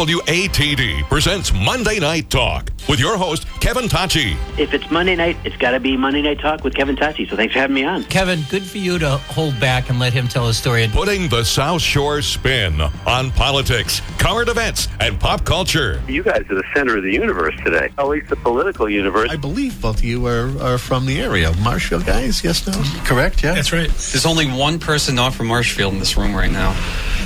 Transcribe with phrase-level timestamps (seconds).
[0.00, 4.36] WATD presents Monday Night Talk with your host, Kevin Tocci.
[4.58, 7.28] If it's Monday night, it's got to be Monday Night Talk with Kevin Tocci.
[7.28, 8.04] So thanks for having me on.
[8.04, 10.88] Kevin, good for you to hold back and let him tell his story.
[10.92, 16.02] Putting the South Shore spin on politics, current events, and pop culture.
[16.08, 19.30] You guys are the center of the universe today, at least the political universe.
[19.30, 21.52] I believe both of you are, are from the area.
[21.62, 22.72] Marshfield guys, yes, no?
[23.04, 23.54] Correct, yeah?
[23.54, 23.88] That's right.
[23.88, 26.70] There's only one person not from Marshfield in this room right now,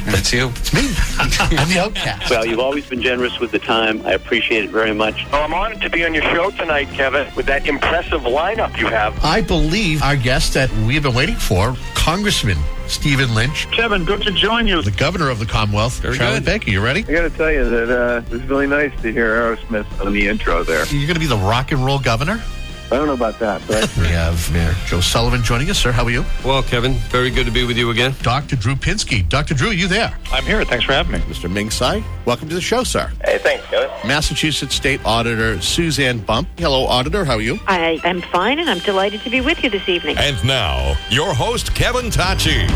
[0.06, 0.48] and it's you.
[0.48, 0.80] It's me.
[1.18, 2.30] I'm the outcast.
[2.30, 4.04] Well, you've always been generous with the time.
[4.04, 5.26] I appreciate it very much.
[5.30, 8.86] Well, I'm honored to be on your show tonight, Kevin, with that impressive lineup you
[8.86, 9.22] have.
[9.22, 14.32] I believe our guest that we've been waiting for, Congressman Stephen Lynch, Kevin, good to
[14.32, 14.80] join you.
[14.80, 16.46] the governor of the Commonwealth, Charlie good.
[16.46, 16.70] Baker.
[16.70, 17.00] You ready?
[17.00, 20.14] I got to tell you that uh, it was really nice to hear Aerosmith on
[20.14, 20.86] the intro there.
[20.86, 22.42] You're going to be the rock and roll governor?
[22.90, 25.90] I don't know about that, but We have Mayor Joe Sullivan joining us, sir.
[25.90, 26.24] How are you?
[26.44, 28.14] Well, Kevin, very good to be with you again.
[28.22, 28.56] Dr.
[28.56, 29.26] Drew Pinsky.
[29.28, 29.54] Dr.
[29.54, 30.16] Drew, you there?
[30.30, 30.64] I'm here.
[30.64, 31.18] Thanks for having me.
[31.20, 31.50] Mr.
[31.50, 33.10] Ming Tsai, welcome to the show, sir.
[33.24, 33.90] Hey, thanks, Kevin.
[34.06, 36.48] Massachusetts State Auditor Suzanne Bump.
[36.58, 37.24] Hello, Auditor.
[37.24, 37.58] How are you?
[37.66, 40.16] I am fine, and I'm delighted to be with you this evening.
[40.18, 42.68] And now, your host, Kevin Tocci.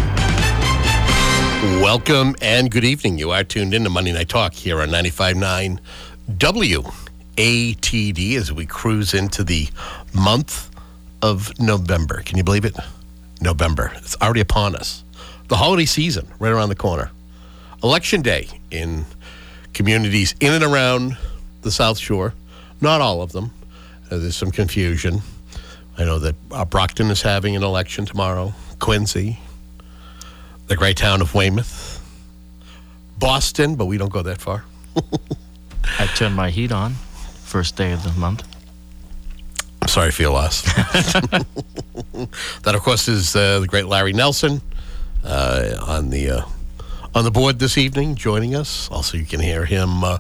[1.83, 3.19] Welcome and good evening.
[3.19, 5.79] You are tuned in to Monday Night Talk here on 95.9
[7.39, 9.69] WATD as we cruise into the
[10.13, 10.71] month
[11.23, 12.23] of November.
[12.23, 12.77] Can you believe it?
[13.41, 13.93] November.
[13.99, 15.05] It's already upon us.
[15.47, 17.13] The holiday season right around the corner.
[17.83, 19.07] Election day in
[19.73, 21.17] communities in and around
[21.63, 22.35] the South Shore.
[22.81, 23.53] Not all of them.
[24.11, 25.23] Uh, there's some confusion.
[25.97, 29.39] I know that uh, Brockton is having an election tomorrow, Quincy,
[30.67, 32.03] the great town of Weymouth,
[33.17, 34.65] Boston, but we don't go that far.
[36.01, 36.97] I turned my heat on
[37.49, 38.47] first day of the month.
[39.81, 40.63] I'm sorry for your loss.
[42.63, 44.61] that, of course, is uh, the great Larry Nelson
[45.25, 46.43] uh, on the uh,
[47.15, 48.91] on the board this evening, joining us.
[48.91, 50.19] Also, you can hear him uh,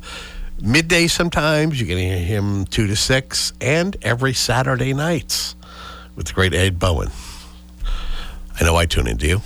[0.60, 1.78] midday sometimes.
[1.78, 5.54] You can hear him two to six, and every Saturday nights
[6.16, 7.10] with the great Ed Bowen.
[8.58, 9.18] I know I tune in.
[9.18, 9.42] Do you?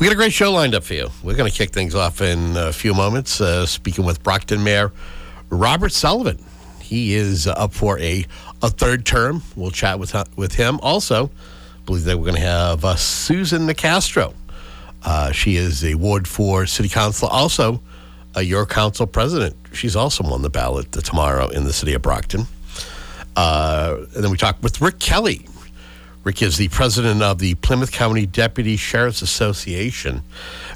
[0.00, 1.08] We got a great show lined up for you.
[1.22, 4.92] We're going to kick things off in a few moments, uh, speaking with Brockton Mayor
[5.50, 6.44] Robert Sullivan.
[6.90, 8.26] He is uh, up for a,
[8.64, 9.44] a third term.
[9.54, 10.80] We'll chat with, with him.
[10.82, 14.34] Also, I believe that we're going to have uh, Susan Nicastro.
[15.04, 17.80] Uh, she is a Ward 4 City Council, also
[18.36, 19.54] uh, your council president.
[19.72, 22.46] She's also on the ballot tomorrow in the city of Brockton.
[23.36, 25.46] Uh, and then we talk with Rick Kelly.
[26.24, 30.24] Rick is the president of the Plymouth County Deputy Sheriff's Association.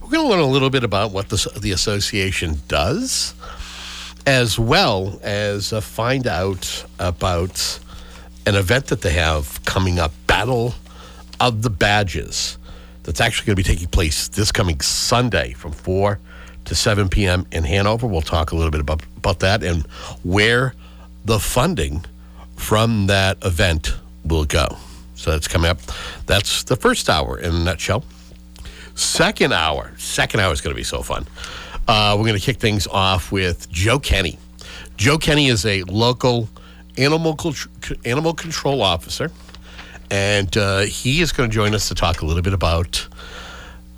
[0.01, 3.35] We're going to learn a little bit about what the association does,
[4.27, 7.79] as well as uh, find out about
[8.47, 10.75] an event that they have coming up Battle
[11.41, 12.59] of the Badges.
[13.03, 16.19] That's actually going to be taking place this coming Sunday from 4
[16.67, 17.47] to 7 p.m.
[17.53, 18.07] in Hanover.
[18.07, 19.83] We'll talk a little bit about, about that and
[20.23, 20.75] where
[21.25, 22.05] the funding
[22.57, 24.79] from that event will go.
[25.15, 25.79] So that's coming up.
[26.27, 28.05] That's the first hour in a nutshell.
[28.95, 31.27] Second hour, second hour is going to be so fun.
[31.87, 34.39] Uh, we're going to kick things off with Joe Kenney.
[34.97, 36.49] Joe Kenney is a local
[36.97, 37.37] animal
[38.05, 39.31] animal control officer,
[40.11, 43.07] and uh, he is going to join us to talk a little bit about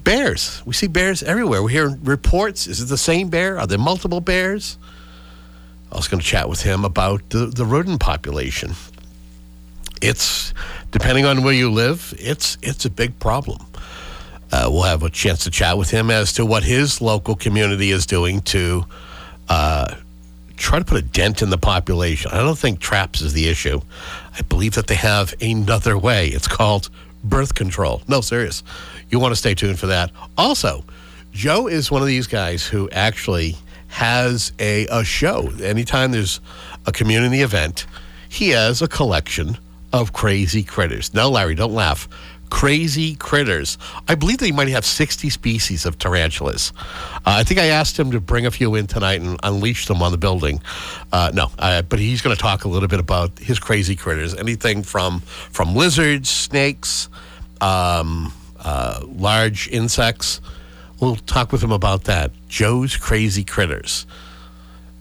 [0.02, 0.62] bears.
[0.66, 1.62] We see bears everywhere.
[1.62, 2.66] We hear reports.
[2.66, 3.58] Is it the same bear?
[3.60, 4.78] Are there multiple bears?
[5.92, 8.72] I was going to chat with him about the, the rodent population.
[10.02, 10.52] It's
[10.90, 13.64] depending on where you live, it's it's a big problem.
[14.52, 17.90] Uh, we'll have a chance to chat with him as to what his local community
[17.90, 18.84] is doing to
[19.48, 19.94] uh,
[20.56, 22.30] try to put a dent in the population.
[22.32, 23.80] I don't think traps is the issue.
[24.38, 26.28] I believe that they have another way.
[26.28, 26.90] It's called
[27.24, 28.02] birth control.
[28.08, 28.62] No, serious.
[29.10, 30.10] You want to stay tuned for that.
[30.38, 30.84] Also,
[31.32, 33.56] Joe is one of these guys who actually
[33.88, 35.50] has a, a show.
[35.62, 36.40] Anytime there's
[36.86, 37.86] a community event,
[38.28, 39.58] he has a collection
[39.92, 41.14] of crazy critters.
[41.14, 42.08] No, Larry, don't laugh.
[42.50, 43.78] Crazy critters.
[44.08, 46.72] I believe he might have 60 species of tarantulas.
[46.78, 50.02] Uh, I think I asked him to bring a few in tonight and unleash them
[50.02, 50.62] on the building.
[51.12, 54.34] Uh, no, uh, but he's going to talk a little bit about his crazy critters.
[54.34, 57.08] Anything from from lizards, snakes,
[57.60, 60.40] um, uh, large insects.
[61.00, 62.30] We'll talk with him about that.
[62.48, 64.06] Joe's Crazy Critters.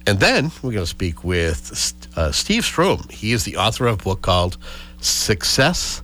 [0.08, 3.10] And then we're going to speak with uh, Steve Stroum.
[3.10, 4.58] He is the author of a book called
[5.00, 6.02] Success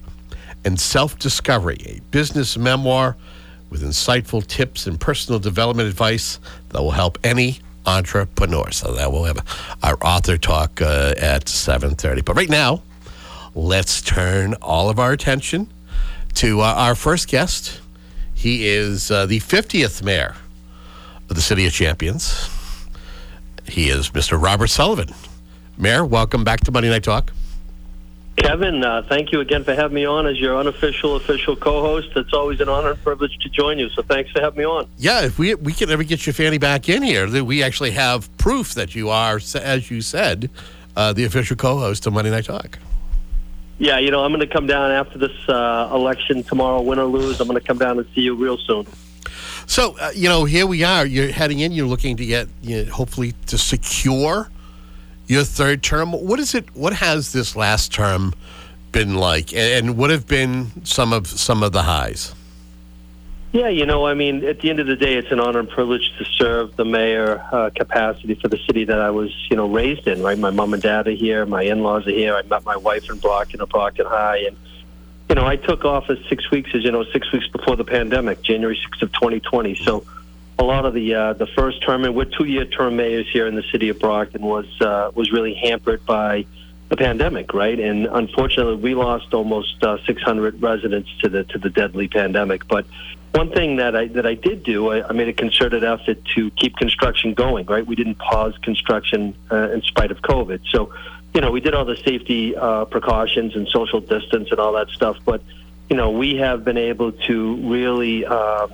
[0.64, 3.16] and Self Discovery, a business memoir
[3.70, 8.70] with insightful tips and personal development advice that will help any entrepreneur.
[8.72, 9.46] So that we'll have
[9.82, 12.24] our author talk uh, at 7:30.
[12.24, 12.84] But right now,
[13.56, 15.68] let's turn all of our attention
[16.36, 17.80] to uh, our first guest.
[18.34, 20.36] He is uh, the 50th mayor
[21.30, 22.50] of the City of Champions.
[23.68, 24.42] He is Mr.
[24.42, 25.14] Robert Sullivan.
[25.78, 27.32] Mayor, welcome back to Monday Night Talk.
[28.42, 32.10] Kevin, uh, thank you again for having me on as your unofficial official co-host.
[32.16, 33.88] It's always an honor and privilege to join you.
[33.90, 34.88] So thanks for having me on.
[34.98, 37.92] Yeah, if we we can ever get your Fanny back in here, that we actually
[37.92, 40.50] have proof that you are, as you said,
[40.96, 42.80] uh, the official co-host of Monday Night Talk.
[43.78, 47.06] Yeah, you know, I'm going to come down after this uh, election tomorrow, win or
[47.06, 47.40] lose.
[47.40, 48.88] I'm going to come down and see you real soon.
[49.68, 51.06] So, uh, you know, here we are.
[51.06, 51.72] You're heading in.
[51.72, 54.50] You're looking to get, you know, hopefully, to secure
[55.32, 56.12] your third term.
[56.12, 56.76] What is it?
[56.76, 58.34] What has this last term
[58.92, 62.36] been like, and, what have been some of some of the highs?
[63.54, 65.70] Yeah, you know, I mean, at the end of the day, it's an honor and
[65.70, 69.68] privilege to serve the mayor uh, capacity for the city that I was, you know,
[69.70, 70.22] raised in.
[70.22, 72.36] Right, my mom and dad are here, my in-laws are here.
[72.36, 74.58] I met my wife in Brockton at Brockton High, and
[75.30, 78.42] you know, I took office six weeks, as you know, six weeks before the pandemic,
[78.42, 79.76] January sixth of 2020.
[79.76, 80.06] So,
[80.62, 83.56] a lot of the uh, the first term, and we're two-year term mayors here in
[83.56, 86.46] the city of Brockton, was uh, was really hampered by
[86.90, 87.80] the pandemic, right?
[87.80, 92.68] And unfortunately, we lost almost uh, 600 residents to the to the deadly pandemic.
[92.68, 92.86] But
[93.32, 96.52] one thing that I that I did do, I, I made a concerted effort to
[96.52, 97.66] keep construction going.
[97.66, 100.62] Right, we didn't pause construction uh, in spite of COVID.
[100.70, 100.94] So,
[101.34, 104.90] you know, we did all the safety uh, precautions and social distance and all that
[104.90, 105.18] stuff.
[105.26, 105.42] But
[105.90, 108.28] you know, we have been able to really.
[108.28, 108.68] Uh,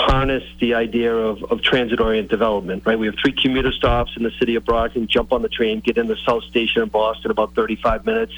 [0.00, 2.98] harness the idea of, of transit oriented development, right?
[2.98, 5.06] We have three commuter stops in the city of Brockton.
[5.06, 8.32] Jump on the train, get in the South Station in Boston about 35 minutes,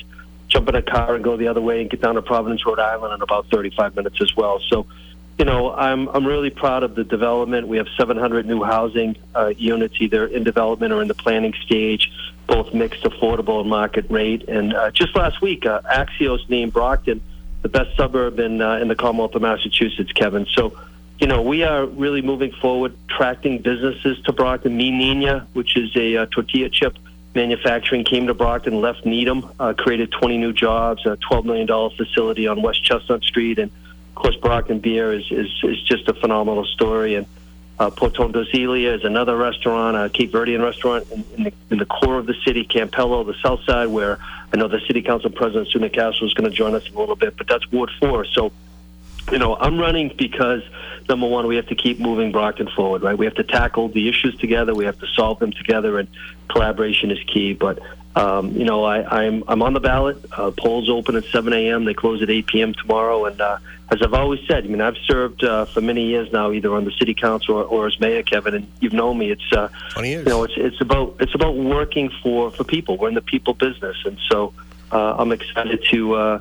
[0.48, 2.78] jump in a car and go the other way and get down to Providence, Rhode
[2.78, 4.60] Island in about 35 minutes as well.
[4.68, 4.86] So,
[5.38, 7.68] you know, I'm, I'm really proud of the development.
[7.68, 12.12] We have 700 new housing uh, units either in development or in the planning stage,
[12.46, 14.48] both mixed, affordable, and market rate.
[14.48, 17.22] And uh, just last week, uh, Axios named Brockton
[17.62, 20.46] the best suburb in, uh, in the Commonwealth of Massachusetts, Kevin.
[20.46, 20.76] So,
[21.22, 24.76] you know, we are really moving forward, attracting businesses to Brockton.
[24.76, 26.98] Mi Nina, which is a uh, tortilla chip
[27.32, 32.48] manufacturing, came to Brockton, left Needham, uh, created 20 new jobs, a $12 million facility
[32.48, 33.60] on West Chestnut Street.
[33.60, 37.14] And, of course, Brockton Beer is, is, is just a phenomenal story.
[37.14, 37.26] And
[37.78, 41.52] uh, Porton di Nos Ilha is another restaurant, a Cape Verdean restaurant in, in, the,
[41.70, 44.18] in the core of the city, Campello, the south side, where
[44.52, 46.98] I know the city council president, Sue Nicastro, is going to join us in a
[46.98, 48.24] little bit, but that's Ward 4.
[48.24, 48.50] So,
[49.30, 50.62] you know, I'm running because
[51.08, 53.16] number one, we have to keep moving Brockton forward, right?
[53.16, 54.74] We have to tackle the issues together.
[54.74, 56.08] We have to solve them together, and
[56.48, 57.52] collaboration is key.
[57.52, 57.78] But
[58.14, 60.24] um, you know, I, I'm I'm on the ballot.
[60.32, 61.84] Uh, polls open at 7 a.m.
[61.84, 62.74] They close at 8 p.m.
[62.74, 63.24] tomorrow.
[63.24, 63.58] And uh,
[63.90, 66.84] as I've always said, I mean, I've served uh, for many years now, either on
[66.84, 68.54] the city council or, or as mayor, Kevin.
[68.54, 69.30] And you've known me.
[69.30, 70.26] It's uh, 20 years.
[70.26, 72.98] You know, it's it's about it's about working for for people.
[72.98, 74.52] We're in the people business, and so
[74.90, 76.14] uh, I'm excited to.
[76.14, 76.38] Uh,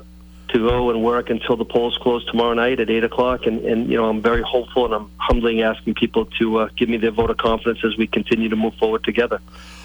[0.52, 3.46] to go and work until the polls close tomorrow night at eight o'clock.
[3.46, 6.88] And, and you know, I'm very hopeful, and I'm humbly asking people to uh, give
[6.88, 9.40] me their vote of confidence as we continue to move forward together.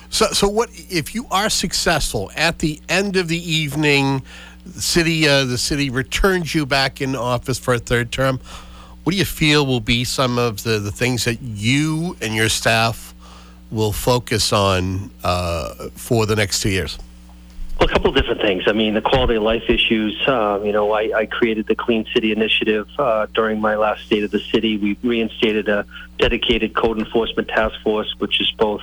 [0.10, 4.24] So, so what if you are successful at the end of the evening?
[4.66, 8.40] The city, uh, the city returns you back in office for a third term.
[9.04, 12.50] What do you feel will be some of the, the things that you and your
[12.50, 13.14] staff
[13.72, 16.98] will focus on uh, for the next two years?
[17.79, 18.63] Well, a couple of different things.
[18.65, 20.19] I mean, the quality of life issues.
[20.27, 24.24] Um, you know, I, I created the Clean City Initiative uh, during my last state
[24.24, 24.77] of the city.
[24.77, 25.85] We reinstated a
[26.18, 28.81] dedicated code enforcement task force, which is both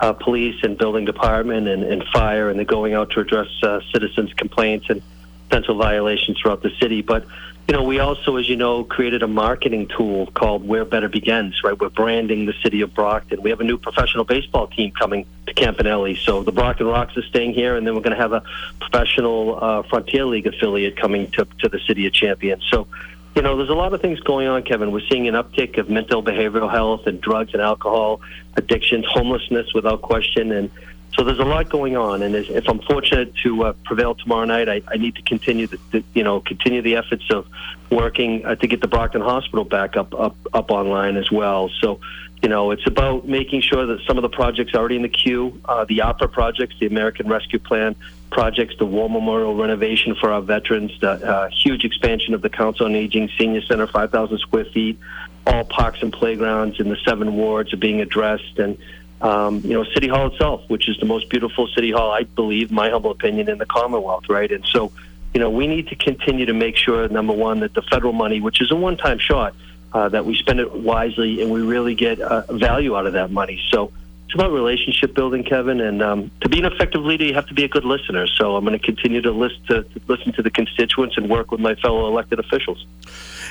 [0.00, 3.80] uh, police and building department and, and fire, and they're going out to address uh,
[3.92, 5.02] citizens' complaints and
[5.48, 7.00] potential violations throughout the city.
[7.02, 7.24] But
[7.68, 11.62] you know, we also, as you know, created a marketing tool called Where Better Begins,
[11.62, 11.78] right?
[11.78, 13.40] We're branding the city of Brockton.
[13.40, 16.18] We have a new professional baseball team coming to Campanelli.
[16.18, 18.42] So the Brockton Rox are staying here, and then we're going to have a
[18.80, 22.64] professional uh, Frontier League affiliate coming to, to the city of Champions.
[22.68, 22.88] So,
[23.36, 24.90] you know, there's a lot of things going on, Kevin.
[24.90, 28.20] We're seeing an uptick of mental behavioral health and drugs and alcohol
[28.56, 30.70] addictions, homelessness without question, and
[31.14, 34.68] so there's a lot going on, and if I'm fortunate to uh, prevail tomorrow night,
[34.68, 37.46] I, I need to continue the, the, you know continue the efforts of
[37.90, 41.70] working uh, to get the Brockton Hospital back up up up online as well.
[41.80, 42.00] So
[42.42, 45.60] you know it's about making sure that some of the projects already in the queue,
[45.66, 47.94] uh, the ARPA projects, the American Rescue Plan
[48.30, 52.86] projects, the War Memorial renovation for our veterans, the uh, huge expansion of the Council
[52.86, 54.98] on Aging Senior Center, 5,000 square feet,
[55.46, 58.78] all parks and playgrounds in the seven wards are being addressed, and
[59.22, 62.72] um, you know, City Hall itself, which is the most beautiful City Hall, I believe,
[62.72, 64.50] my humble opinion, in the Commonwealth, right?
[64.50, 64.90] And so,
[65.32, 68.40] you know, we need to continue to make sure, number one, that the federal money,
[68.40, 69.54] which is a one time shot,
[69.92, 73.30] uh, that we spend it wisely and we really get uh, value out of that
[73.30, 73.62] money.
[73.70, 73.92] So
[74.24, 75.80] it's about relationship building, Kevin.
[75.80, 78.26] And um, to be an effective leader, you have to be a good listener.
[78.26, 81.60] So I'm going to continue to, to, to listen to the constituents and work with
[81.60, 82.86] my fellow elected officials.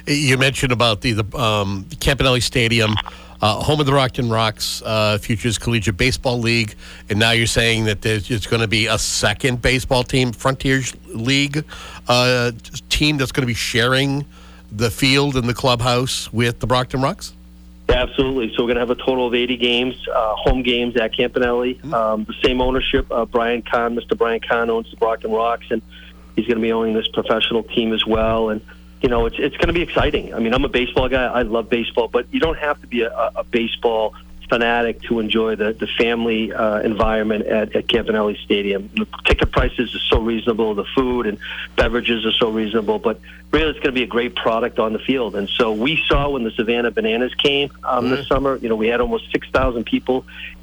[0.07, 2.95] You mentioned about the, the um, Campanelli Stadium.
[3.41, 6.75] Uh, home of the Brockton Rox, uh, Futures Collegiate Baseball League,
[7.09, 10.93] and now you're saying that there's it's going to be a second baseball team, Frontiers
[11.07, 11.65] League
[12.07, 12.51] uh,
[12.89, 14.25] team that's going to be sharing
[14.71, 17.33] the field and the clubhouse with the Brockton Rox.
[17.89, 18.53] Absolutely.
[18.55, 21.83] So we're going to have a total of 80 games, uh, home games at Campanelli.
[21.91, 23.05] Um, the same ownership.
[23.11, 24.17] Uh, Brian Kahn, Mr.
[24.17, 25.81] Brian Kahn owns the Brockton Rox, and
[26.35, 28.49] he's going to be owning this professional team as well.
[28.49, 28.61] And
[29.01, 30.33] you know, it's it's going to be exciting.
[30.33, 31.25] I mean, I'm a baseball guy.
[31.25, 34.15] I love baseball, but you don't have to be a, a baseball
[34.51, 38.81] fanatic to enjoy the the family uh, environment at, at Campanelli Stadium.
[39.01, 40.75] The ticket prices are so reasonable.
[40.75, 41.37] The food and
[41.81, 43.15] beverages are so reasonable, but
[43.51, 45.31] really, it's going to be a great product on the field.
[45.39, 48.51] And so we saw when the Savannah Bananas came um, this summer.
[48.57, 50.17] You know, we had almost six thousand people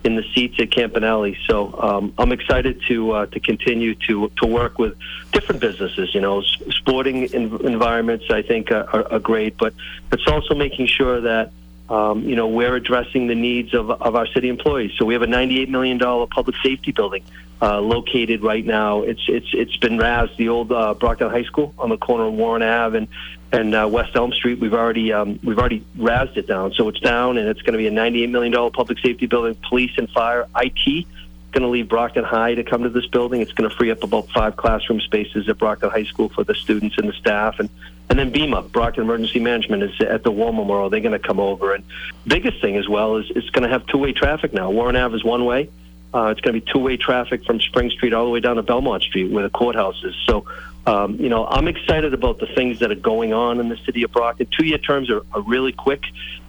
[0.07, 1.35] in the seats at Campanelli.
[1.49, 1.55] So
[1.87, 4.93] um, I'm excited to uh, to continue to to work with
[5.33, 6.07] different businesses.
[6.15, 9.73] You know, s- sporting en- environments I think are, are, are great, but
[10.13, 11.53] it's also making sure that
[11.89, 14.93] um, you know we're addressing the needs of of our city employees.
[14.99, 17.25] So we have a 98 million dollar public safety building.
[17.61, 20.37] Uh, located right now, it's it's it's been razed.
[20.37, 23.09] The old uh, Brockton High School on the corner of Warren Ave and
[23.51, 24.61] and uh, West Elm Street.
[24.61, 27.79] We've already um, we've already razed it down, so it's down, and it's going to
[27.79, 29.57] be a 98 million dollar public safety building.
[29.69, 31.07] Police and fire, IT
[31.59, 33.41] going to leave Brockton High to come to this building.
[33.41, 36.55] It's going to free up about five classroom spaces at Brockton High School for the
[36.55, 37.69] students and the staff, and
[38.09, 40.89] and then Beam Brockton Emergency Management is at the War Memorial.
[40.89, 41.85] They're going to come over, and
[42.27, 44.71] biggest thing as well is it's going to have two way traffic now.
[44.71, 45.69] Warren Ave is one way.
[46.15, 48.57] Uh, it's going to be two way traffic from Spring Street all the way down
[48.57, 50.15] to Belmont Street, where the courthouse is.
[50.27, 50.47] So.
[50.87, 54.05] Um, you know, I'm excited about the things that are going on in the city
[54.05, 54.47] of Brockton.
[54.59, 56.01] Two-year terms are, are really quick,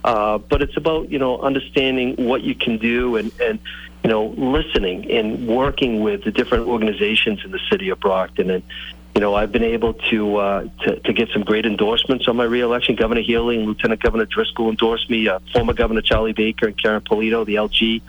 [0.06, 3.60] uh, but it's about you know understanding what you can do and and
[4.04, 8.50] you know listening and working with the different organizations in the city of Brockton.
[8.50, 8.64] And
[9.16, 12.44] you know, I've been able to uh, to, to get some great endorsements on my
[12.44, 12.96] reelection.
[12.96, 15.28] Governor Healey and Lieutenant Governor Driscoll endorsed me.
[15.28, 18.02] Uh, former Governor Charlie Baker and Karen Polito, the LG,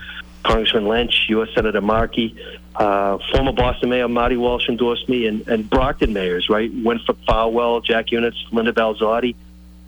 [0.42, 1.48] Congressman Lynch, U.S.
[1.54, 2.36] Senator Markey,
[2.76, 6.70] uh, former Boston Mayor Marty Walsh endorsed me, and, and Brockton mayors, right?
[6.72, 9.34] Winthrop Farwell, Jack Yunits, Linda Balzotti.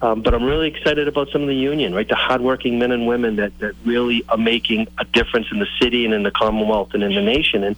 [0.02, 2.08] Um, but I'm really excited about some of the union, right?
[2.08, 6.04] The hardworking men and women that, that really are making a difference in the city
[6.04, 7.62] and in the Commonwealth and in the nation.
[7.62, 7.76] And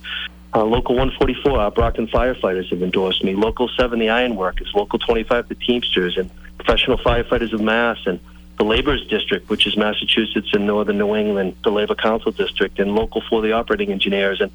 [0.55, 3.35] uh, Local 144, our Brockton firefighters have endorsed me.
[3.35, 4.73] Local 7, the Ironworkers.
[4.75, 6.17] Local 25, the Teamsters.
[6.17, 7.99] And Professional Firefighters of Mass.
[8.07, 8.19] And
[8.57, 12.95] the Labor's District, which is Massachusetts and Northern New England, the Labor Council District, and
[12.95, 14.41] Local for the Operating Engineers.
[14.41, 14.53] And,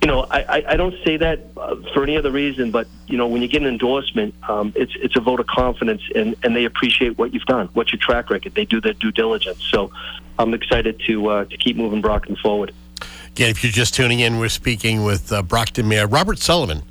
[0.00, 3.18] you know, I, I, I don't say that uh, for any other reason, but, you
[3.18, 6.56] know, when you get an endorsement, um, it's, it's a vote of confidence, and, and
[6.56, 8.54] they appreciate what you've done, what's your track record.
[8.54, 9.62] They do their due diligence.
[9.70, 9.90] So
[10.38, 12.72] I'm excited to, uh, to keep moving Brockton forward.
[13.32, 16.82] Again, if you're just tuning in, we're speaking with uh, Brockton Mayor Robert Sullivan,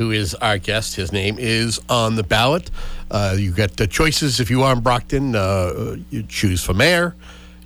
[0.00, 0.96] who is our guest.
[0.96, 2.70] His name is on the ballot.
[3.10, 5.36] Uh, you got the choices if you are in Brockton.
[5.36, 7.14] Uh, you choose for mayor,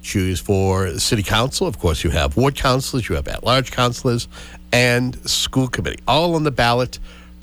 [0.03, 1.69] choose for city council.
[1.69, 4.27] Of course, you have ward councilors, you have at-large councilors,
[4.73, 6.99] and school committee, all on the ballot.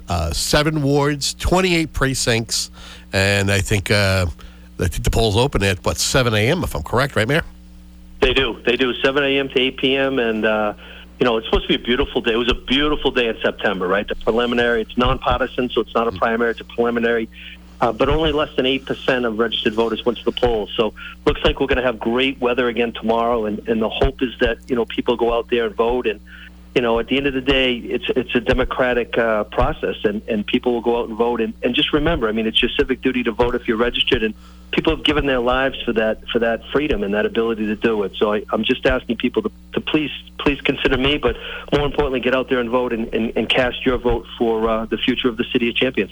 [0.10, 2.69] Uh, seven wards, 28 precincts,
[3.13, 4.25] and I think uh,
[4.77, 6.65] I think the polls open at what 7 a.m.
[6.65, 7.45] If I'm correct, right, Mayor?
[8.19, 8.62] They do.
[8.65, 9.48] They do 7 a.m.
[9.48, 10.19] to 8 p.m.
[10.19, 10.74] And, uh,
[11.21, 12.33] you know, it's supposed to be a beautiful day.
[12.33, 14.07] It was a beautiful day in September, right?
[14.07, 17.29] The preliminary, it's nonpartisan, so it's not a primary, it's a preliminary.
[17.79, 20.73] Uh, but only less than 8% of registered voters went to the polls.
[20.75, 20.95] So
[21.27, 23.45] looks like we're going to have great weather again tomorrow.
[23.45, 26.07] And, and the hope is that, you know, people go out there and vote.
[26.07, 26.21] And,
[26.75, 30.21] you know, at the end of the day, it's it's a democratic uh, process, and,
[30.27, 31.41] and people will go out and vote.
[31.41, 34.23] And, and just remember, I mean, it's your civic duty to vote if you're registered,
[34.23, 34.33] and
[34.71, 38.03] people have given their lives for that for that freedom and that ability to do
[38.03, 38.13] it.
[38.15, 41.35] So I, I'm just asking people to, to please please consider me, but
[41.71, 44.85] more importantly, get out there and vote and, and, and cast your vote for uh,
[44.85, 46.11] the future of the city of champions.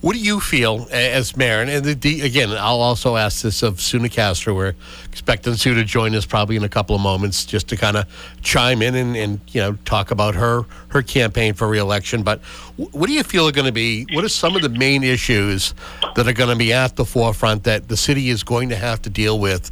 [0.00, 1.60] What do you feel as mayor?
[1.60, 4.56] And the, the, again, I'll also ask this of Sue Nicastro.
[4.56, 7.96] We're expecting Sue to join us probably in a couple of moments just to kind
[7.96, 8.06] of
[8.42, 12.22] chime in and, and you know talk about her her campaign for reelection.
[12.22, 12.40] But
[12.76, 14.06] what do you feel are going to be?
[14.12, 15.74] What are some of the main issues
[16.14, 19.02] that are going to be at the forefront that the city is going to have
[19.02, 19.70] to deal with?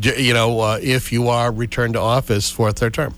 [0.00, 3.14] You know, uh, if you are returned to office for a third term.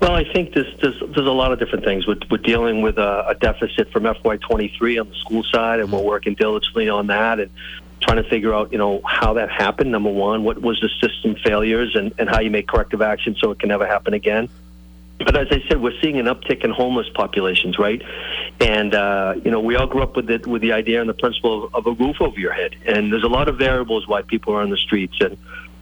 [0.00, 2.06] Well, I think there's, there's, there's a lot of different things.
[2.06, 6.02] We're, we're dealing with a, a deficit from FY23 on the school side, and we're
[6.02, 7.50] working diligently on that and
[8.02, 9.90] trying to figure out, you know, how that happened.
[9.90, 13.50] Number one, what was the system failures, and, and how you make corrective action so
[13.52, 14.50] it can never happen again.
[15.18, 18.02] But as I said, we're seeing an uptick in homeless populations, right?
[18.60, 21.14] And uh, you know, we all grew up with it, with the idea and the
[21.14, 22.76] principle of, of a roof over your head.
[22.84, 25.38] And there's a lot of variables why people are on the streets, and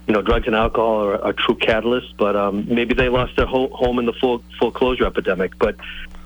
[0.06, 2.16] you know, drugs and alcohol are, are true catalysts.
[2.16, 5.58] But um, maybe they lost their ho- home in the full foreclosure epidemic.
[5.58, 5.76] But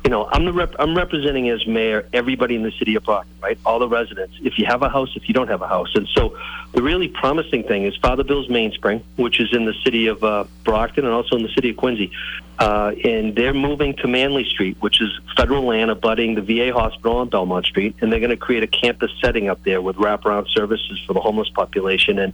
[0.09, 3.35] you know, I'm the rep- I'm representing as mayor everybody in the city of Brockton,
[3.43, 3.59] right?
[3.67, 4.37] All the residents.
[4.41, 6.35] If you have a house, if you don't have a house, and so
[6.73, 10.45] the really promising thing is Father Bill's Mainspring, which is in the city of uh,
[10.65, 12.11] Brockton and also in the city of Quincy,
[12.59, 17.19] uh, and they're moving to Manley Street, which is federal land abutting the VA hospital
[17.19, 20.49] on Belmont Street, and they're going to create a campus setting up there with wraparound
[20.49, 22.33] services for the homeless population and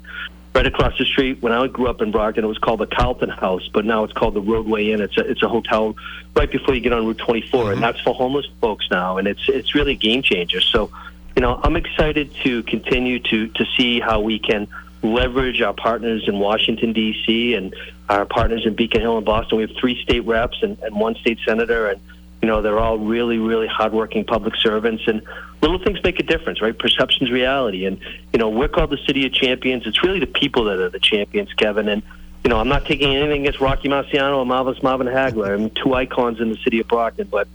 [0.54, 1.42] right across the street.
[1.42, 4.12] When I grew up in Brockton, it was called the Carlton House, but now it's
[4.12, 5.00] called the Rodeway Inn.
[5.00, 5.96] It's a it's a hotel
[6.34, 7.80] right before you get on Route 24, and mm-hmm.
[7.80, 10.60] that's for homeless folks now, and it's it's really a game changer.
[10.60, 10.90] So,
[11.36, 14.68] you know, I'm excited to continue to to see how we can
[15.02, 17.54] leverage our partners in Washington D.C.
[17.54, 17.74] and
[18.08, 19.58] our partners in Beacon Hill and Boston.
[19.58, 22.00] We have three state reps and, and one state senator, and
[22.44, 25.22] you know they're all really really hardworking public servants and
[25.62, 27.98] little things make a difference right perception's reality and
[28.34, 31.00] you know we're called the city of champions it's really the people that are the
[31.00, 32.02] champions kevin and
[32.44, 35.94] you know i'm not taking anything against rocky marciano or marvelous marvin hagler i'm two
[35.94, 37.48] icons in the city of brockton but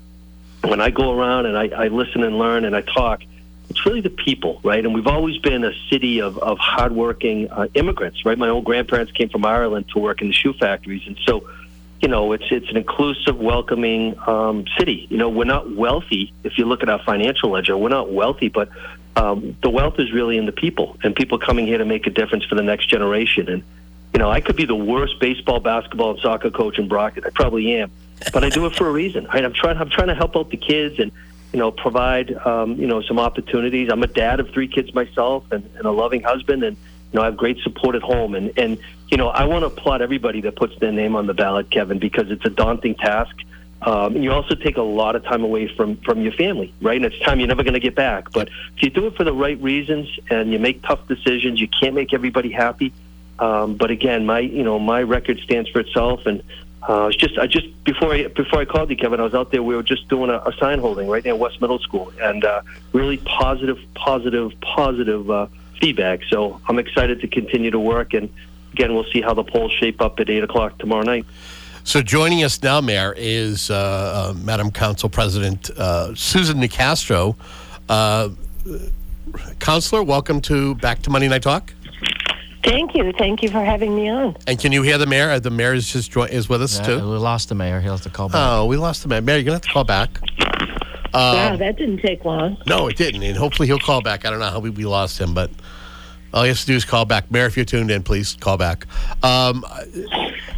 [0.64, 3.22] when i go around and i, I listen and learn and i talk
[3.70, 4.84] it's really the people, right?
[4.84, 8.36] And we've always been a city of, of hardworking uh, immigrants, right?
[8.36, 11.04] My old grandparents came from Ireland to work in the shoe factories.
[11.06, 11.48] And so,
[12.02, 15.08] you know, it's it's an inclusive, welcoming um, city.
[15.10, 16.34] You know, we're not wealthy.
[16.44, 18.70] If you look at our financial ledger, we're not wealthy, but
[19.16, 22.10] um, the wealth is really in the people and people coming here to make a
[22.10, 23.50] difference for the next generation.
[23.50, 23.64] And
[24.14, 27.26] you know, I could be the worst baseball, basketball, and soccer coach in Brockton.
[27.26, 27.92] I probably am,
[28.32, 29.26] but I do it for a reason.
[29.26, 29.44] Right?
[29.44, 29.78] I'm trying.
[29.78, 31.12] I'm trying to help out the kids and
[31.52, 33.90] you know provide um, you know some opportunities.
[33.92, 36.78] I'm a dad of three kids myself and, and a loving husband and
[37.12, 38.78] you know, I have great support at home, and and
[39.10, 42.00] you know, I want to applaud everybody that puts their name on the ballot, Kevin,
[42.00, 43.36] because it's a daunting task.
[43.82, 46.98] Um, and you also take a lot of time away from from your family, right?
[46.98, 48.32] And it's time you're never going to get back.
[48.32, 51.70] But if you do it for the right reasons and you make tough decisions, you
[51.70, 52.92] can't make everybody happy.
[53.40, 56.44] Um, but again, my you know my record stands for itself, and
[56.88, 59.50] uh, it's just I just before I before I called you, Kevin, I was out
[59.52, 59.64] there.
[59.64, 62.62] We were just doing a, a sign holding right at West Middle School, and uh,
[62.92, 65.32] really positive, positive, positive.
[65.32, 65.48] Uh,
[65.80, 66.22] feedback.
[66.30, 68.14] So I'm excited to continue to work.
[68.14, 68.30] And
[68.74, 71.26] again, we'll see how the polls shape up at 8 o'clock tomorrow night.
[71.84, 73.76] So joining us now, Mayor, is uh,
[74.32, 77.36] uh, Madam Council President uh, Susan Nicastro.
[77.88, 78.30] Uh,
[79.60, 81.74] Councilor, welcome to back to Monday Night Talk.
[82.64, 83.12] Thank you.
[83.18, 84.36] Thank you for having me on.
[84.46, 85.32] And can you hear the mayor?
[85.32, 86.96] Uh, The mayor is just join- is with us Yeah, too.
[86.98, 87.80] we lost the mayor.
[87.80, 88.38] He'll have to call back.
[88.42, 89.22] Oh, we lost the mayor.
[89.22, 90.20] Mayor, you're gonna have to call back.
[91.14, 92.58] Um, wow, that didn't take long.
[92.68, 94.26] No, it didn't, and hopefully he'll call back.
[94.26, 95.50] I don't know how we, we lost him, but
[96.34, 97.32] all you have to do is call back.
[97.32, 98.86] Mayor, if you're tuned in, please call back.
[99.24, 99.66] Um,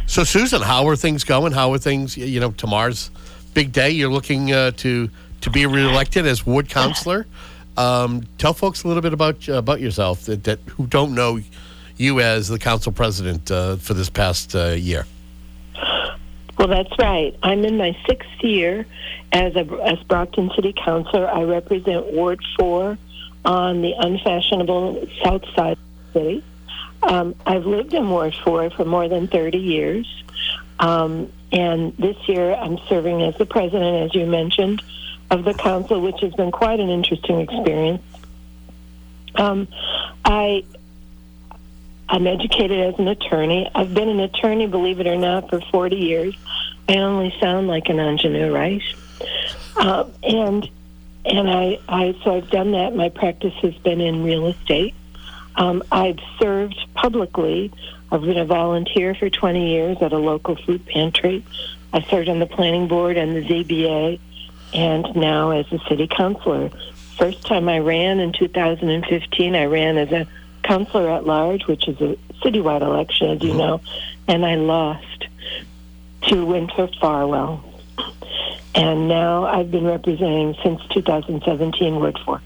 [0.06, 1.52] so, Susan, how are things going?
[1.52, 2.16] How are things?
[2.16, 3.10] You know, tomorrow's
[3.54, 3.90] big day.
[3.90, 5.08] You're looking uh, to
[5.40, 7.26] to be reelected as ward councilor.
[7.76, 11.40] Um, tell folks a little bit about about yourself that, that who don't know
[11.96, 15.06] you as the council president uh, for this past uh, year.
[16.58, 17.36] Well, that's right.
[17.42, 18.86] I'm in my sixth year
[19.32, 21.28] as a as Brockton City Councilor.
[21.28, 22.98] I represent Ward Four
[23.44, 26.44] on the unfashionable south side of the city.
[27.02, 30.24] Um, I've lived in Ward Four for more than 30 years,
[30.78, 34.82] um, and this year I'm serving as the president, as you mentioned,
[35.30, 38.02] of the council, which has been quite an interesting experience.
[39.34, 39.66] Um,
[40.24, 40.64] I
[42.08, 43.70] I'm educated as an attorney.
[43.74, 46.36] I've been an attorney, believe it or not, for 40 years.
[46.86, 48.82] I only sound like an ingenue, right?
[49.76, 50.68] Uh, and
[51.24, 52.94] and I, I so I've done that.
[52.94, 54.94] My practice has been in real estate.
[55.56, 57.72] Um, I've served publicly.
[58.10, 61.44] I've been a volunteer for 20 years at a local food pantry.
[61.92, 64.18] I served on the planning board and the ZBA,
[64.74, 66.70] and now as a city councilor.
[67.18, 70.26] First time I ran in 2015, I ran as a
[70.62, 73.80] councilor at large, which is a citywide election, as you know,
[74.26, 75.26] and I lost
[76.22, 77.71] to Winter Farwell.
[78.74, 82.40] And now I've been representing since 2017 Ward 4.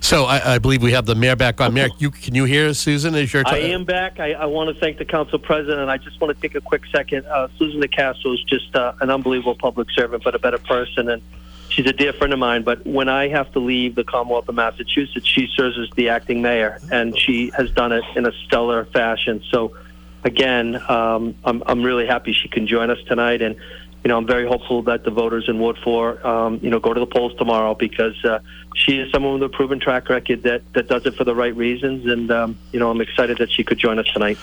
[0.00, 1.74] So I, I believe we have the mayor back on.
[1.74, 3.14] Mayor, you, can you hear us, Susan?
[3.14, 4.20] Is your I am back.
[4.20, 5.88] I, I want to thank the council president.
[5.88, 7.26] I just want to take a quick second.
[7.26, 11.08] Uh, Susan Nicastro is just uh, an unbelievable public servant, but a better person.
[11.08, 11.22] And
[11.68, 12.62] she's a dear friend of mine.
[12.62, 16.42] But when I have to leave the Commonwealth of Massachusetts, she serves as the acting
[16.42, 19.42] mayor, and she has done it in a stellar fashion.
[19.50, 19.76] So,
[20.24, 23.42] again, um, I'm, I'm really happy she can join us tonight.
[23.42, 23.56] And,
[24.04, 26.92] you know, I'm very hopeful that the voters in Ward 4, um, you know, go
[26.92, 28.40] to the polls tomorrow because uh,
[28.74, 31.54] she is someone with a proven track record that, that does it for the right
[31.54, 32.06] reasons.
[32.06, 34.38] And, um, you know, I'm excited that she could join us tonight.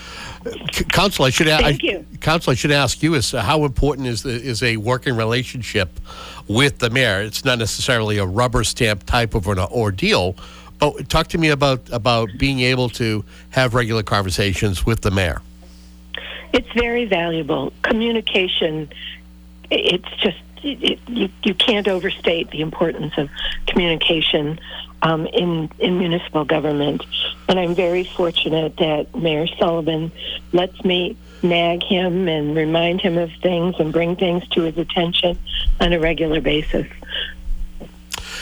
[0.88, 1.62] Council, I should ask.
[1.62, 2.06] Thank you.
[2.20, 6.00] Council, I should ask you is uh, how important is the, is a working relationship
[6.48, 7.20] with the mayor?
[7.20, 10.36] It's not necessarily a rubber stamp type of an ordeal.
[10.78, 15.42] But talk to me about about being able to have regular conversations with the mayor.
[16.52, 17.72] It's very valuable.
[17.82, 18.88] Communication,
[19.70, 23.30] it's just it, you, you can't overstate the importance of
[23.66, 24.60] communication
[25.02, 27.02] um, in in municipal government,
[27.48, 30.12] and I'm very fortunate that Mayor Sullivan
[30.52, 35.38] lets me nag him and remind him of things and bring things to his attention
[35.80, 36.86] on a regular basis.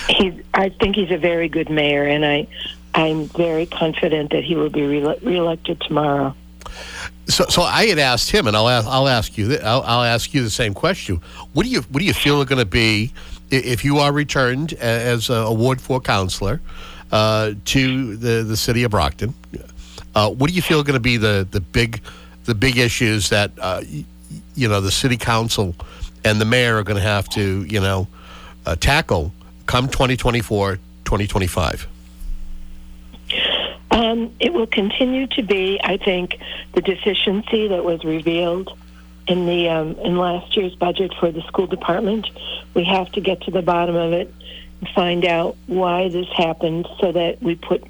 [0.08, 2.48] He's, I think he's a very good mayor, and I,
[2.94, 6.34] I'm very confident that he will be re- reelected tomorrow.
[7.26, 10.32] So, so I had asked him, and I'll ask, I'll ask you, I'll, I'll ask
[10.32, 11.20] you the same question.
[11.52, 13.12] What do you, what do you feel are going to be
[13.50, 16.60] if you are returned as a Ward Four counselor
[17.12, 19.34] uh, to the the city of Brockton?
[20.14, 22.00] Uh, what do you feel are going to be the the big
[22.44, 23.82] the big issues that uh,
[24.54, 25.74] you know the city council
[26.24, 28.08] and the mayor are going to have to you know
[28.66, 29.32] uh, tackle
[29.66, 31.86] come 2024 2025
[33.98, 36.38] Um, it will continue to be, I think,
[36.72, 38.78] the deficiency that was revealed
[39.26, 42.30] in the um, in last year's budget for the school department.
[42.74, 44.32] We have to get to the bottom of it
[44.80, 47.82] and find out why this happened, so that we put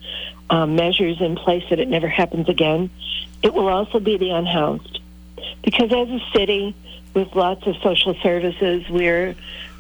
[0.49, 2.89] um, measures in place that it never happens again.
[3.43, 5.01] It will also be the unhoused,
[5.63, 6.75] because as a city
[7.13, 9.37] with lots of social services, we're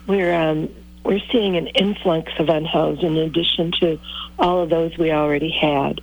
[0.06, 0.68] we're um,
[1.08, 3.98] we're seeing an influx of unhoused in addition to
[4.38, 6.02] all of those we already had.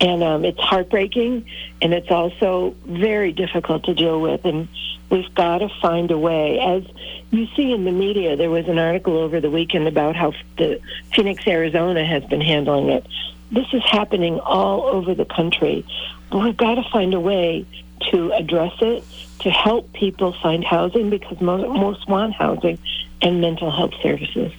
[0.00, 1.44] And um, it's heartbreaking,
[1.82, 4.46] and it's also very difficult to deal with.
[4.46, 4.68] And
[5.10, 6.58] we've got to find a way.
[6.58, 6.84] As
[7.30, 10.80] you see in the media, there was an article over the weekend about how the
[11.14, 13.06] Phoenix, Arizona has been handling it.
[13.52, 15.84] This is happening all over the country.
[16.32, 17.66] We've got to find a way
[18.10, 19.04] to address it,
[19.40, 22.78] to help people find housing because most, most want housing
[23.22, 24.52] and mental health services.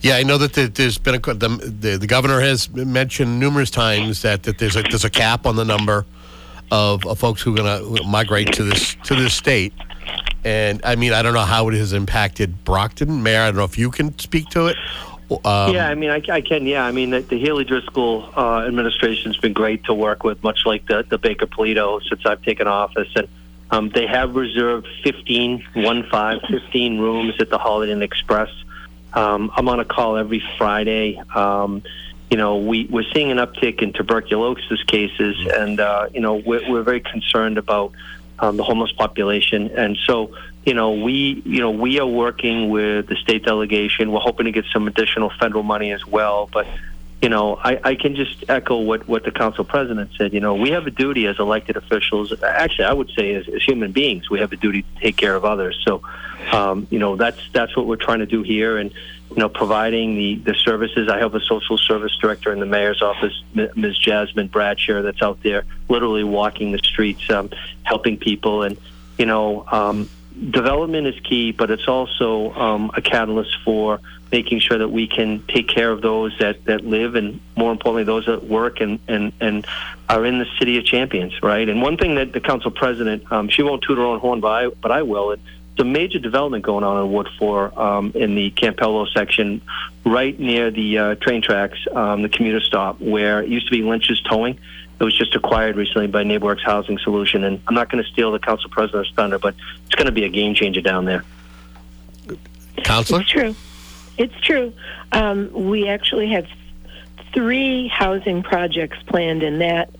[0.00, 3.70] Yeah, I know that there- there's been a the, the the governor has mentioned numerous
[3.70, 6.04] times that, that there's a there's a cap on the number
[6.70, 9.72] of, of folks who are going to migrate to this to this state.
[10.44, 13.42] And I mean, I don't know how it has impacted Brockton, Mayor.
[13.42, 14.76] I don't know if you can speak to it.
[15.44, 16.66] Um, yeah, I mean, I, I can.
[16.66, 20.66] Yeah, I mean, the, the Healey Driscoll uh, administration's been great to work with, much
[20.66, 23.08] like the, the Baker Polito since I've taken office.
[23.14, 23.28] And
[23.72, 28.50] um, they have reserved 15, one five, 15 rooms at the Holiday Inn Express.
[29.14, 31.18] Um, I'm on a call every Friday.
[31.34, 31.82] Um,
[32.30, 36.70] you know, we, we're seeing an uptick in tuberculosis cases, and, uh, you know, we're,
[36.70, 37.92] we're very concerned about
[38.38, 39.70] um, the homeless population.
[39.70, 44.12] And so, you know, we, you know, we are working with the state delegation.
[44.12, 46.48] We're hoping to get some additional federal money as well.
[46.52, 46.66] But,
[47.22, 50.34] you know, I, I can just echo what, what the council president said.
[50.34, 52.34] You know, we have a duty as elected officials.
[52.42, 55.36] Actually, I would say as, as human beings, we have a duty to take care
[55.36, 55.80] of others.
[55.86, 56.02] So,
[56.50, 58.92] um, you know, that's that's what we're trying to do here, and
[59.30, 61.08] you know, providing the the services.
[61.08, 63.98] I have a social service director in the mayor's office, Ms.
[63.98, 67.50] Jasmine Bradshaw, that's out there literally walking the streets, um,
[67.84, 68.76] helping people, and
[69.16, 69.64] you know.
[69.70, 70.10] Um,
[70.50, 74.00] Development is key, but it's also um, a catalyst for
[74.32, 78.02] making sure that we can take care of those that, that live and more importantly
[78.02, 79.66] those that work and, and, and
[80.08, 83.48] are in the city of champions right and one thing that the council president um,
[83.48, 85.42] she won't toot her own horn but I, but I will it's
[85.78, 89.60] a major development going on in Ward 4 um, in the Campello section
[90.04, 93.82] right near the uh, train tracks um, the commuter stop where it used to be
[93.82, 94.58] Lynch's Towing
[94.98, 98.32] it was just acquired recently by NeighborWorks Housing Solution and I'm not going to steal
[98.32, 101.22] the council president's thunder but it's going to be a game changer down there
[102.82, 103.20] Counselor?
[103.20, 103.54] It's true.
[104.18, 104.72] It's true.
[105.12, 106.46] Um, we actually have
[107.32, 109.90] three housing projects planned in that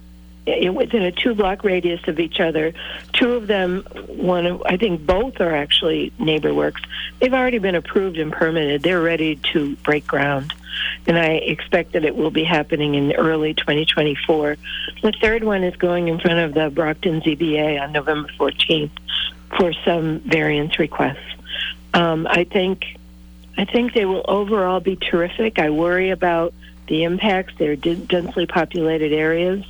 [0.47, 2.75] it, within a two block radius of each other.
[3.13, 6.83] Two of them, one, of- I think both are actually NeighborWorks.
[7.21, 8.83] They've already been approved and permitted.
[8.83, 10.53] They're ready to break ground.
[11.07, 14.57] And I expect that it will be happening in early 2024.
[15.03, 18.91] The third one is going in front of the Brockton ZBA on November 14th
[19.57, 21.19] for some variance requests.
[21.95, 22.97] Um, I think
[23.57, 25.59] I think they will overall be terrific.
[25.59, 26.55] I worry about
[26.89, 27.55] the impacts.
[27.59, 29.65] They're densely populated areas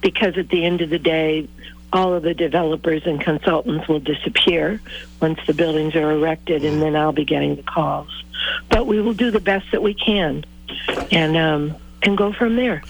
[0.00, 1.48] because at the end of the day,
[1.92, 4.80] all of the developers and consultants will disappear
[5.20, 8.08] once the buildings are erected, and then I'll be getting the calls.
[8.68, 10.44] But we will do the best that we can,
[11.12, 12.82] and um, and go from there.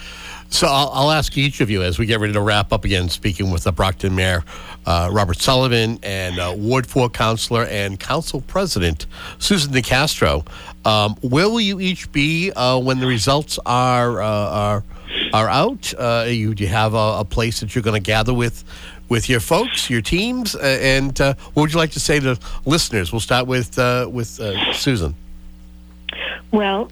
[0.49, 3.09] So I'll, I'll ask each of you as we get ready to wrap up again,
[3.09, 4.45] speaking with the Brockton Mayor
[4.87, 9.07] uh, Robert Sullivan and uh, Ward 4 Councilor and Council President
[9.39, 10.47] Susan Nicastro.
[10.87, 14.85] Um, where will you each be uh, when the results are uh, are
[15.33, 15.93] are out?
[15.99, 18.65] Uh, you, do you have a, a place that you're going to gather with
[19.09, 23.13] with your folks, your teams, and what would you like to say to listeners?
[23.13, 23.77] We'll start with
[24.11, 24.29] with
[24.75, 25.15] Susan.
[26.53, 26.91] Well,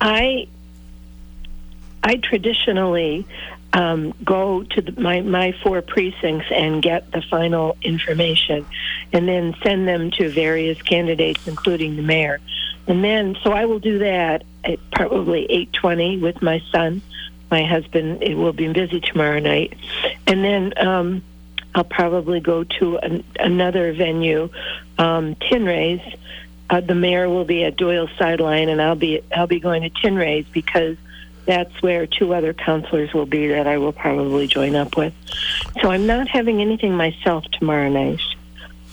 [0.00, 0.48] I
[2.04, 3.26] I traditionally
[3.72, 8.66] um, go to the, my my four precincts and get the final information,
[9.12, 12.40] and then send them to various candidates, including the mayor.
[12.86, 17.02] And then, so I will do that at probably eight twenty with my son.
[17.50, 19.76] My husband it will be busy tomorrow night,
[20.26, 21.22] and then um,
[21.74, 24.50] I'll probably go to an, another venue,
[24.98, 26.00] um, Tinray's.
[26.70, 29.90] Uh, the mayor will be at Doyle Sideline, and I'll be I'll be going to
[29.90, 30.96] Tinray's because
[31.46, 35.12] that's where two other counselors will be that I will probably join up with.
[35.80, 38.20] So I'm not having anything myself tomorrow night,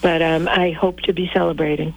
[0.02, 1.94] but um, I hope to be celebrating.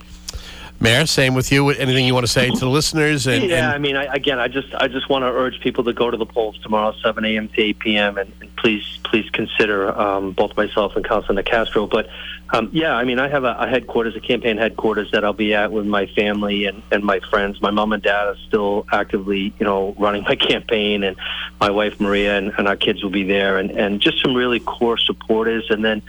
[0.82, 1.70] Mayor, same with you.
[1.70, 3.28] Anything you want to say to the listeners?
[3.28, 5.84] And, yeah, and- I mean, I, again, I just I just want to urge people
[5.84, 7.48] to go to the polls tomorrow, 7 a.m.
[7.50, 8.18] to 8 p.m.
[8.18, 11.86] and, and please please consider um, both myself and Councilor Castro.
[11.86, 12.08] But
[12.52, 15.54] um, yeah, I mean, I have a, a headquarters, a campaign headquarters that I'll be
[15.54, 17.62] at with my family and, and my friends.
[17.62, 21.16] My mom and dad are still actively, you know, running my campaign, and
[21.60, 24.58] my wife Maria and, and our kids will be there, and, and just some really
[24.58, 25.70] core supporters.
[25.70, 26.02] And then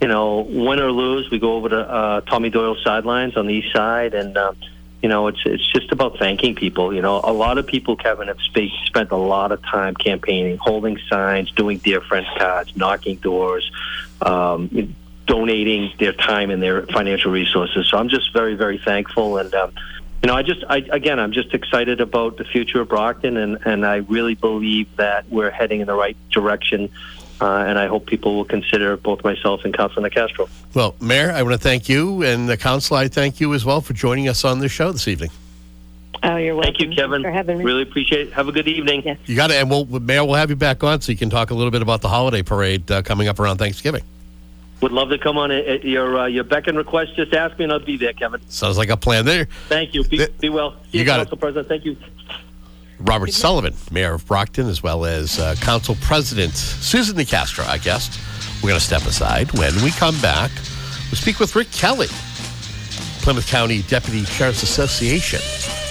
[0.00, 3.54] you know, win or lose, we go over to uh, Tommy Doyle's sidelines on the
[3.54, 4.56] east side, and um,
[5.02, 6.94] you know, it's it's just about thanking people.
[6.94, 10.56] You know, a lot of people, Kevin, have spe- spent a lot of time campaigning,
[10.56, 13.70] holding signs, doing dear friends cards, knocking doors,
[14.22, 14.94] um,
[15.26, 17.88] donating their time and their financial resources.
[17.88, 19.72] So I'm just very, very thankful, and um,
[20.22, 23.58] you know, I just, I, again, I'm just excited about the future of Brockton, and
[23.66, 26.90] and I really believe that we're heading in the right direction.
[27.40, 30.48] Uh, and I hope people will consider both myself and Councilor Castro.
[30.74, 33.80] well, Mayor, I want to thank you, and the council, I thank you as well
[33.80, 35.30] for joining us on this show this evening.
[36.22, 36.74] Oh, you're welcome.
[36.74, 37.22] Thank you, Kevin.
[37.22, 37.64] for having me.
[37.64, 38.32] Really appreciate it.
[38.34, 39.02] Have a good evening.
[39.06, 39.16] Yes.
[39.24, 41.50] You got it, and we'll, Mayor, we'll have you back on so you can talk
[41.50, 44.02] a little bit about the holiday parade uh, coming up around Thanksgiving.
[44.82, 47.14] Would love to come on at at your uh, your beck and request.
[47.16, 48.40] Just ask me, and I'll be there, Kevin.
[48.50, 49.46] Sounds like a plan there.
[49.68, 50.04] Thank you.
[50.04, 50.74] Be, be well.
[50.90, 51.38] See You got it.
[51.38, 51.68] President.
[51.68, 51.96] Thank you.
[53.00, 58.18] Robert Sullivan, Mayor of Brockton, as well as uh, Council President Susan Nicastro, I guess.
[58.62, 59.50] We're going to step aside.
[59.58, 62.08] When we come back, we'll speak with Rick Kelly,
[63.22, 65.40] Plymouth County Deputy Sheriff's Association,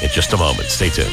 [0.04, 0.68] in just a moment.
[0.70, 1.10] Stay tuned.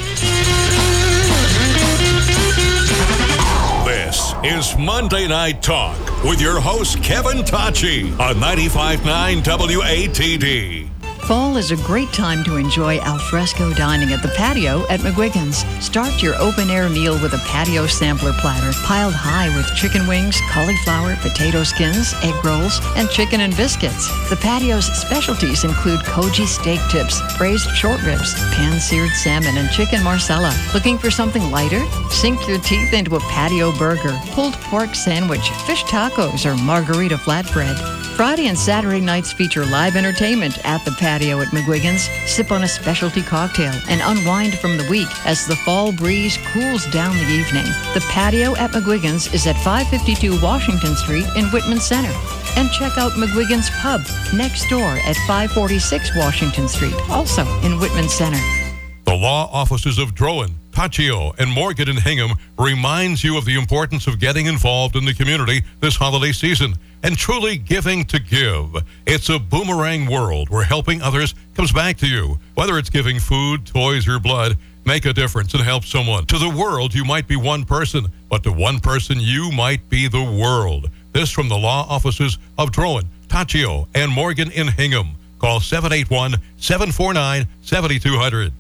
[3.87, 10.86] This is Monday Night Talk with your host, Kevin Tocci on 95.9 WATD.
[11.27, 15.67] Fall is a great time to enjoy alfresco dining at the patio at McGuigan's.
[15.85, 20.41] Start your open air meal with a patio sampler platter piled high with chicken wings,
[20.53, 24.07] cauliflower, potato skins, egg rolls, and chicken and biscuits.
[24.31, 30.05] The patio's specialties include koji steak tips, braised short ribs, pan seared salmon, and chicken
[30.05, 30.55] marsala.
[30.75, 31.85] Looking for something lighter?
[32.09, 37.75] Sink your teeth into a patio burger, pulled pork sandwich, fish tacos, or margarita flatbread.
[38.17, 42.09] Friday and Saturday nights feature live entertainment at the patio at McGuigan's.
[42.31, 46.87] Sip on a specialty cocktail and unwind from the week as the fall breeze cools
[46.87, 47.65] down the evening.
[47.95, 52.13] The patio at McGuigan's is at 552 Washington Street in Whitman Center.
[52.57, 54.03] And check out McGuigan's Pub
[54.35, 58.66] next door at 546 Washington Street, also in Whitman Center.
[59.07, 64.09] The law offices of Drohan, Tocci, and Morgan in Hingham reminds you of the importance
[64.09, 68.75] of getting involved in the community this holiday season and truly giving to give.
[69.07, 72.41] It's a boomerang world where helping others comes back to you.
[72.55, 76.27] Whether it's giving food, toys, or blood, make a difference and help someone.
[76.27, 80.09] To the world, you might be one person, but to one person, you might be
[80.09, 80.91] the world.
[81.13, 85.16] This from the law offices of Drohan, Tocci, and Morgan in Hingham.
[85.39, 88.53] Call 781 749 7200.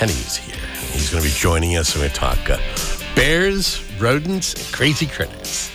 [0.00, 0.56] Kenney's here.
[0.92, 1.94] He's going to be joining us.
[1.94, 2.56] Going to talk uh,
[3.14, 5.70] bears, rodents, and crazy critters.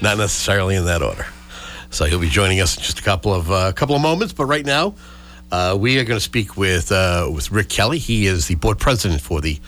[0.00, 1.26] Not necessarily in that order.
[1.90, 4.32] So he'll be joining us in just a couple of uh, couple of moments.
[4.32, 4.94] But right now,
[5.50, 7.98] uh, we are going to speak with uh, with Rick Kelly.
[7.98, 9.58] He is the board president for the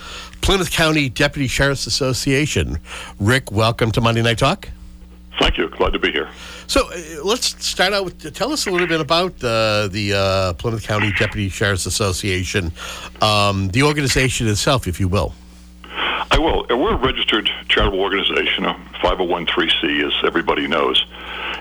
[0.40, 2.78] Plymouth County Deputy Sheriff's Association.
[3.18, 4.68] Rick, welcome to Monday Night Talk.
[5.38, 5.68] Thank you.
[5.68, 6.28] Glad to be here.
[6.66, 10.52] So uh, let's start out with tell us a little bit about uh, the uh,
[10.54, 12.72] Plymouth County Deputy Sheriff's Association,
[13.20, 15.34] um, the organization itself, if you will.
[16.30, 16.66] I will.
[16.70, 21.04] Uh, We're a registered charitable organization, a 501c, as everybody knows.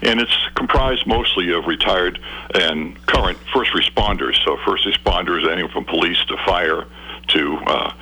[0.01, 2.19] And it's comprised mostly of retired
[2.53, 4.43] and current first responders.
[4.43, 6.85] So, first responders, anyone from police to fire
[7.29, 7.93] to uh,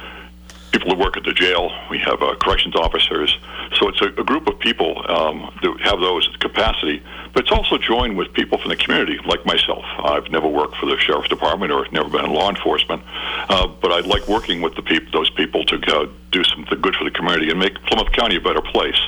[0.73, 1.71] people who work at the jail.
[1.89, 3.37] We have uh, corrections officers.
[3.77, 7.01] So it's a, a group of people um, that have those capacity.
[7.33, 9.85] But it's also joined with people from the community, like myself.
[10.03, 13.03] I've never worked for the sheriff's department or never been in law enforcement,
[13.49, 16.95] uh, but I like working with the people, those people, to uh, do something good
[16.95, 18.99] for the community and make Plymouth County a better place.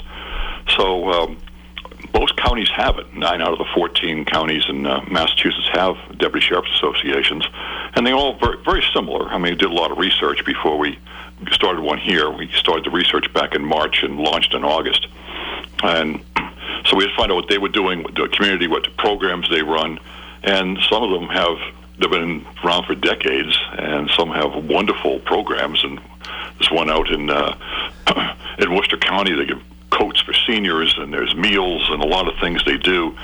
[0.78, 1.10] So.
[1.10, 1.38] Um,
[2.14, 3.14] most counties have it.
[3.14, 7.46] Nine out of the 14 counties in uh, Massachusetts have deputy sheriff's associations,
[7.96, 9.28] and they all very, very similar.
[9.28, 10.98] I mean, we did a lot of research before we
[11.52, 12.30] started one here.
[12.30, 15.08] We started the research back in March and launched in August,
[15.84, 16.24] and
[16.86, 19.64] so we to find out what they were doing, what the community, what programs they
[19.64, 20.00] run,
[20.44, 21.58] and some of them have
[22.00, 25.84] they've been around for decades, and some have wonderful programs.
[25.84, 26.00] And
[26.60, 27.58] there's one out in uh,
[28.60, 29.34] in Worcester County.
[29.34, 33.16] They give coats for seniors, and there's meals and a lot of things they do.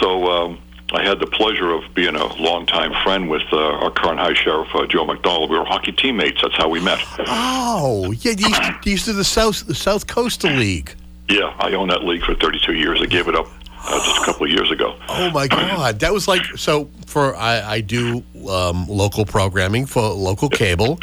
[0.00, 0.26] So.
[0.26, 0.58] Um,
[0.94, 4.68] I had the pleasure of being a longtime friend with uh, our current High Sheriff
[4.74, 5.50] uh, Joe McDonald.
[5.50, 6.42] We were hockey teammates.
[6.42, 6.98] That's how we met.
[7.26, 10.94] Oh, yeah, you used, used to the South the South Coastal League.
[11.28, 13.00] Yeah, I owned that league for 32 years.
[13.00, 13.46] I gave it up
[13.84, 14.94] uh, just a couple of years ago.
[15.08, 16.90] Oh my God, that was like so.
[17.06, 20.98] For I, I do um, local programming for local cable,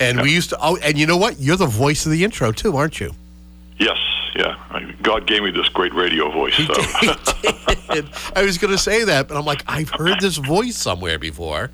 [0.00, 0.58] and we used to.
[0.60, 1.38] Oh, and you know what?
[1.38, 3.12] You're the voice of the intro too, aren't you?
[3.78, 3.98] Yes,
[4.34, 4.56] yeah.
[5.02, 6.56] God gave me this great radio voice.
[6.56, 6.74] So.
[8.34, 11.70] I was going to say that, but I'm like, I've heard this voice somewhere before,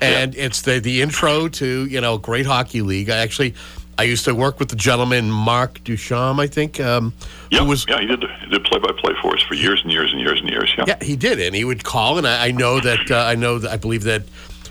[0.00, 3.10] and it's the the intro to you know Great Hockey League.
[3.10, 3.54] I actually.
[3.98, 6.78] I used to work with the gentleman Mark Duchamp, I think.
[6.78, 7.14] Um,
[7.50, 9.80] yeah, who was yeah, he did he did play by play for us for years
[9.82, 10.70] and years and years and years.
[10.76, 13.36] Yeah, Yeah, he did, and he would call, and I, I know that uh, I
[13.36, 14.24] know that I believe that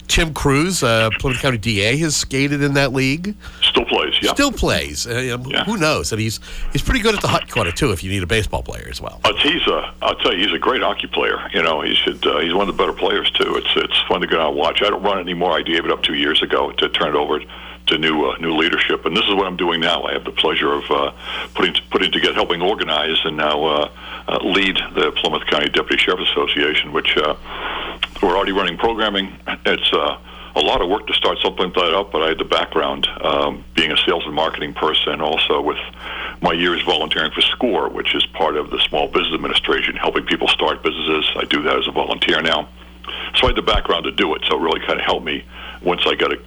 [0.07, 3.35] Tim Cruz, uh, Plymouth County DA, has skated in that league.
[3.61, 4.33] Still plays, yeah.
[4.33, 5.07] Still plays.
[5.07, 6.11] Uh, Who knows?
[6.11, 6.39] And he's
[6.71, 7.91] he's pretty good at the hot corner too.
[7.91, 9.19] If you need a baseball player as well.
[9.23, 11.49] Uh, he's a, I'll tell you, he's a great hockey player.
[11.53, 12.25] You know, he should.
[12.25, 13.55] Uh, he's one of the better players too.
[13.55, 14.81] It's it's fun to go out and watch.
[14.81, 15.51] I don't run anymore.
[15.51, 17.39] I gave it up two years ago to turn it over
[17.87, 20.03] to new uh, new leadership, and this is what I'm doing now.
[20.03, 21.11] I have the pleasure of uh,
[21.53, 23.91] putting putting together, helping organize, and now uh,
[24.27, 27.35] uh, lead the Plymouth County Deputy Sheriff Association, which uh,
[28.21, 29.37] we're already running programming.
[29.65, 30.17] It's uh,
[30.55, 33.07] a lot of work to start something like that up, but I had the background
[33.21, 35.77] um, being a sales and marketing person, also with
[36.41, 40.47] my years volunteering for SCORE, which is part of the Small Business Administration, helping people
[40.47, 41.29] start businesses.
[41.35, 42.69] I do that as a volunteer now.
[43.35, 45.43] So I had the background to do it, so it really kind of helped me
[45.83, 46.39] once I got a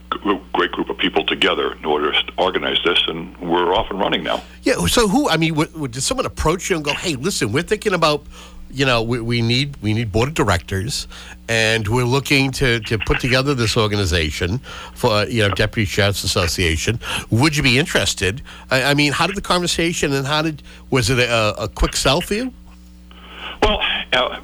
[0.52, 4.22] great group of people together in order to organize this, and we're off and running
[4.22, 4.42] now.
[4.62, 4.74] Yeah.
[4.86, 5.28] So who?
[5.28, 8.24] I mean, w- w- did someone approach you and go, "Hey, listen, we're thinking about."
[8.70, 11.08] You know, we, we need we need board of directors,
[11.48, 14.58] and we're looking to, to put together this organization
[14.94, 17.00] for you know Deputy Sheriff's Association.
[17.30, 18.42] Would you be interested?
[18.70, 21.96] I, I mean, how did the conversation and how did was it a, a quick
[21.96, 22.52] sell for you?
[23.62, 23.80] Well,
[24.12, 24.40] uh,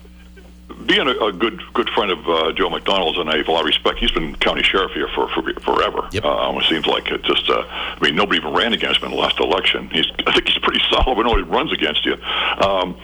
[0.86, 3.60] being a, a good good friend of uh, Joe McDonald's, and I have a lot
[3.60, 3.98] of respect.
[3.98, 6.08] He's been county sheriff here for, for forever.
[6.12, 6.24] Yep.
[6.24, 7.48] Uh, it seems like it just.
[7.48, 9.88] Uh, I mean, nobody even ran against him in the last election.
[9.90, 10.06] He's.
[10.26, 12.14] I think he's pretty solid when nobody runs against you.
[12.14, 12.96] Um,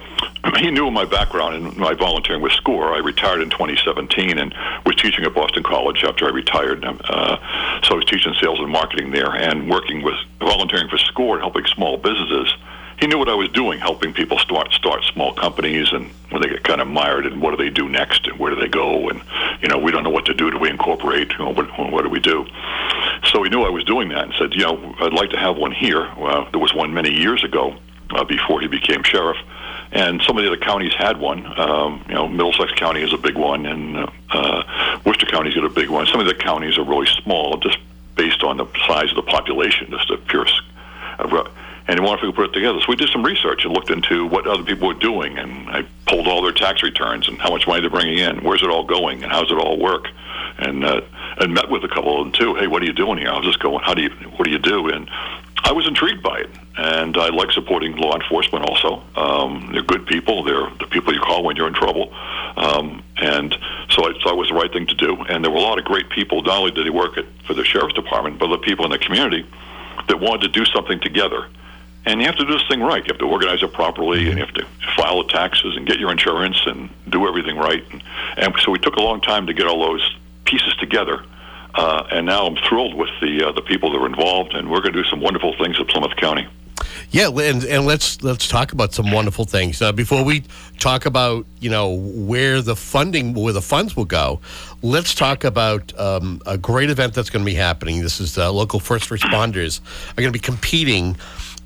[0.59, 2.95] he knew my background and my volunteering with SCORE.
[2.95, 4.55] I retired in 2017 and
[4.87, 6.85] was teaching at Boston College after I retired.
[6.85, 11.37] Uh, so I was teaching sales and marketing there and working with volunteering for SCORE
[11.37, 12.55] and helping small businesses
[13.01, 16.49] he knew what I was doing, helping people start start small companies, and when they
[16.49, 19.09] get kind of mired in what do they do next and where do they go,
[19.09, 19.23] and
[19.63, 20.51] you know we don't know what to do.
[20.51, 21.33] Do we incorporate?
[21.33, 22.47] You know, what, what do we do?
[23.25, 25.57] So he knew I was doing that, and said, you know, I'd like to have
[25.57, 26.11] one here.
[26.19, 27.77] Well, there was one many years ago
[28.11, 29.39] uh, before he became sheriff,
[29.93, 31.47] and some of the other counties had one.
[31.59, 35.65] Um, you know, Middlesex County is a big one, and uh, uh, Worcester County's got
[35.65, 36.07] a big one.
[36.07, 37.79] Some of the counties are really small, just
[38.15, 40.47] based on the size of the population, just a pure.
[41.19, 41.49] Uh,
[41.91, 42.79] and he wanted to put it together.
[42.79, 45.85] So we did some research and looked into what other people were doing, and I
[46.07, 48.85] pulled all their tax returns and how much money they're bringing in, where's it all
[48.85, 50.07] going, and how does it all work,
[50.59, 51.01] and uh,
[51.39, 52.55] and met with a couple of them too.
[52.55, 53.31] Hey, what are you doing here?
[53.31, 54.89] I was just going, how do you, what do you do?
[54.89, 55.11] And
[55.65, 58.65] I was intrigued by it, and I like supporting law enforcement.
[58.67, 60.45] Also, um, they're good people.
[60.45, 62.15] They're the people you call when you're in trouble,
[62.57, 63.53] um, and
[63.91, 65.17] so I thought it was the right thing to do.
[65.29, 66.41] And there were a lot of great people.
[66.43, 68.99] Not only did he work at, for the sheriff's department, but the people in the
[68.99, 69.45] community
[70.07, 71.49] that wanted to do something together.
[72.07, 73.05] And you have to do this thing right.
[73.05, 75.99] You have to organize it properly, and you have to file the taxes and get
[75.99, 77.85] your insurance and do everything right.
[77.93, 78.03] And,
[78.37, 81.23] and so we took a long time to get all those pieces together.
[81.75, 84.81] Uh, and now I'm thrilled with the uh, the people that are involved, and we're
[84.81, 86.49] going to do some wonderful things at Plymouth County.
[87.11, 90.45] Yeah, and, and let's let's talk about some wonderful things uh, before we
[90.79, 94.41] talk about you know where the funding where the funds will go.
[94.83, 98.01] Let's talk about um, a great event that's going to be happening.
[98.01, 99.81] This is uh, local first responders
[100.13, 101.17] are going to be competing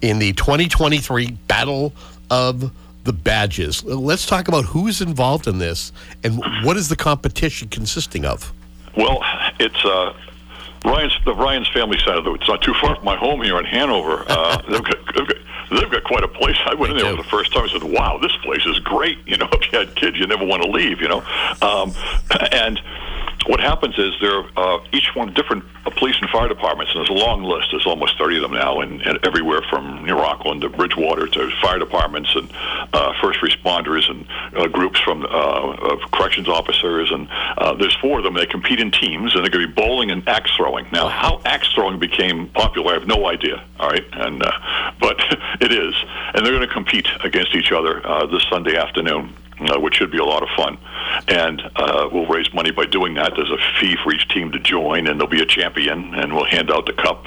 [0.05, 1.94] in the 2023 Battle
[2.30, 2.70] of
[3.05, 3.82] the Badges.
[3.84, 5.92] Let's talk about who's involved in this
[6.22, 8.52] and what is the competition consisting of.
[8.96, 9.24] Well,
[9.59, 10.14] it's uh,
[10.84, 12.34] Ryan's the Ryan's Family Center.
[12.34, 14.24] It's not too far from my home here in Hanover.
[14.28, 15.36] Uh, they've, got, they've, got,
[15.70, 16.57] they've got quite a place.
[16.66, 17.64] I went in there for the first time.
[17.64, 20.44] I said, "Wow, this place is great." You know, if you had kids, you never
[20.44, 21.00] want to leave.
[21.00, 21.24] You know,
[21.62, 21.94] um,
[22.52, 22.78] and
[23.47, 27.11] what happens is there uh, each one different uh, police and fire departments, and there's
[27.11, 27.68] a long list.
[27.70, 31.51] There's almost 30 of them now, and, and everywhere from New Rockland to Bridgewater to
[31.61, 32.51] fire departments and
[32.92, 34.26] uh, first responders and
[34.57, 37.11] uh, groups from uh, of corrections officers.
[37.11, 37.28] And
[37.59, 38.34] uh, there's four of them.
[38.34, 40.86] They compete in teams, and they're going to be bowling and axe throwing.
[40.92, 43.64] Now, how axe throwing became popular, I have no idea.
[43.78, 45.20] All right, and uh, but
[45.61, 45.95] it is,
[46.34, 50.11] and they're going to compete against each other uh, this Sunday afternoon uh, which should
[50.11, 50.78] be a lot of fun.
[51.28, 53.32] And uh, we'll raise money by doing that.
[53.36, 56.44] There's a fee for each team to join, and there'll be a champion, and we'll
[56.44, 57.24] hand out the cup.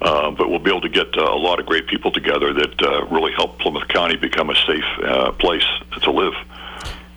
[0.00, 2.82] Uh, but we'll be able to get uh, a lot of great people together that
[2.82, 5.64] uh, really help Plymouth County become a safe uh, place
[6.02, 6.34] to live.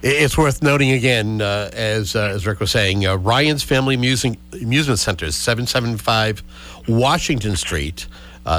[0.04, 5.36] It's worth noting again, as as Rick was saying, Ryan's Family Amusing, Amusement Center is
[5.36, 6.42] 775
[6.88, 8.08] Washington Street.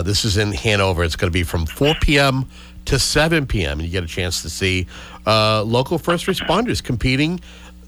[0.05, 1.03] This is in Hanover.
[1.03, 2.47] It's going to be from 4 p.m.
[2.87, 3.79] to 7 p.m.
[3.79, 4.87] And you get a chance to see
[5.27, 7.41] uh, local first responders competing,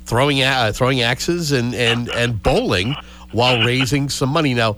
[0.04, 2.94] throwing uh, throwing axes and, and, and bowling
[3.32, 4.54] while raising some money.
[4.54, 4.76] Now,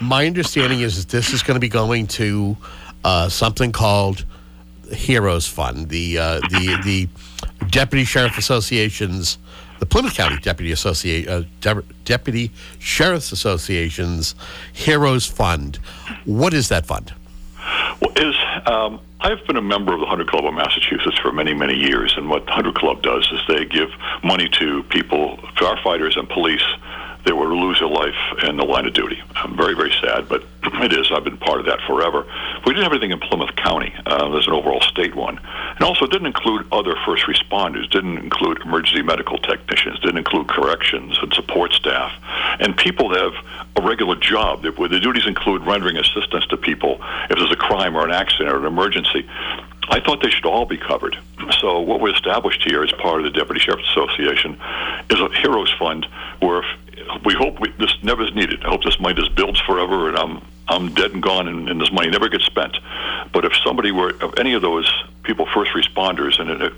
[0.00, 2.56] my understanding is this is going to be going to
[3.04, 4.24] uh, something called
[4.92, 7.08] Heroes Fund, the uh, the the
[7.68, 9.38] Deputy Sheriff Association's,
[9.80, 14.34] the Plymouth County Deputy Associate uh, De- Deputy Sheriff's Association's
[14.72, 15.76] Heroes Fund.
[16.24, 17.12] What is that fund?
[18.16, 18.34] Is
[18.66, 22.14] um, I've been a member of the Hundred Club of Massachusetts for many, many years,
[22.16, 23.90] and what the Hundred Club does is they give
[24.24, 26.64] money to people, firefighters and police
[27.28, 29.22] that would lose their life in the line of duty.
[29.36, 31.12] I'm very, very sad, but it is.
[31.12, 32.24] I've been part of that forever.
[32.64, 33.94] We didn't have anything in Plymouth County.
[34.06, 35.38] Uh, there's an overall state one.
[35.76, 41.18] And also, didn't include other first responders, didn't include emergency medical technicians, didn't include corrections
[41.20, 42.12] and support staff.
[42.60, 43.34] And people have
[43.76, 46.98] a regular job where the duties include rendering assistance to people
[47.28, 49.28] if there's a crime or an accident or an emergency.
[49.90, 51.16] I thought they should all be covered.
[51.60, 54.60] So what we established here as part of the Deputy Sheriff's Association
[55.10, 56.06] is a Heroes Fund
[56.40, 58.64] where if, we hope we, this never is needed.
[58.64, 61.80] I hope this money just builds forever and I'm I'm dead and gone and, and
[61.80, 62.78] this money never gets spent.
[63.32, 64.90] But if somebody were, if any of those
[65.22, 66.72] people, first responders, and it,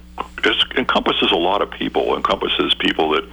[0.44, 3.24] it encompasses a lot of people, encompasses people that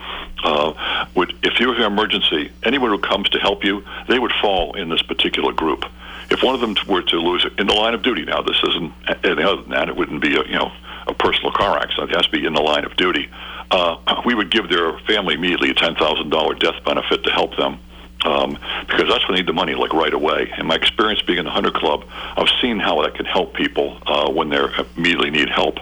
[0.44, 4.34] uh, would, if you have an emergency, anyone who comes to help you, they would
[4.42, 5.86] fall in this particular group
[6.30, 8.94] if one of them were to lose in the line of duty, now this isn't
[9.24, 9.90] anything other than that.
[9.90, 10.72] It wouldn't be a you know
[11.08, 12.12] a personal car accident.
[12.12, 13.30] It has to be in the line of duty.
[13.72, 17.56] Uh, we would give their family immediately a ten thousand dollar death benefit to help
[17.56, 17.80] them.
[18.26, 18.58] Um,
[18.88, 20.52] because that's when they need the money, like right away.
[20.58, 22.04] And my experience being in the Hundred Club,
[22.36, 24.58] I've seen how that can help people uh, when they
[24.96, 25.80] immediately need help.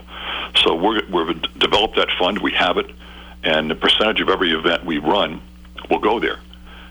[0.64, 2.40] So we're, we've developed that fund.
[2.40, 2.92] We have it,
[3.44, 5.42] and the percentage of every event we run
[5.90, 6.40] will go there.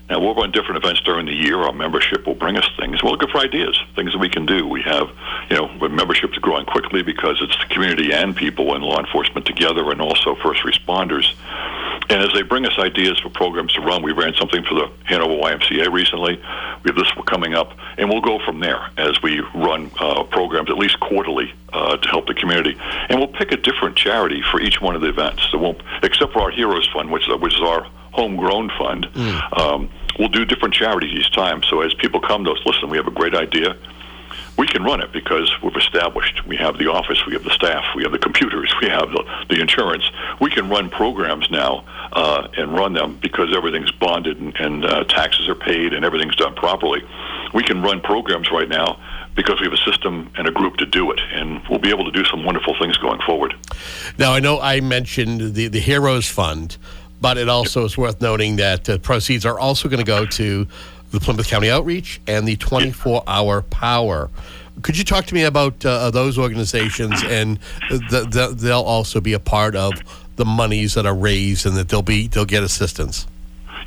[0.09, 1.57] Now, we'll run different events during the year.
[1.57, 3.01] Our membership will bring us things.
[3.01, 4.67] We're looking for ideas, things that we can do.
[4.67, 5.09] We have,
[5.49, 9.47] you know, membership is growing quickly because it's the community and people and law enforcement
[9.47, 11.33] together and also first responders.
[12.07, 14.91] And as they bring us ideas for programs to run, we ran something for the
[15.05, 16.35] Hanover YMCA recently.
[16.83, 20.69] We have this coming up, and we'll go from there as we run uh, programs
[20.69, 22.77] at least quarterly uh, to help the community.
[23.09, 25.47] And we'll pick a different charity for each one of the events.
[25.49, 29.07] So won't, except for our Heroes Fund, which, which is our homegrown fund.
[29.13, 29.59] Mm.
[29.59, 31.61] Um, we'll do different charities each time.
[31.63, 33.75] So as people come to us, listen, we have a great idea.
[34.57, 36.47] We can run it because we've established.
[36.47, 39.23] We have the office, we have the staff, we have the computers, we have the,
[39.49, 40.09] the insurance.
[40.39, 45.03] We can run programs now uh, and run them because everything's bonded and, and uh,
[45.03, 47.03] taxes are paid and everything's done properly.
[47.53, 48.97] We can run programs right now
[49.35, 52.05] because we have a system and a group to do it, and we'll be able
[52.05, 53.53] to do some wonderful things going forward.
[54.17, 56.77] Now, I know I mentioned the, the Heroes Fund.
[57.25, 60.67] But it also is worth noting that uh, proceeds are also going to go to
[61.09, 64.29] the Plymouth County Outreach and the 24 Hour Power.
[64.83, 67.57] Could you talk to me about uh, those organizations and
[67.89, 69.93] the, the, they'll also be a part of
[70.35, 73.25] the monies that are raised and that they'll be they'll get assistance?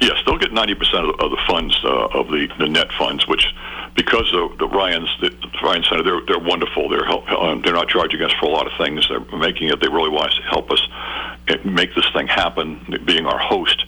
[0.00, 3.46] Yes, they'll get 90% of, of the funds uh, of the, the net funds, which
[3.98, 6.88] because of the Ryan's the Ryan Center, they're they're wonderful.
[6.88, 9.06] They're help, um, they're not charging us for a lot of things.
[9.08, 9.80] They're making it.
[9.80, 10.80] They really want to help us
[11.64, 13.84] make this thing happen, being our host.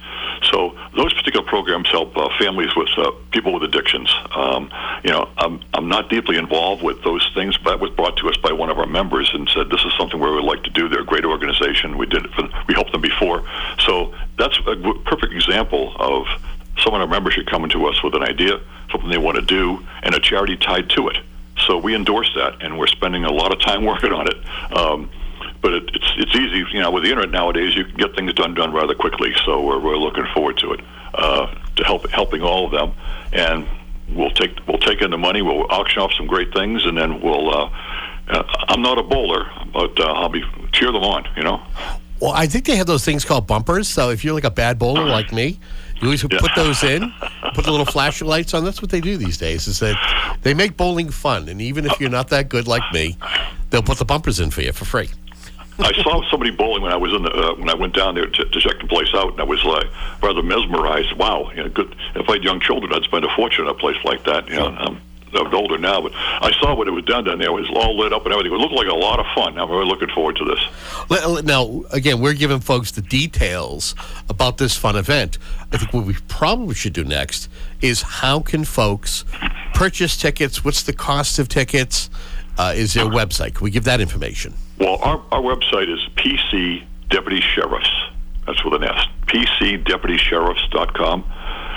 [0.50, 4.12] So those particular programs help uh, families with uh, people with addictions.
[4.34, 4.70] Um,
[5.04, 8.28] you know, I'm, I'm not deeply involved with those things, but that was brought to
[8.30, 10.70] us by one of our members and said this is something we would like to
[10.70, 10.88] do.
[10.88, 11.98] They're a great organization.
[11.98, 13.44] We did it for, we helped them before.
[13.80, 16.26] So that's a perfect example of
[16.78, 18.60] someone our membership coming to us with an idea,
[18.90, 21.18] something they want to do, and a charity tied to it.
[21.66, 24.76] So we endorse that, and we're spending a lot of time working on it.
[24.76, 25.10] Um,
[25.62, 28.32] but it, it's it's easy, you know, with the internet nowadays, you can get things
[28.32, 29.34] done done rather quickly.
[29.44, 30.80] So we're, we're looking forward to it.
[31.12, 32.92] Uh, to help helping all of them,
[33.32, 33.66] and
[34.14, 35.42] we'll take we'll take in the money.
[35.42, 37.50] We'll auction off some great things, and then we'll.
[37.50, 37.70] Uh,
[38.28, 41.26] uh, I'm not a bowler, but uh, I'll be cheer them on.
[41.36, 41.62] You know.
[42.20, 43.88] Well, I think they have those things called bumpers.
[43.88, 45.58] So if you're like a bad bowler like me,
[46.00, 47.12] you always put those in,
[47.54, 48.64] put the little flashing lights on.
[48.64, 49.66] That's what they do these days.
[49.66, 53.16] Is that they make bowling fun, and even if you're not that good like me,
[53.70, 55.10] they'll put the bumpers in for you for free.
[55.78, 58.26] I saw somebody bowling when I was in the uh, when I went down there
[58.26, 59.86] to, to check the place out, and I was like
[60.22, 61.14] rather mesmerized.
[61.14, 61.94] Wow, you know, good.
[62.14, 64.48] If I had young children, I'd spend a fortune at a place like that.
[64.48, 65.00] You know, I'm,
[65.34, 67.48] I'm older now, but I saw what it was done down there.
[67.48, 68.52] It was all lit up and everything.
[68.52, 69.58] It looked like a lot of fun.
[69.58, 71.44] I'm really looking forward to this.
[71.44, 73.94] Now, again, we're giving folks the details
[74.28, 75.38] about this fun event.
[75.72, 77.48] I think what we probably should do next
[77.80, 79.24] is how can folks
[79.74, 80.64] purchase tickets?
[80.64, 82.10] What's the cost of tickets?
[82.58, 83.54] Uh, is there a website?
[83.54, 84.54] Can we give that information?
[84.78, 87.88] Well, our, our website is PC Deputy Sheriffs.
[88.46, 89.06] That's with an S.
[89.26, 91.24] PCDeputySheriffs.com.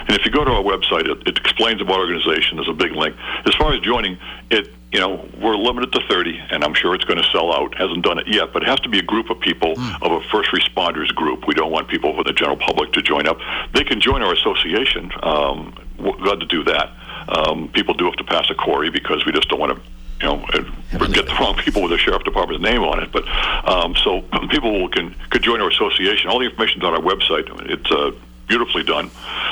[0.08, 2.58] And if you go to our website, it, it explains about organization.
[2.58, 3.16] There's a big link.
[3.46, 4.18] As far as joining,
[4.50, 7.76] it you know we're limited to 30, and I'm sure it's going to sell out.
[7.78, 10.22] Hasn't done it yet, but it has to be a group of people of a
[10.30, 11.48] first responders group.
[11.48, 13.40] We don't want people from the general public to join up.
[13.74, 15.12] They can join our association.
[15.24, 16.92] Um, we're glad to do that.
[17.28, 19.82] Um, people do have to pass a query because we just don't want to
[20.22, 23.12] you know, uh, get the wrong people with the sheriff department's name on it.
[23.12, 23.28] But
[23.68, 26.30] um, so people can could join our association.
[26.30, 27.50] All the information's on our website.
[27.70, 28.12] It's uh,
[28.48, 29.12] beautifully done.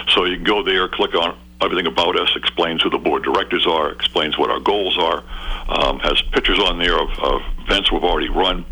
[0.10, 3.68] So you can go there, click on everything about us, explains who the board directors
[3.68, 5.24] are, explains what our goals are,
[5.70, 8.66] um, has pictures on there of, of events we've already run.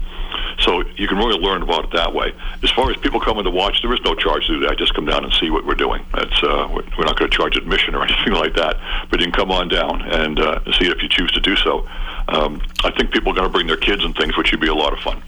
[0.60, 2.34] So you can really learn about it that way.
[2.64, 4.78] As far as people coming to watch, there is no charge to do that.
[4.78, 6.06] Just come down and see what we're doing.
[6.14, 8.78] That's uh, we're not going to charge admission or anything like that.
[9.10, 11.56] But you can come on down and uh, see it if you choose to do
[11.56, 11.88] so.
[12.28, 14.68] Um, I think people are going to bring their kids and things, which should be
[14.68, 15.24] a lot of fun.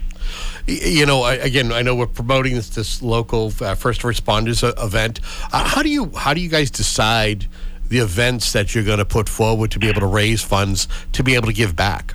[0.66, 5.20] You know, again, I know we're promoting this, this local uh, first responders uh, event.
[5.52, 7.46] Uh, how do you how do you guys decide
[7.88, 11.22] the events that you're going to put forward to be able to raise funds to
[11.22, 12.14] be able to give back?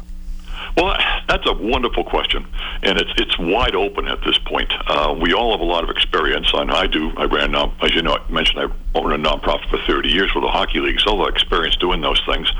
[0.78, 0.95] Well,
[1.28, 2.45] that's a wonderful question,
[2.84, 4.71] and it's it's wide open at this point.
[4.88, 6.51] Uh, we all have a lot of experience.
[6.53, 7.11] And I do.
[7.17, 10.34] I ran, non, as you know, I mentioned I owned a nonprofit for 30 years
[10.34, 12.51] with the hockey league, so I've experience doing those things.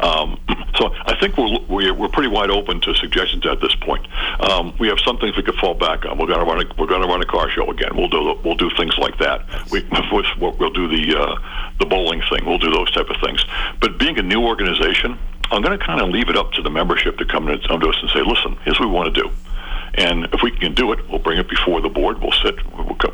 [0.00, 0.38] Um,
[0.76, 4.06] so I think we're, we're we're pretty wide open to suggestions at this point.
[4.40, 6.18] Um, we have some things we could fall back on.
[6.18, 7.96] We're going to run a, we're going to run a car show again.
[7.96, 9.44] We'll do we'll do things like that.
[9.70, 9.86] We
[10.40, 11.36] we'll do the uh,
[11.78, 12.44] the bowling thing.
[12.46, 13.44] We'll do those type of things.
[13.80, 15.18] But being a new organization.
[15.52, 17.74] I'm going to kind of leave it up to the membership to come to to
[17.74, 19.30] us and say, listen, here's what we want to do.
[19.94, 22.22] And if we can do it, we'll bring it before the board.
[22.22, 22.56] We'll sit,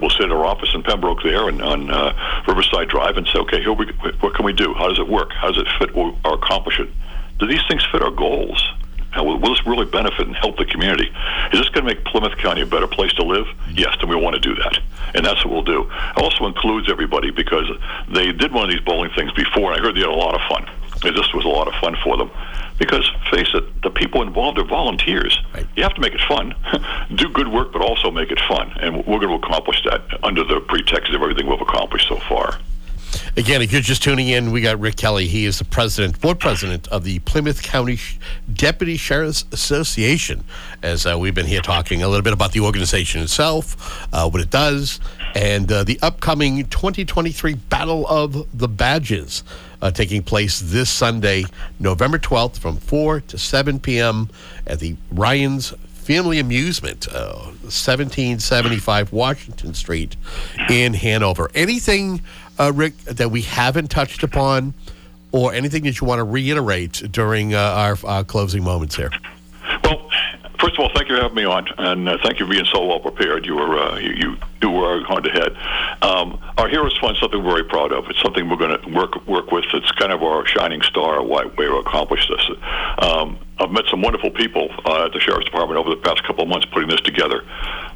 [0.00, 3.40] we'll, sit in our office in Pembroke there and on uh, Riverside Drive and say,
[3.40, 3.86] okay, here we,
[4.20, 4.72] what can we do?
[4.74, 5.32] How does it work?
[5.32, 6.88] How does it fit or, or accomplish it?
[7.40, 8.64] Do these things fit our goals?
[9.14, 11.10] And will, will this really benefit and help the community?
[11.52, 13.48] Is this going to make Plymouth County a better place to live?
[13.72, 14.78] Yes, then we want to do that.
[15.16, 15.90] And that's what we'll do.
[15.90, 17.66] It also includes everybody because
[18.14, 20.36] they did one of these bowling things before, and I heard they had a lot
[20.36, 20.77] of fun.
[21.04, 22.30] And this was a lot of fun for them.
[22.78, 25.36] Because, face it, the people involved are volunteers.
[25.76, 26.54] You have to make it fun.
[27.14, 28.72] do good work, but also make it fun.
[28.80, 32.58] And we're going to accomplish that under the pretext of everything we've accomplished so far.
[33.36, 35.26] Again, if you're just tuning in, we got Rick Kelly.
[35.26, 37.98] He is the president, board president of the Plymouth County
[38.52, 40.44] Deputy Sheriff's Association.
[40.82, 44.42] As uh, we've been here talking a little bit about the organization itself, uh, what
[44.42, 45.00] it does,
[45.34, 49.42] and uh, the upcoming 2023 Battle of the Badges
[49.80, 51.44] uh, taking place this Sunday,
[51.78, 54.28] November 12th, from 4 to 7 p.m.
[54.66, 55.70] at the Ryan's
[56.08, 60.16] Family Amusement, uh, 1775 Washington Street
[60.70, 61.50] in Hanover.
[61.54, 62.22] Anything,
[62.58, 64.72] uh, Rick, that we haven't touched upon,
[65.32, 69.10] or anything that you want to reiterate during uh, our uh, closing moments here?
[70.60, 72.64] First of all, thank you for having me on, and uh, thank you for being
[72.64, 73.46] so well prepared.
[73.46, 75.56] You were uh, you, you you were hard ahead.
[76.02, 78.10] Um, our Heroes Fund something we're very proud of.
[78.10, 79.64] It's something we're going to work work with.
[79.72, 82.50] It's kind of our shining star, why way to accomplish this.
[82.98, 86.42] Um, I've met some wonderful people uh, at the Sheriff's Department over the past couple
[86.42, 87.44] of months putting this together.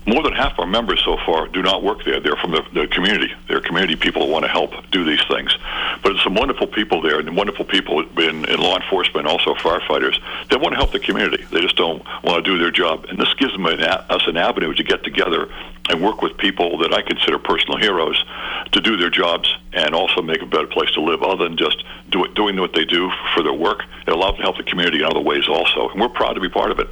[0.05, 2.19] More than half our members so far do not work there.
[2.19, 3.33] They're from the, the community.
[3.47, 5.57] They're community people who want to help do these things.
[6.03, 10.19] But it's some wonderful people there, and wonderful people in, in law enforcement, also firefighters.
[10.51, 11.45] They want to help the community.
[11.53, 13.05] They just don't want to do their job.
[13.09, 15.49] And this gives them an, us an avenue to get together
[15.89, 18.25] and work with people that I consider personal heroes
[18.73, 21.85] to do their jobs and also make a better place to live, other than just
[22.11, 23.85] do it, doing what they do for their work.
[24.07, 25.91] It allows them to help the community in other ways also.
[25.91, 26.89] And we're proud to be part of it.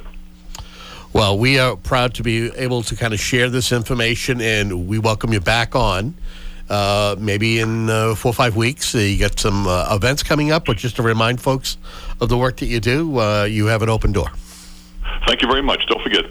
[1.13, 4.97] Well, we are proud to be able to kind of share this information, and we
[4.97, 6.15] welcome you back on.
[6.69, 10.53] Uh, maybe in uh, four or five weeks, uh, you got some uh, events coming
[10.53, 11.75] up, but just to remind folks
[12.21, 14.31] of the work that you do, uh, you have an open door.
[15.27, 15.85] Thank you very much.
[15.87, 16.23] Don't forget,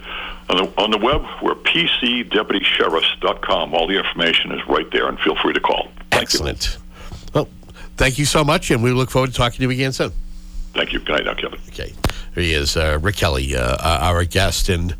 [0.49, 3.74] on the, on the web, we're PCDeputySheriffs.com.
[3.74, 5.89] All the information is right there, and feel free to call.
[6.12, 6.78] Excellent.
[7.35, 7.49] Well,
[7.99, 10.12] thank you so much, and we look forward to talking to you again soon.
[10.72, 11.01] Thank you.
[11.01, 11.61] Good night now, Kevin.
[11.68, 11.93] Okay.
[12.35, 14.68] He is, uh, Rick Kelly, uh, our guest.
[14.68, 14.95] And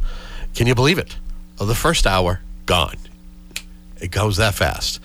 [0.55, 1.17] can you believe it?
[1.59, 2.97] Oh, the first hour, gone.
[4.01, 5.01] It goes that fast.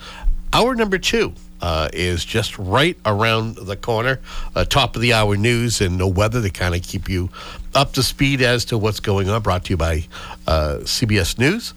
[0.52, 4.20] Hour number two uh, is just right around the corner.
[4.54, 7.28] Uh, top of the hour news and the weather to kind of keep you
[7.74, 9.42] up to speed as to what's going on.
[9.42, 10.04] Brought to you by
[10.46, 11.74] uh, CBS News.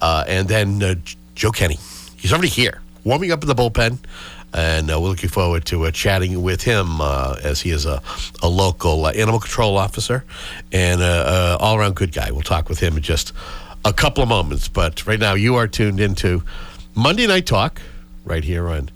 [0.00, 0.94] Uh, and then uh,
[1.34, 1.78] Joe Kenney.
[2.16, 3.98] He's already here, warming up in the bullpen.
[4.52, 8.02] And uh, we're looking forward to uh, chatting with him uh, as he is a,
[8.42, 10.24] a local animal control officer
[10.72, 12.30] and an all around good guy.
[12.30, 13.32] We'll talk with him in just
[13.84, 14.68] a couple of moments.
[14.68, 16.42] But right now, you are tuned into
[16.94, 17.80] Monday Night Talk
[18.24, 18.90] right here on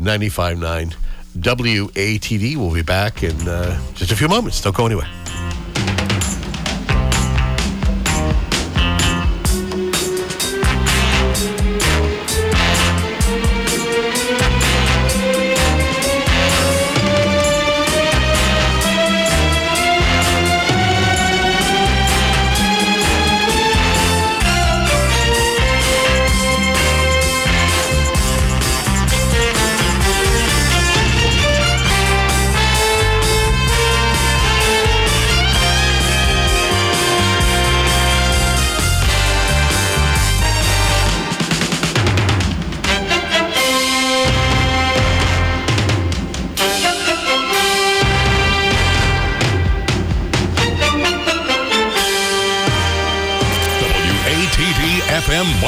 [0.00, 0.94] 95.9
[1.38, 2.56] WATD.
[2.56, 4.60] We'll be back in uh, just a few moments.
[4.60, 5.08] Don't go anywhere.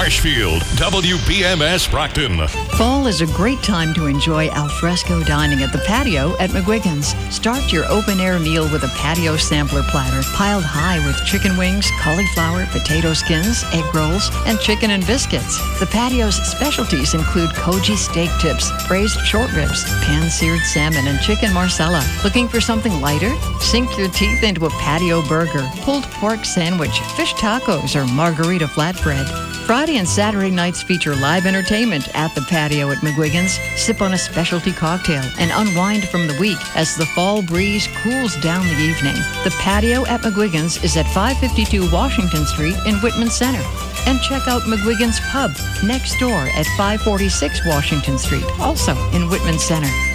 [0.05, 2.47] Marshfield, WBMS Brockton.
[2.77, 7.15] Fall is a great time to enjoy alfresco dining at the patio at McGuigan's.
[7.35, 11.91] Start your open air meal with a patio sampler platter piled high with chicken wings,
[12.03, 15.57] cauliflower, potato skins, egg rolls, and chicken and biscuits.
[15.81, 21.51] The patio's specialties include koji steak tips, braised short ribs, pan seared salmon, and chicken
[21.55, 22.05] marsala.
[22.23, 23.33] Looking for something lighter?
[23.59, 29.27] Sink your teeth into a patio burger, pulled pork sandwich, fish tacos, or margarita flatbread.
[29.65, 33.59] Friday and Saturday nights feature live entertainment at the patio at McGuigan's.
[33.80, 38.36] Sip on a specialty cocktail and unwind from the week as the fall breeze cools
[38.36, 39.14] down the evening.
[39.45, 43.62] The patio at McGuigan's is at 552 Washington Street in Whitman Center.
[44.07, 45.53] And check out McGuigan's Pub
[45.84, 50.14] next door at 546 Washington Street, also in Whitman Center.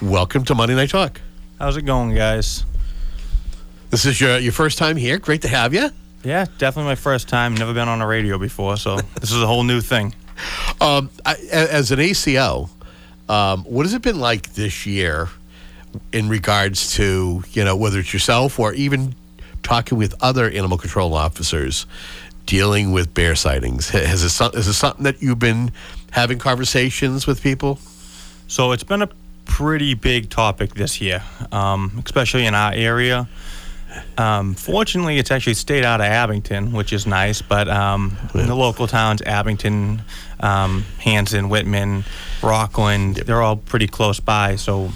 [0.00, 1.20] welcome to Monday Night Talk.
[1.58, 2.64] How's it going, guys?
[3.90, 5.18] This is your your first time here.
[5.18, 5.88] Great to have you.
[6.24, 7.54] Yeah, definitely my first time.
[7.54, 10.14] Never been on a radio before, so this is a whole new thing.
[10.80, 12.68] Um, I, as an ACO,
[13.28, 15.28] um, what has it been like this year
[16.12, 19.14] in regards to you know whether it's yourself or even
[19.62, 21.86] talking with other animal control officers
[22.46, 23.88] dealing with bear sightings?
[23.90, 25.72] Has it, is it something that you've been
[26.10, 27.78] having conversations with people?
[28.46, 29.08] So it's been a
[29.44, 31.22] pretty big topic this year,
[31.52, 33.28] um, especially in our area.
[34.16, 37.42] Um, fortunately, it's actually stayed out of Abington, which is nice.
[37.42, 40.02] But um, in the local towns, Abington,
[40.40, 42.04] um, Hanson, Whitman,
[42.42, 44.56] Rockland, they're all pretty close by.
[44.56, 44.90] So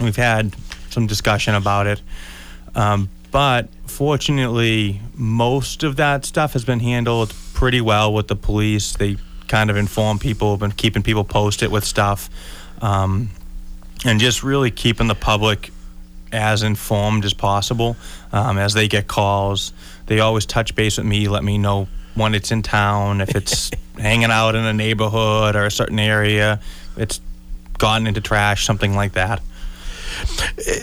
[0.00, 0.54] we've had
[0.90, 2.00] some discussion about it.
[2.74, 8.92] Um, but fortunately, most of that stuff has been handled pretty well with the police.
[8.92, 9.16] They
[9.48, 12.30] kind of inform people, been keeping people posted with stuff,
[12.82, 13.30] um,
[14.04, 15.70] and just really keeping the public
[16.32, 17.96] as informed as possible
[18.32, 19.72] um, as they get calls.
[20.06, 23.70] They always touch base with me, let me know when it's in town, if it's
[23.98, 26.60] hanging out in a neighborhood or a certain area,
[26.96, 27.20] it's
[27.78, 29.40] gotten into trash, something like that.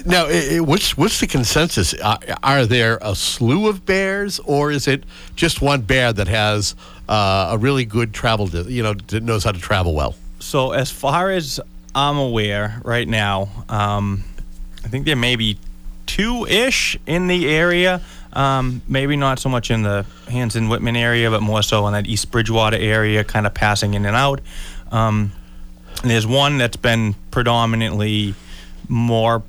[0.05, 0.27] Now,
[0.63, 1.93] what's what's the consensus?
[1.95, 5.03] Are, are there a slew of bears, or is it
[5.35, 6.75] just one bear that has
[7.09, 8.47] uh, a really good travel?
[8.49, 10.15] You know, that knows how to travel well.
[10.39, 11.59] So, as far as
[11.93, 14.23] I'm aware right now, um,
[14.87, 15.57] I think there may be
[16.05, 17.99] two ish in the area.
[18.31, 22.07] Um, maybe not so much in the Hanson Whitman area, but more so in that
[22.07, 24.39] East Bridgewater area, kind of passing in and out.
[24.89, 25.33] Um,
[26.01, 28.33] and there's one that's been predominantly
[28.87, 29.43] more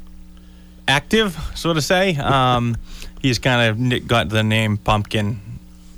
[0.89, 2.17] active, so to say.
[2.17, 2.77] Um,
[3.23, 5.41] he's kind of got the name Pumpkin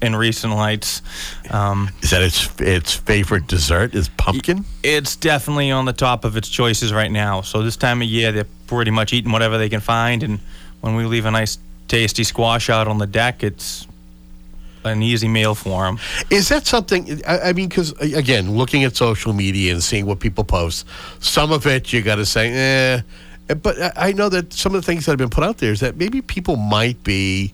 [0.03, 1.03] in recent lights.
[1.51, 3.95] Um, Is that its its favorite dessert?
[3.95, 4.65] Is pumpkin?
[4.83, 7.43] it's definitely on the top of its choices right now.
[7.43, 10.41] So this time of year, they're pretty much eating whatever they can find, and
[10.81, 13.87] when we leave a nice, tasty squash out on the deck, it's
[14.85, 15.99] an easy meal for them.
[16.31, 17.21] Is that something?
[17.27, 20.87] I, I mean, because again, looking at social media and seeing what people post,
[21.21, 23.01] some of it you got to say, eh.
[23.63, 25.73] But I- I know that some of the things that have been put out there
[25.73, 27.53] is that maybe people might be,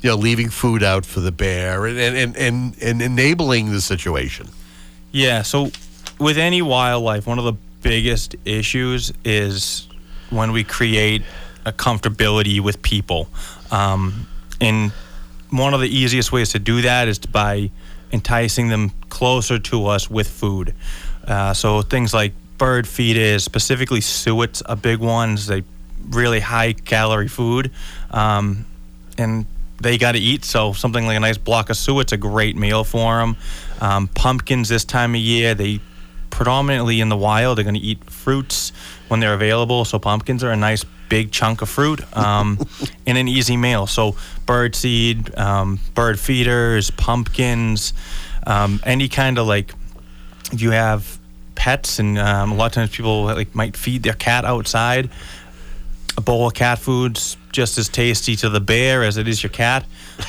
[0.00, 4.48] you know, leaving food out for the bear and and and, and, enabling the situation.
[5.12, 5.42] Yeah.
[5.42, 5.70] So
[6.18, 9.88] with any wildlife, one of the biggest issues is
[10.30, 11.22] when we create
[11.64, 13.28] a comfortability with people.
[13.70, 14.26] Um,
[14.60, 14.92] and
[15.50, 17.70] one of the easiest ways to do that is by
[18.12, 20.74] enticing them closer to us with food.
[21.26, 25.46] Uh, so things like bird feeders, specifically suets, are big ones.
[25.46, 25.62] They
[26.10, 27.70] really high calorie food,
[28.10, 28.64] um,
[29.16, 29.46] and
[29.80, 30.44] they got to eat.
[30.44, 33.36] So something like a nice block of suet's a great meal for them.
[33.80, 35.80] Um, pumpkins this time of year, they
[36.30, 37.58] predominantly in the wild.
[37.58, 38.72] They're going to eat fruits
[39.08, 39.84] when they're available.
[39.84, 42.58] So pumpkins are a nice big chunk of fruit um,
[43.06, 43.86] and an easy meal.
[43.86, 44.16] So
[44.46, 47.92] bird seed, um, bird feeders, pumpkins,
[48.46, 49.72] um, any kind of like
[50.52, 51.18] if you have
[51.54, 55.10] pets and um, a lot of times people like might feed their cat outside
[56.18, 59.50] a bowl of cat food's just as tasty to the bear as it is your
[59.50, 59.84] cat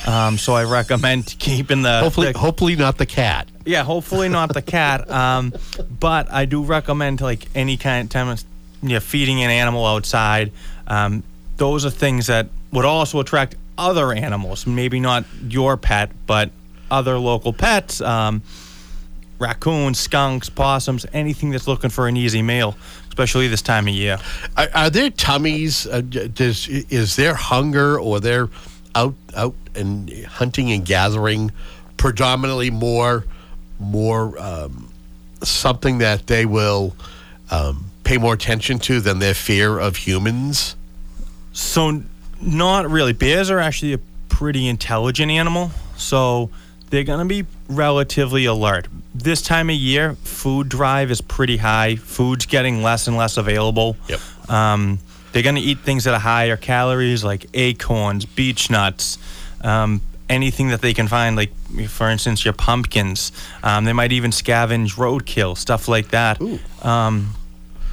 [0.06, 3.48] um, so i recommend keeping the Hopefully, the- hopefully not the cat.
[3.66, 5.10] yeah, hopefully not the cat.
[5.20, 5.52] Um,
[6.00, 8.44] but I do recommend like any kind of time, of,
[8.84, 10.52] you know, feeding an animal outside.
[10.88, 11.24] Um,
[11.58, 14.68] those are things that would also attract other animals.
[14.68, 16.52] Maybe not your pet, but
[16.92, 18.00] other local pets.
[18.02, 18.44] Um,
[19.40, 22.76] raccoons, skunks, possums, anything that's looking for an easy meal,
[23.10, 24.18] especially this time of year.
[24.56, 25.86] Are, are there tummies?
[25.86, 28.50] Uh, does is there hunger or they're
[28.96, 31.52] out out and hunting and gathering
[31.98, 33.26] predominantly more
[33.80, 34.90] more um,
[35.44, 36.96] something that they will
[37.52, 40.76] um, pay more attention to than their fear of humans?
[41.54, 42.04] So,
[42.42, 43.14] not really.
[43.14, 44.00] Bears are actually a
[44.30, 46.50] pretty intelligent animal, so
[46.90, 48.88] they're going to be relatively alert.
[49.22, 51.98] This time of year, food drive is pretty high.
[51.98, 53.98] Food's getting less and less available.
[54.08, 54.50] Yep.
[54.50, 55.00] Um,
[55.34, 59.18] they're going to eat things that are higher calories, like acorns, beech nuts,
[59.62, 60.00] um,
[60.30, 61.52] anything that they can find, like,
[61.90, 63.34] for instance, your pumpkins.
[63.62, 66.42] Um, they might even scavenge roadkill, stuff like that.
[66.82, 67.36] Um,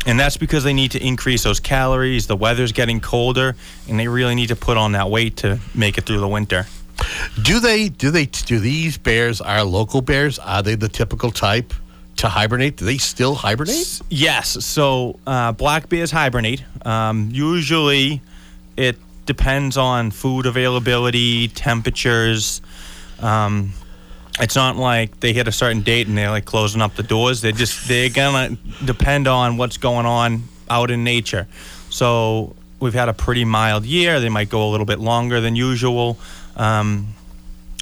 [0.06, 2.28] and that's because they need to increase those calories.
[2.28, 3.56] The weather's getting colder,
[3.88, 6.66] and they really need to put on that weight to make it through the winter.
[7.42, 10.38] Do they do they do these bears are local bears?
[10.38, 11.72] Are they the typical type
[12.16, 12.76] to hibernate?
[12.76, 14.00] Do they still hibernate?
[14.08, 14.64] Yes.
[14.64, 16.64] So uh, black bears hibernate.
[16.84, 18.22] Um, usually,
[18.76, 18.96] it
[19.26, 22.62] depends on food availability, temperatures.
[23.20, 23.72] Um,
[24.38, 27.40] it's not like they hit a certain date and they're like closing up the doors.
[27.40, 31.46] They just they're gonna depend on what's going on out in nature.
[31.90, 34.20] So we've had a pretty mild year.
[34.20, 36.18] They might go a little bit longer than usual.
[36.56, 37.14] Um,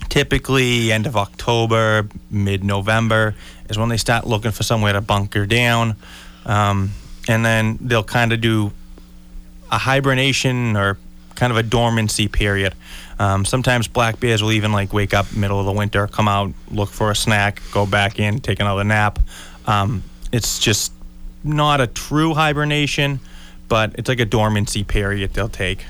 [0.09, 3.35] typically, end of October, mid-November
[3.69, 5.97] is when they start looking for somewhere to bunker down,
[6.45, 6.91] um,
[7.29, 8.73] and then they'll kind of do
[9.71, 10.99] a hibernation or
[11.35, 12.75] kind of a dormancy period.
[13.19, 16.53] Um, sometimes black bears will even like wake up middle of the winter, come out,
[16.71, 19.19] look for a snack, go back in, take another nap.
[19.67, 20.03] Um,
[20.33, 20.93] it's just
[21.43, 23.21] not a true hibernation,
[23.69, 25.85] but it's like a dormancy period they'll take.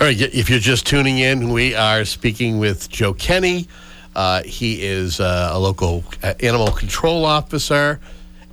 [0.00, 3.68] All right, if you're just tuning in, we are speaking with Joe Kenney.
[4.16, 8.00] Uh, he is uh, a local uh, animal control officer,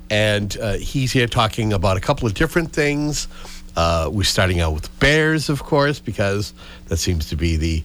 [0.10, 3.30] and uh, he's here talking about a couple of different things.
[3.78, 6.54] Uh, we're starting out with bears, of course, because
[6.90, 7.82] that seems to be the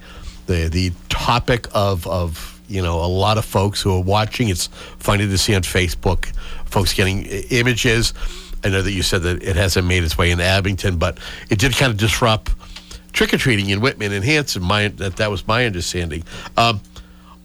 [0.46, 4.48] the the topic of of you know a lot of folks who are watching.
[4.48, 4.66] It's
[4.98, 6.34] funny to see on Facebook
[6.64, 8.12] folks getting images.
[8.64, 11.60] I know that you said that it hasn't made its way in Abington, but it
[11.60, 12.50] did kind of disrupt
[13.12, 14.62] trick or treating in Whitman and Hanson.
[14.62, 16.24] My that that was my understanding.
[16.56, 16.80] Um,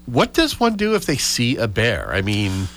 [0.05, 2.11] what does one do if they see a bear?
[2.13, 2.68] I mean,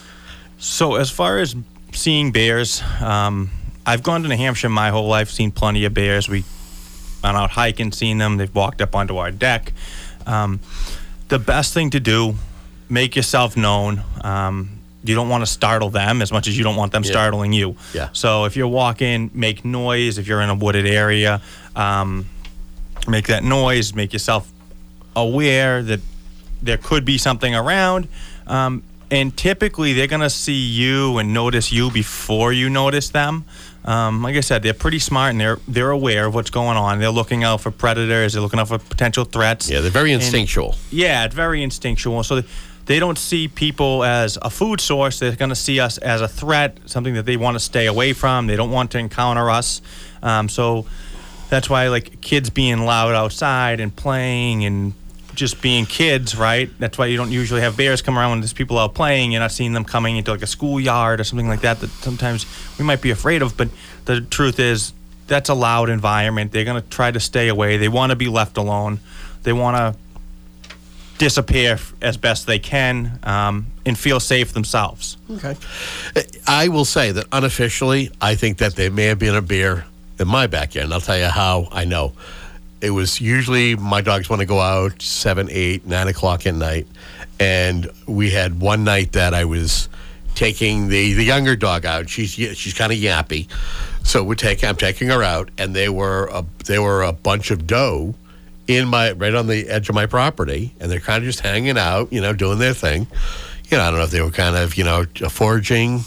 [0.59, 1.55] So as far as
[1.93, 3.51] seeing bears, um,
[3.87, 6.29] I've gone to New Hampshire my whole life, seen plenty of bears.
[6.29, 6.45] We
[7.23, 8.37] gone out hiking, seen them.
[8.37, 9.73] They've walked up onto our deck.
[10.27, 10.61] Um,
[11.29, 12.35] the best thing to do,
[12.89, 14.03] make yourself known.
[14.23, 14.71] Um,
[15.03, 17.11] you don't want to startle them as much as you don't want them Yeah.
[17.11, 17.77] startling you.
[17.95, 18.09] Yeah.
[18.13, 20.19] So if you're walking, make noise.
[20.19, 21.41] If you're in a wooded area,
[21.75, 22.27] um,
[23.09, 23.95] make that noise.
[23.95, 24.51] Make yourself
[25.17, 26.01] aware that
[26.63, 28.09] there could be something around.
[28.47, 33.45] Um, and typically, they're going to see you and notice you before you notice them.
[33.85, 36.99] Um, like I said, they're pretty smart and they're they're aware of what's going on.
[37.01, 38.35] They're looking out for predators.
[38.35, 39.69] They're looking out for potential threats.
[39.71, 40.77] yeah, they're very And- instinctual.
[40.91, 42.23] yeah, it's very instinctual.
[42.23, 42.43] So
[42.87, 45.19] they don't see people as a food source.
[45.19, 48.13] They're going to see us as a threat, something that they want to stay away
[48.13, 48.47] from.
[48.47, 49.81] They don't want to encounter us.
[50.23, 50.85] Um, so
[51.51, 54.95] that's why, like kids being loud outside and playing and
[55.35, 56.71] just being kids, right?
[56.79, 59.33] That's why you don't usually have bears come around when there's people out playing.
[59.33, 61.81] You're not seeing them coming into like a schoolyard or something like that.
[61.81, 62.47] That sometimes
[62.79, 63.57] we might be afraid of.
[63.57, 63.69] But
[64.05, 64.93] the truth is,
[65.27, 66.53] that's a loud environment.
[66.53, 67.77] They're going to try to stay away.
[67.77, 69.01] They want to be left alone.
[69.43, 69.97] They want to
[71.19, 75.17] disappear as best they can um, and feel safe themselves.
[75.31, 75.55] Okay.
[76.47, 79.85] I will say that unofficially, I think that there may have been a bear
[80.21, 80.93] in my backyard.
[80.93, 82.13] I'll tell you how I know.
[82.81, 86.87] It was usually my dogs want to go out seven, eight, nine o'clock at night.
[87.39, 89.89] And we had one night that I was
[90.35, 92.09] taking the, the younger dog out.
[92.09, 93.49] She's she's kind of yappy,
[94.05, 97.51] so we're taking I'm taking her out, and they were a they were a bunch
[97.51, 98.15] of doe
[98.67, 101.79] in my right on the edge of my property, and they're kind of just hanging
[101.79, 103.07] out, you know, doing their thing.
[103.71, 106.01] You know, I don't know if they were kind of you know foraging,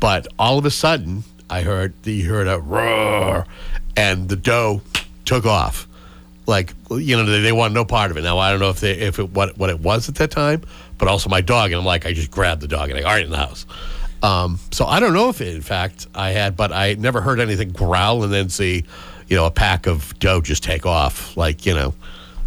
[0.00, 3.46] but all of a sudden I heard you heard a roar,
[3.96, 4.82] and the doe
[5.24, 5.86] took off.
[6.46, 8.22] Like you know, they, they want no part of it.
[8.22, 10.62] Now I don't know if they if it what what it was at that time,
[10.98, 13.12] but also my dog, and I'm like I just grabbed the dog and I all
[13.14, 13.66] right in the house.
[14.22, 17.70] Um, so I don't know if in fact I had, but I never heard anything
[17.70, 18.84] growl and then see,
[19.28, 21.36] you know, a pack of doe just take off.
[21.36, 21.94] Like you know,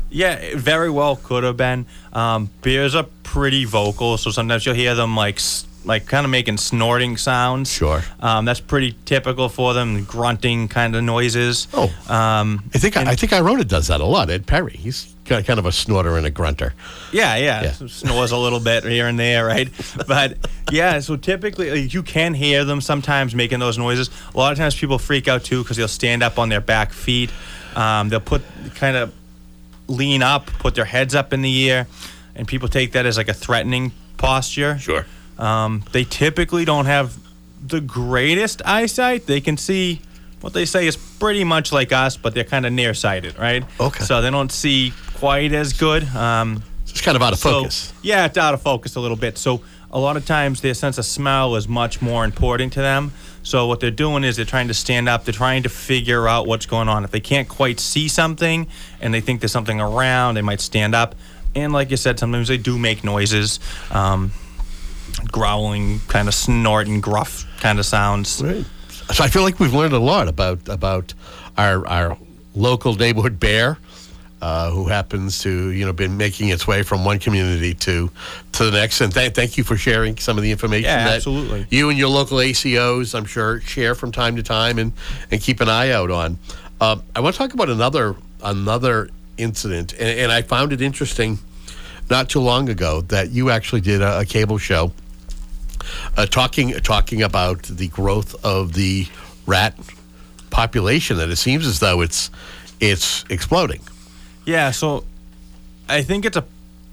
[0.09, 1.85] Yeah, it very well could have been.
[2.11, 6.29] Um, bears are pretty vocal, so sometimes you'll hear them like s- like kind of
[6.31, 7.71] making snorting sounds.
[7.71, 8.01] Sure.
[8.19, 11.67] Um, that's pretty typical for them, grunting kind of noises.
[11.73, 11.85] Oh.
[12.07, 14.29] Um, I think I, I think Irona does that a lot.
[14.29, 16.73] Ed Perry, he's kind of, a snorter and a grunter.
[17.13, 17.87] Yeah, yeah, Yeah.
[17.87, 19.69] snores a little bit here and there, right?
[20.07, 20.37] But
[20.71, 24.09] yeah, so typically like, you can hear them sometimes making those noises.
[24.33, 26.91] A lot of times people freak out too because they'll stand up on their back
[26.91, 27.29] feet.
[27.75, 28.41] Um, they'll put
[28.75, 29.13] kind of
[29.87, 31.87] lean up, put their heads up in the air,
[32.35, 34.77] and people take that as like a threatening posture.
[34.79, 35.05] Sure.
[35.39, 37.17] Um, they typically don't have
[37.65, 39.25] the greatest eyesight.
[39.25, 40.01] They can see
[40.41, 43.63] what they say is pretty much like us, but they're kind of nearsighted, right?
[43.79, 44.03] Okay.
[44.03, 46.03] So they don't see quite as good.
[46.15, 47.93] Um, It's kind of out of so- focus.
[48.01, 49.37] yeah, it's out of focus a little bit.
[49.37, 49.61] So
[49.91, 53.11] a lot of times their sense of smell is much more important to them.
[53.43, 55.23] So what they're doing is they're trying to stand up.
[55.25, 57.03] They're trying to figure out what's going on.
[57.03, 58.67] If they can't quite see something
[59.01, 61.15] and they think there's something around, they might stand up.
[61.55, 63.59] And like you said, sometimes they do make noises,
[63.91, 64.31] um,
[65.31, 68.41] growling, kind of snorting, gruff kind of sounds.
[68.43, 68.65] Right.
[69.13, 71.13] So I feel like we've learned a lot about about
[71.57, 72.17] our our
[72.55, 73.77] local neighborhood bear,
[74.41, 78.11] uh, who happens to you know been making its way from one community to
[78.53, 79.01] to the next.
[79.01, 81.65] And th- thank you for sharing some of the information Yeah, that absolutely.
[81.69, 84.93] you and your local ACOs, I'm sure, share from time to time and
[85.31, 86.37] and keep an eye out on.
[86.81, 91.39] Um, I want to talk about another another incident, and, and I found it interesting
[92.09, 94.91] not too long ago that you actually did a, a cable show
[96.17, 99.07] uh, talking talking about the growth of the
[99.45, 99.75] rat
[100.49, 102.29] population, and it seems as though it's
[102.79, 103.81] it's exploding.
[104.45, 105.03] Yeah, so
[105.87, 106.45] I think it's a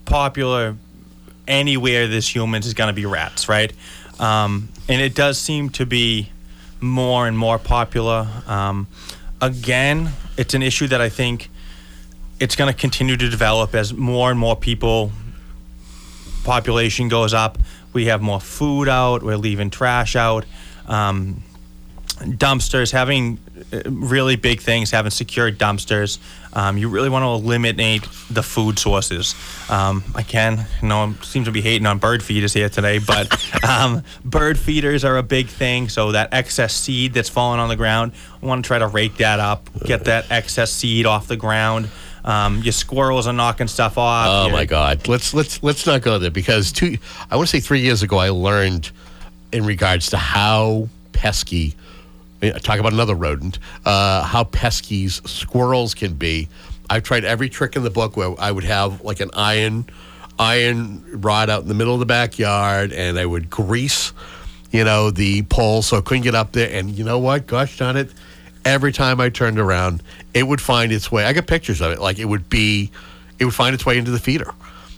[0.04, 0.76] popular
[1.48, 3.72] anywhere there's humans is going to be rats, right?
[4.18, 6.30] Um, and it does seem to be
[6.80, 8.26] more and more popular.
[8.46, 8.86] Um,
[9.40, 11.50] again, it's an issue that I think
[12.40, 15.12] it's going to continue to develop as more and more people
[16.44, 17.58] population goes up.
[17.96, 19.22] We have more food out.
[19.22, 20.44] We're leaving trash out.
[20.86, 21.42] Um,
[22.18, 23.38] dumpsters, having
[23.72, 26.18] uh, really big things, having secure dumpsters.
[26.52, 29.34] Um, you really want to eliminate the food sources.
[29.70, 33.32] Um, I can, you know, seem to be hating on bird feeders here today, but
[33.66, 35.88] um, bird feeders are a big thing.
[35.88, 39.16] So that excess seed that's falling on the ground, I want to try to rake
[39.16, 41.88] that up, get that excess seed off the ground.
[42.26, 44.26] Um, your squirrels are knocking stuff off.
[44.28, 45.06] Oh Your- my God!
[45.08, 46.98] Let's let's let's not go there because two.
[47.30, 48.90] I want to say three years ago, I learned
[49.52, 51.74] in regards to how pesky.
[52.42, 53.58] eh, Talk about another rodent.
[53.84, 56.48] Uh, how pesky squirrels can be.
[56.90, 59.86] I've tried every trick in the book where I would have like an iron
[60.38, 64.12] iron rod out in the middle of the backyard, and I would grease,
[64.70, 66.68] you know, the pole so I couldn't get up there.
[66.70, 67.46] And you know what?
[67.46, 68.10] Gosh darn it!
[68.66, 70.02] Every time I turned around,
[70.34, 71.24] it would find its way.
[71.24, 72.00] I got pictures of it.
[72.00, 72.90] Like it would be,
[73.38, 74.52] it would find its way into the feeder.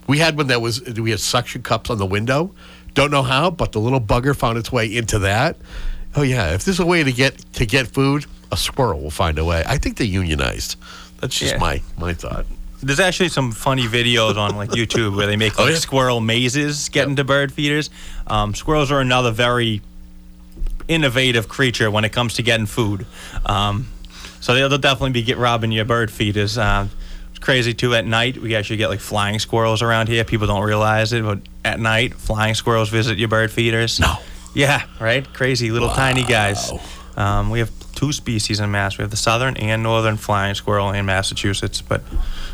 [0.06, 2.54] We had one that was we had suction cups on the window.
[2.94, 5.56] Don't know how, but the little bugger found its way into that.
[6.16, 9.38] Oh yeah, if there's a way to get to get food, a squirrel will find
[9.38, 9.62] a way.
[9.66, 10.76] I think they unionized.
[11.20, 11.58] That's just Yeah.
[11.60, 12.46] my my thought.
[12.82, 17.16] There's actually some funny videos on like YouTube where they make like squirrel mazes getting
[17.16, 17.90] to bird feeders.
[18.28, 19.82] Um, squirrels are another very
[20.88, 23.06] innovative creature when it comes to getting food.
[23.46, 23.88] Um,
[24.40, 26.58] so they'll, they'll definitely be get robbing your bird feeders.
[26.58, 27.94] It's crazy too.
[27.94, 30.24] At night, we actually get like flying squirrels around here.
[30.24, 34.00] People don't realize it, but at night, flying squirrels visit your bird feeders.
[34.00, 34.16] No.
[34.54, 35.30] Yeah, right.
[35.34, 36.72] Crazy little tiny guys.
[37.16, 38.96] Um, we have two species in Mass.
[38.96, 42.00] We have the southern and northern flying squirrel in Massachusetts, but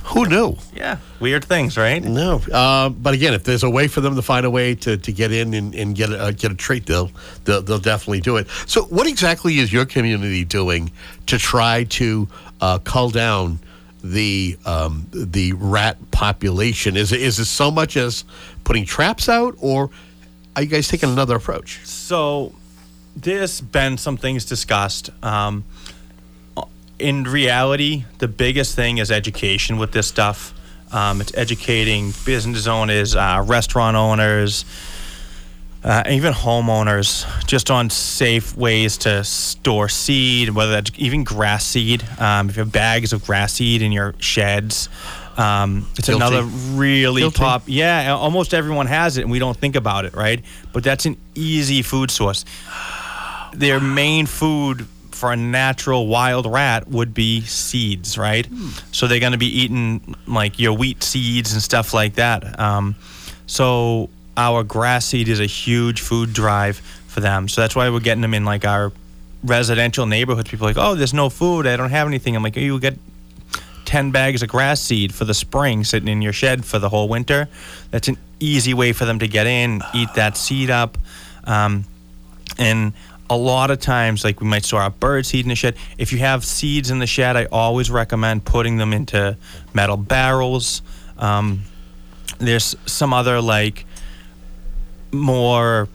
[0.05, 0.57] who knew?
[0.75, 2.03] Yeah, weird things, right?
[2.03, 4.97] No, uh, but again, if there's a way for them to find a way to,
[4.97, 7.11] to get in and, and get a, uh, get a treat, they'll,
[7.45, 8.49] they'll they'll definitely do it.
[8.67, 10.91] So, what exactly is your community doing
[11.27, 12.27] to try to
[12.63, 13.59] uh, cull down
[14.03, 16.97] the um, the rat population?
[16.97, 18.25] Is it is it so much as
[18.65, 19.91] putting traps out, or
[20.57, 21.85] are you guys taking another approach?
[21.85, 22.55] So,
[23.17, 25.11] there's been some things discussed.
[25.23, 25.65] Um,
[26.99, 30.55] in reality, the biggest thing is education with this stuff.
[30.93, 34.65] Um, it's educating business owners, uh, restaurant owners,
[35.83, 42.03] uh, even homeowners, just on safe ways to store seed, whether that's even grass seed.
[42.19, 44.89] Um, if you have bags of grass seed in your sheds,
[45.37, 46.25] um, it's Guilty.
[46.25, 47.39] another really Guilty.
[47.39, 47.65] pop.
[47.67, 50.43] Yeah, almost everyone has it, and we don't think about it, right?
[50.73, 52.45] But that's an easy food source.
[53.55, 58.47] Their main food for a natural wild rat would be seeds, right?
[58.93, 62.59] So they're going to be eating like your wheat seeds and stuff like that.
[62.59, 62.97] Um,
[63.47, 67.49] so our grass seed is a huge food drive for them.
[67.49, 68.93] So that's why we're getting them in like our
[69.45, 70.51] residential neighborhoods.
[70.51, 71.67] People are like, oh, there's no food.
[71.67, 72.35] I don't have anything.
[72.35, 72.99] I'm like, oh, you get
[73.85, 77.09] 10 bags of grass seed for the spring sitting in your shed for the whole
[77.09, 77.49] winter.
[77.91, 80.99] That's an easy way for them to get in, eat that seed up.
[81.45, 81.85] Um,
[82.59, 82.93] and
[83.35, 85.77] a lot of times, like we might store our bird seed in the shed.
[85.99, 89.37] If you have seeds in the shed, I always recommend putting them into
[89.73, 90.83] metal barrels.
[91.19, 91.63] Um,
[92.39, 93.87] there's some other like
[95.13, 95.89] more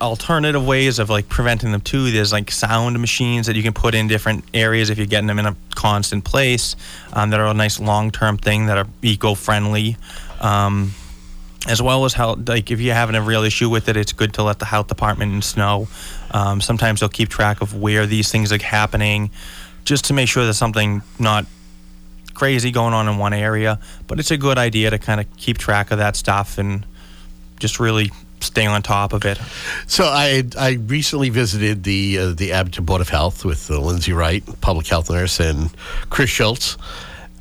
[0.00, 2.10] alternative ways of like preventing them too.
[2.10, 5.38] There's like sound machines that you can put in different areas if you're getting them
[5.38, 6.76] in a constant place
[7.12, 9.96] um, that are a nice long-term thing that are eco-friendly.
[10.40, 10.92] Um,
[11.66, 14.34] as well as how like if you're having a real issue with it, it's good
[14.34, 15.88] to let the health department know.
[16.30, 19.30] Um, sometimes they'll keep track of where these things are happening,
[19.84, 21.46] just to make sure there's something not
[22.34, 23.78] crazy going on in one area.
[24.06, 26.86] But it's a good idea to kind of keep track of that stuff and
[27.58, 28.10] just really
[28.40, 29.40] stay on top of it.
[29.86, 34.12] So I I recently visited the uh, the Abington Board of Health with uh, Lindsay
[34.12, 35.70] Wright, public health nurse, and
[36.10, 36.76] Chris Schultz,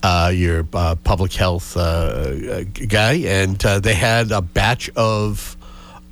[0.04, 5.57] uh, your uh, public health uh, uh, guy, and uh, they had a batch of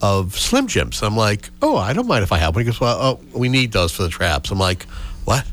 [0.02, 1.02] of Slim Jims.
[1.02, 2.64] I'm like, oh, I don't mind if I have one.
[2.64, 4.52] He goes, well, oh, we need those for the traps.
[4.52, 4.84] I'm like,
[5.26, 5.46] what?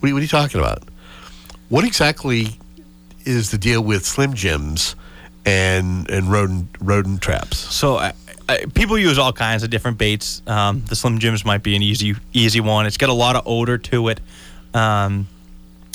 [0.00, 0.82] What are, you- what are you talking about?
[1.68, 2.58] What exactly
[3.24, 4.94] is the deal with Slim Jims
[5.44, 7.58] and and rodent rodent traps?
[7.58, 8.12] So I,
[8.74, 10.42] people use all kinds of different baits.
[10.46, 12.86] Um, the Slim Jims might be an easy easy one.
[12.86, 14.20] It's got a lot of odor to it.
[14.74, 15.26] Um,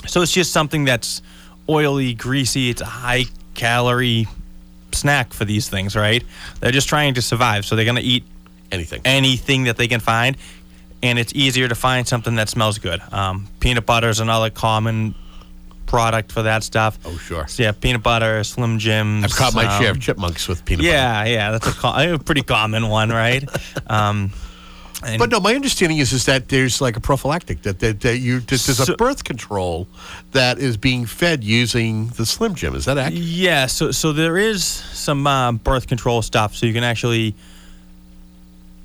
[0.08, 1.22] so it's just something that's
[1.70, 2.70] oily, greasy.
[2.70, 4.28] It's a high calorie
[4.96, 6.24] snack for these things, right?
[6.60, 8.24] They're just trying to survive, so they're gonna eat
[8.72, 10.38] anything, anything that they can find,
[11.04, 13.02] and it's easier to find something that smells good.
[13.12, 15.16] Um, peanut butter is another common
[15.88, 16.98] product for that stuff.
[17.04, 17.48] Oh sure.
[17.48, 19.26] So yeah, peanut butter, Slim Jims.
[19.26, 20.94] I've caught my share um, of chipmunks with peanut butter.
[20.94, 23.44] yeah, yeah, that's a, co- a pretty common one, right?
[23.88, 24.32] Um,
[25.06, 28.18] and But no, my understanding is is that there's like a prophylactic that that, that
[28.18, 29.88] you that there's a birth control
[30.32, 32.76] that is being fed using the Slim Jim.
[32.76, 33.24] Is that accurate?
[33.24, 37.36] yeah, so so there is some uh, birth control stuff, so you can actually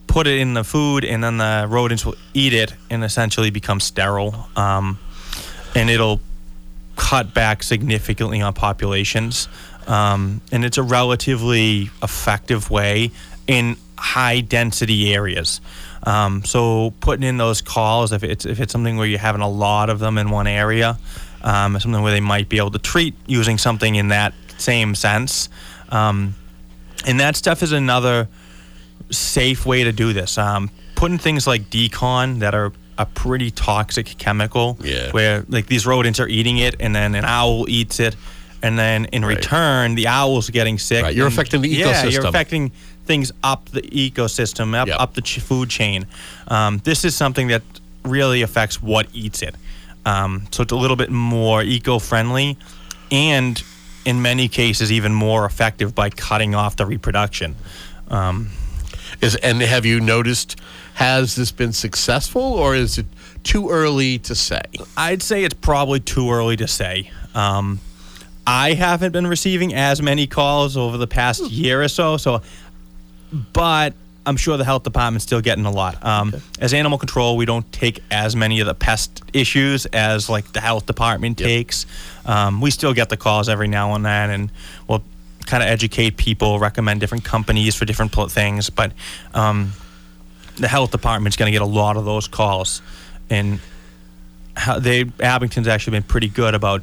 [0.06, 3.80] put it in the food, and then the rodents will eat it and essentially become
[3.80, 4.48] sterile.
[4.56, 4.98] Um,
[5.74, 6.20] and it'll
[6.96, 9.48] cut back significantly on populations.
[9.86, 13.10] Um, and it's a relatively effective way
[13.46, 15.60] in high density areas.
[16.06, 19.48] Um, so putting in those calls, if it's if it's something where you're having a
[19.48, 20.98] lot of them in one area,
[21.42, 25.48] um, something where they might be able to treat using something in that same sense,
[25.90, 26.34] um,
[27.04, 28.28] and that stuff is another
[29.10, 30.38] safe way to do this.
[30.38, 35.10] Um, putting things like d-CON that are a pretty toxic chemical, Yeah.
[35.10, 38.16] where like these rodents are eating it, and then an owl eats it,
[38.62, 41.02] and then in return the owl's getting sick.
[41.02, 42.72] Right, you're and- affecting the ecosystem Yeah, you're affecting
[43.06, 46.06] things up the ecosystem, up, up the ch- food chain.
[46.48, 47.62] Um, this is something that
[48.04, 49.54] really affects what eats it.
[50.04, 52.56] Um, so it's a little bit more eco-friendly,
[53.10, 53.62] and
[54.04, 57.56] in many cases even more effective by cutting off the reproduction.
[58.08, 58.50] Um,
[59.20, 60.60] Is and have you noticed?
[60.94, 63.06] Has this been successful, or is it
[63.42, 64.62] too early to say?
[64.96, 67.10] I'd say it's probably too early to say.
[67.34, 67.80] Um,
[68.46, 72.42] I haven't been receiving as many calls over the past year or so, so
[73.32, 76.04] but I'm sure the health department's still getting a lot.
[76.04, 80.52] Um, As animal control, we don't take as many of the pest issues as like
[80.52, 81.86] the health department takes.
[82.24, 84.52] Um, we still get the calls every now and then, and
[84.88, 85.04] we'll
[85.46, 88.68] kind of educate people, recommend different companies for different pl- things.
[88.68, 88.92] But
[89.32, 89.72] um,
[90.56, 92.82] the health department's going to get a lot of those calls,
[93.30, 93.60] and
[94.56, 96.82] how they Abington's actually been pretty good about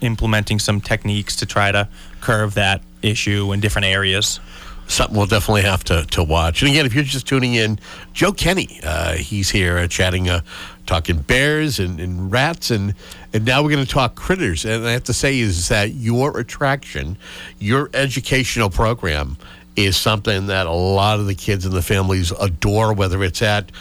[0.00, 1.88] implementing some techniques to try to
[2.20, 4.40] curve that issue in different areas.
[4.86, 6.60] Something we'll definitely have to, to watch.
[6.62, 7.78] And again, if you're just tuning in,
[8.12, 10.42] Joe Kenney, uh, he's here uh, chatting, uh,
[10.86, 12.94] talking bears and, and rats, and
[13.32, 14.64] and now we're going to talk critters.
[14.64, 17.16] And I have to say is that your attraction,
[17.58, 19.38] your educational program,
[19.76, 22.92] is something that a lot of the kids and the families adore.
[22.92, 23.72] Whether it's at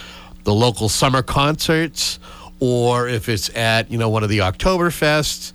[0.44, 2.20] the local summer concerts
[2.60, 5.52] or if it's at you know one of the Oktoberfests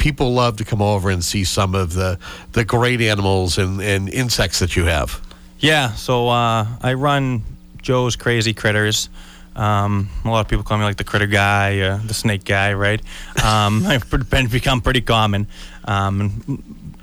[0.00, 2.18] people love to come over and see some of the
[2.52, 5.20] the great animals and, and insects that you have.
[5.60, 7.42] Yeah, so uh, I run
[7.82, 9.08] Joe's Crazy Critters.
[9.54, 12.72] Um, a lot of people call me like the critter guy, uh, the snake guy,
[12.72, 13.00] right?
[13.44, 15.46] Um, I've been become pretty common.
[15.84, 16.62] Um,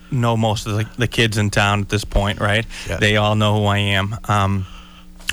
[0.10, 2.66] know most of the, the kids in town at this point, right?
[2.90, 2.98] Yeah.
[2.98, 4.16] They all know who I am.
[4.28, 4.66] Um,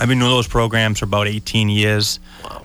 [0.00, 2.18] I've been doing those programs for about 18 years,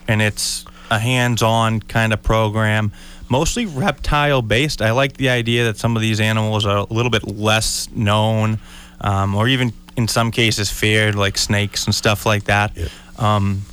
[0.08, 2.92] and it's a hands-on kind of program,
[3.30, 4.82] mostly reptile-based.
[4.82, 8.60] I like the idea that some of these animals are a little bit less known,
[9.02, 12.78] um, or even in some cases feared, like snakes and stuff like that.
[13.18, 13.64] Um,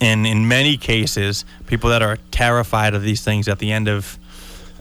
[0.00, 4.18] and in many cases, people that are terrified of these things at the end of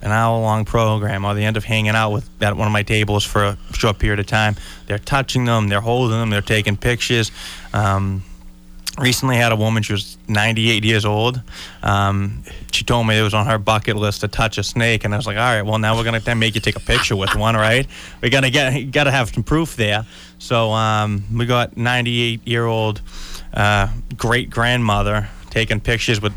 [0.02, 3.24] an hour-long program or the end of hanging out with at one of my tables
[3.24, 7.32] for a short period of time, they're touching them, they're holding them, they're taking pictures.
[7.72, 8.24] Um,
[9.00, 11.42] recently had a woman she was 98 years old.
[11.82, 15.14] Um, she told me it was on her bucket list to touch a snake and
[15.14, 17.16] i was like all right well now we're gonna then make you take a picture
[17.16, 17.88] with one right?
[18.22, 20.06] We gotta get gotta have some proof there.
[20.40, 23.02] So um, we got 98 year old
[23.54, 23.88] uh,
[24.18, 26.34] great grandmother taking pictures with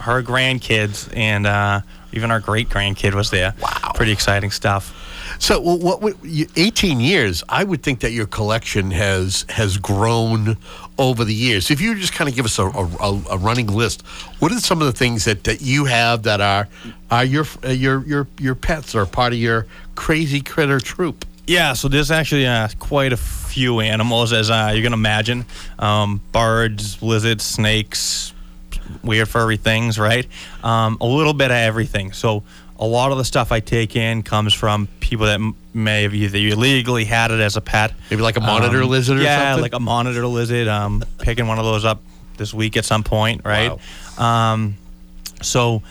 [0.00, 1.80] her grandkids and uh,
[2.12, 3.54] even our great grandkid was there.
[3.60, 3.92] Wow.
[3.94, 4.94] Pretty exciting stuff.
[5.38, 7.44] So, well, what would you, 18 years?
[7.48, 10.56] I would think that your collection has has grown
[10.98, 11.70] over the years.
[11.70, 14.02] If you just kind of give us a, a, a running list,
[14.40, 16.68] what are some of the things that, that you have that are
[17.10, 21.24] are your uh, your your your pets or part of your crazy critter troop?
[21.46, 25.46] Yeah, so there's actually uh, quite a few animals, as uh, you can imagine
[25.78, 28.34] um, birds, lizards, snakes,
[29.02, 30.26] weird furry things, right?
[30.62, 32.12] Um, a little bit of everything.
[32.12, 32.42] So
[32.78, 35.40] a lot of the stuff I take in comes from people that
[35.74, 37.92] may have either illegally had it as a pet.
[38.10, 39.62] Maybe like a monitor Um, lizard or yeah, something?
[39.62, 40.68] like a monitor lizard.
[40.68, 42.00] Um, picking one of those up
[42.36, 43.76] this week at some point, right?
[44.18, 44.76] Um,
[45.42, 45.82] so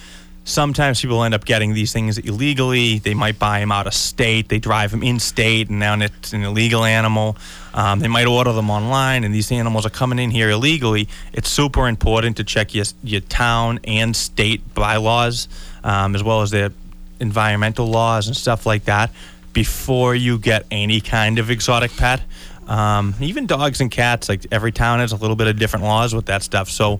[0.46, 3.00] sometimes people end up getting these things illegally.
[3.00, 4.48] They might buy them out of state.
[4.48, 7.38] They drive them in state, and now it's an illegal animal.
[7.74, 11.08] Um, they might order them online, and these animals are coming in here illegally.
[11.34, 15.48] It's super important to check your your town and state bylaws,
[15.88, 16.72] um, as well as the
[17.20, 19.10] environmental laws and stuff like that,
[19.54, 22.22] before you get any kind of exotic pet.
[22.68, 26.14] Um, even dogs and cats, like every town has a little bit of different laws
[26.14, 26.70] with that stuff.
[26.70, 27.00] So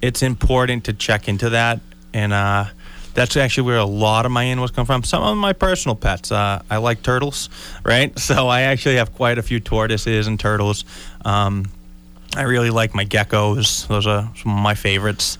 [0.00, 1.80] it's important to check into that.
[2.14, 2.66] And uh,
[3.14, 5.02] that's actually where a lot of my animals come from.
[5.02, 6.30] Some of my personal pets.
[6.30, 7.50] Uh, I like turtles,
[7.84, 8.16] right?
[8.18, 10.84] So I actually have quite a few tortoises and turtles.
[11.24, 11.66] Um,
[12.36, 13.88] I really like my geckos.
[13.88, 15.36] Those are some of my favorites.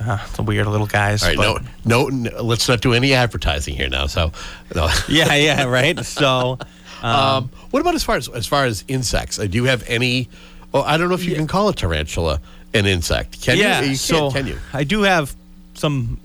[0.00, 1.22] Uh, the weird little guys.
[1.22, 4.06] All right, no, no, no, let's not do any advertising here now.
[4.06, 4.32] So,
[4.74, 4.88] no.
[5.08, 5.98] yeah, yeah, right.
[6.04, 6.58] So,
[7.02, 9.38] um, what about as far as as far as insects?
[9.38, 10.28] Uh, do you have any
[10.72, 12.40] Well, I don't know if you can call a tarantula
[12.74, 13.42] an insect.
[13.42, 13.90] Can yeah, you?
[13.90, 14.58] You so can you?
[14.72, 15.34] I do have
[15.74, 16.18] some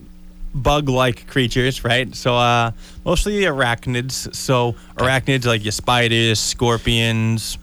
[0.54, 2.14] bug-like creatures, right?
[2.16, 2.72] So uh,
[3.06, 4.34] mostly arachnids.
[4.36, 7.58] So arachnids like your spiders, scorpions,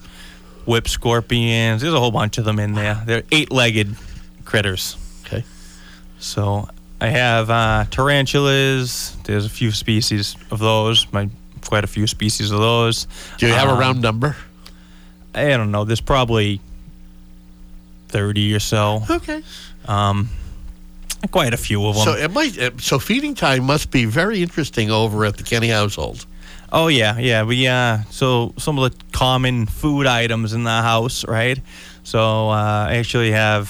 [0.66, 1.82] whip scorpions.
[1.82, 3.02] There's a whole bunch of them in there.
[3.05, 3.97] They're eight-legged
[4.44, 4.97] critters.
[6.24, 6.68] So
[7.01, 9.16] I have uh, tarantulas.
[9.24, 11.06] There's a few species of those.
[11.12, 11.28] My
[11.66, 13.06] quite a few species of those.
[13.38, 14.36] Do you have a Um, round number?
[15.34, 15.84] I don't know.
[15.84, 16.60] There's probably
[18.09, 19.02] thirty or so.
[19.10, 19.42] Okay.
[19.86, 20.28] Um,
[21.30, 22.05] quite a few of them.
[22.05, 22.59] So it might.
[22.59, 26.26] uh, So feeding time must be very interesting over at the Kenney household.
[26.72, 27.42] Oh yeah, yeah.
[27.44, 31.59] We uh, so some of the common food items in the house, right?
[32.02, 33.68] So uh, I actually have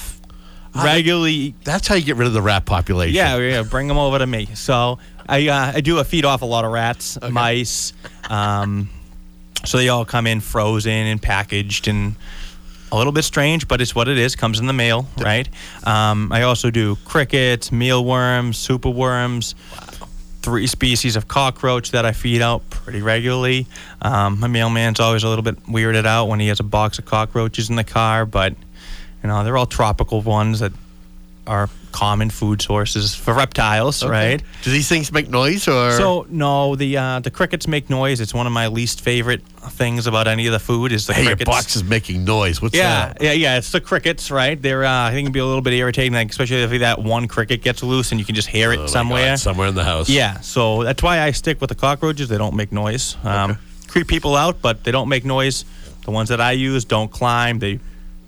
[0.83, 1.55] regularly.
[1.63, 3.15] That's how you get rid of the rat population.
[3.15, 3.63] Yeah, yeah.
[3.63, 4.47] Bring them over to me.
[4.53, 7.93] So I uh, I do a feed off a lot of rats, mice.
[8.29, 8.89] Um,
[9.63, 12.15] so they all come in frozen and packaged and
[12.91, 14.35] a little bit strange, but it's what it is.
[14.35, 15.47] Comes in the mail, right?
[15.85, 19.55] Um, I also do crickets, mealworms, superworms.
[20.41, 23.65] Three species of cockroach that I feed out pretty regularly.
[24.03, 27.05] Um, my mailman's always a little bit weirded out when he has a box of
[27.05, 28.53] cockroaches in the car, but
[29.25, 30.71] you know they're all tropical ones that
[31.47, 34.11] are common food sources for reptiles, Okay.
[34.11, 34.43] right?
[34.63, 35.91] Do these things make noise or?
[35.93, 38.21] So no, the uh, the crickets make noise.
[38.21, 39.41] It's one of my least favorite
[39.81, 42.61] things about any of the food is the hey, your box is making noise.
[42.61, 43.21] What's yeah, that?
[43.21, 43.57] yeah, yeah.
[43.57, 44.61] It's the crickets, right?
[44.61, 47.01] They're uh, I think it can be a little bit irritating, like, especially if that
[47.01, 49.31] one cricket gets loose and you can just hear it Oh somewhere.
[49.31, 50.07] God, somewhere in the house.
[50.07, 52.27] Yeah, so that's why I stick with the cockroaches.
[52.29, 53.15] They don't make noise.
[53.23, 53.57] Um,
[53.87, 55.65] Creep people out, but they don't make noise.
[56.05, 57.57] The ones that I use don't climb.
[57.59, 57.79] They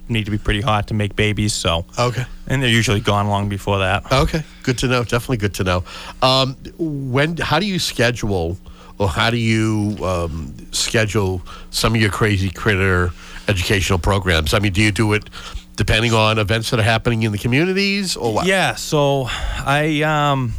[0.10, 1.54] need to be pretty hot to make babies.
[1.54, 2.26] So Okay.
[2.48, 4.12] and they're usually gone long before that.
[4.12, 5.04] Okay, good to know.
[5.04, 5.84] Definitely good to know.
[6.22, 7.38] Um, when?
[7.38, 8.58] How do you schedule,
[8.98, 13.12] or how do you um, schedule some of your crazy critter
[13.48, 14.54] educational programs?
[14.54, 15.30] I mean, do you do it
[15.76, 18.46] depending on events that are happening in the communities, or what?
[18.48, 20.54] Yeah, so I um,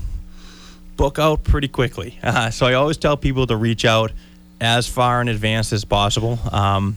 [0.96, 2.18] book out pretty quickly.
[2.22, 4.12] Uh, so I always tell people to reach out
[4.60, 6.38] as far in advance as possible.
[6.52, 6.96] Um,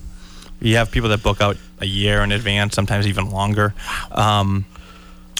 [0.59, 3.73] you have people that book out a year in advance, sometimes even longer.
[4.11, 4.65] Um,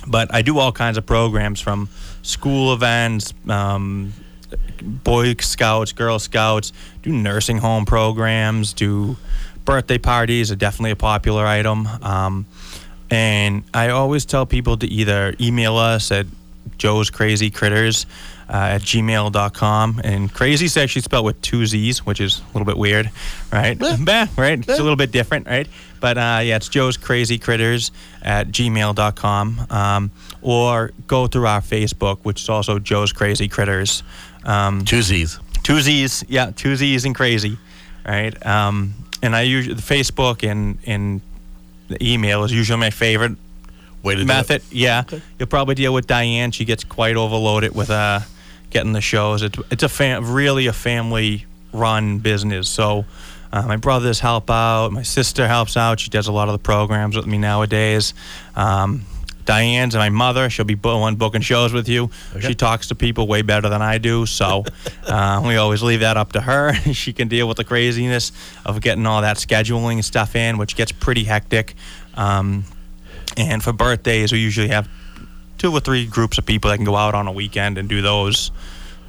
[0.07, 1.89] but I do all kinds of programs from
[2.23, 4.13] school events, um,
[4.81, 6.73] Boy Scouts, Girl Scouts,
[7.03, 9.17] do nursing home programs, do
[9.63, 11.87] birthday parties are definitely a popular item.
[12.01, 12.45] Um,
[13.09, 16.25] and I always tell people to either email us at
[16.77, 18.05] Joe's Crazy Critters
[18.51, 20.01] at gmail.com.
[20.03, 23.09] And crazy is actually spelled with two Z's, which is a little bit weird,
[23.51, 23.77] right?
[23.99, 24.59] Bah, right?
[24.59, 25.67] It's a little bit different, right?
[25.99, 27.91] But uh, yeah, it's Joe's Crazy Critters
[28.21, 29.67] at gmail.com.
[29.69, 30.11] Um,
[30.41, 34.03] or go through our Facebook, which is also Joe's Crazy Critters.
[34.43, 35.39] Um, two Z's.
[35.63, 37.57] Two Z's, yeah, two Z's and crazy,
[38.05, 38.45] right?
[38.45, 41.21] Um, and I usually, the Facebook and, and
[41.87, 43.37] the email is usually my favorite
[44.03, 44.25] Way to do it.
[44.25, 44.63] method.
[44.71, 45.03] Yeah,
[45.37, 46.49] you'll probably deal with Diane.
[46.51, 48.21] She gets quite overloaded with uh,
[48.71, 49.43] getting the shows.
[49.43, 52.67] It's it's a fam- really a family run business.
[52.67, 53.05] So
[53.51, 54.91] uh, my brothers help out.
[54.91, 55.99] My sister helps out.
[55.99, 58.13] She does a lot of the programs with me nowadays.
[58.55, 59.05] Um,
[59.45, 60.49] Diane's my mother.
[60.49, 62.09] She'll be one booking shows with you.
[62.39, 64.25] She talks to people way better than I do.
[64.25, 64.63] So
[65.07, 66.73] uh, we always leave that up to her.
[66.93, 68.31] she can deal with the craziness
[68.65, 71.73] of getting all that scheduling and stuff in, which gets pretty hectic.
[72.15, 72.65] Um,
[73.35, 74.87] and for birthdays, we usually have
[75.57, 78.01] two or three groups of people that can go out on a weekend and do
[78.01, 78.51] those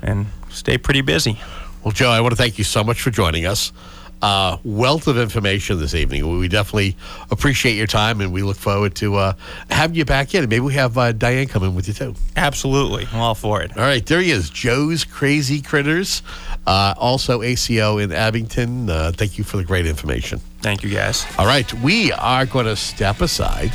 [0.02, 1.38] and stay pretty busy.
[1.84, 3.72] Well, Joe, I want to thank you so much for joining us.
[4.20, 6.38] Uh, wealth of information this evening.
[6.38, 6.96] We definitely
[7.32, 9.32] appreciate your time, and we look forward to uh,
[9.68, 10.44] having you back in.
[10.44, 12.14] And maybe we have uh, Diane come in with you too.
[12.36, 13.08] Absolutely.
[13.12, 13.76] I'm all for it.
[13.76, 16.22] All right, there he is, Joe's Crazy Critters,
[16.68, 18.88] uh, also ACO in Abington.
[18.88, 20.38] Uh, thank you for the great information.
[20.60, 21.26] Thank you, guys.
[21.36, 23.72] All right, we are going to step aside,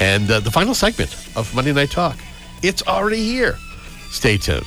[0.00, 2.18] and uh, the final segment of Monday Night Talk.
[2.62, 3.58] It's already here.
[4.10, 4.64] Stay tuned.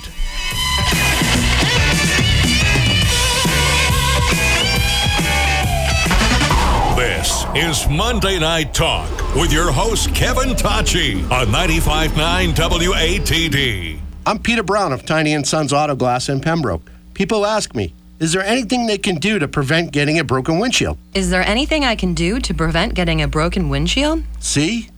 [6.95, 13.99] This is Monday Night Talk with your host, Kevin Tocci on 95.9 WATD.
[14.26, 16.91] I'm Peter Brown of Tiny and Sons Auto Glass in Pembroke.
[17.14, 20.97] People ask me, is there anything they can do to prevent getting a broken windshield?
[21.14, 24.23] Is there anything I can do to prevent getting a broken windshield?
[24.39, 24.89] See,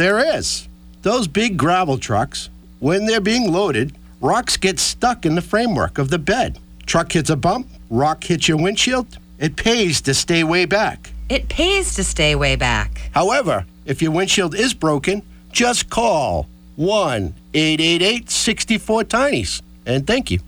[0.00, 0.66] there is.
[1.02, 2.48] Those big gravel trucks,
[2.78, 6.58] when they're being loaded, rocks get stuck in the framework of the bed.
[6.86, 9.18] Truck hits a bump, rock hits your windshield.
[9.38, 11.10] It pays to stay way back.
[11.28, 13.10] It pays to stay way back.
[13.12, 15.22] However, if your windshield is broken,
[15.52, 19.60] just call 1 888 64 Tinies.
[19.84, 20.40] And thank you.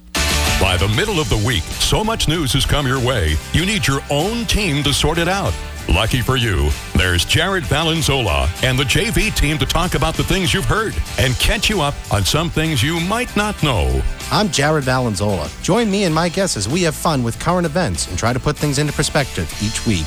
[0.61, 3.87] By the middle of the week, so much news has come your way, you need
[3.87, 5.53] your own team to sort it out.
[5.89, 10.55] Lucky for you, there's Jared Valenzola and the JV team to talk about the things
[10.55, 14.01] you've heard and catch you up on some things you might not know.
[14.31, 15.51] I'm Jared Valenzola.
[15.63, 18.41] Join me and my guests as we have fun with current events and try to
[18.41, 20.07] put things into perspective each week.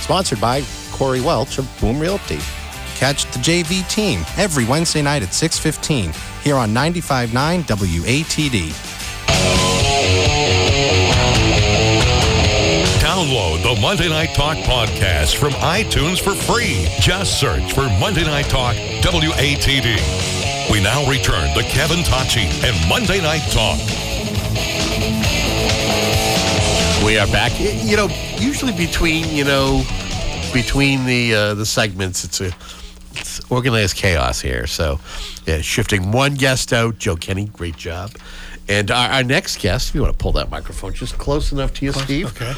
[0.00, 0.62] Sponsored by
[0.92, 2.38] Corey Welch of Boom Realty.
[2.94, 8.95] Catch the JV team every Wednesday night at 6:15 here on 95.9 WATD.
[13.16, 16.86] Download the Monday Night Talk podcast from iTunes for free.
[17.00, 20.70] Just search for Monday Night Talk WATD.
[20.70, 23.78] We now return to Kevin Tocci and Monday Night Talk.
[27.06, 27.58] We are back.
[27.58, 29.82] You know, usually between you know,
[30.52, 32.52] between the uh, the segments, it's a
[33.12, 34.66] it's organized chaos here.
[34.66, 35.00] So,
[35.46, 36.98] yeah, shifting one guest out.
[36.98, 38.10] Joe Kenney, great job.
[38.68, 41.72] And our, our next guest, if you want to pull that microphone just close enough
[41.74, 42.26] to you, Steve.
[42.26, 42.52] Okay.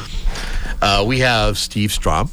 [0.81, 2.29] Uh, we have Steve Stroum.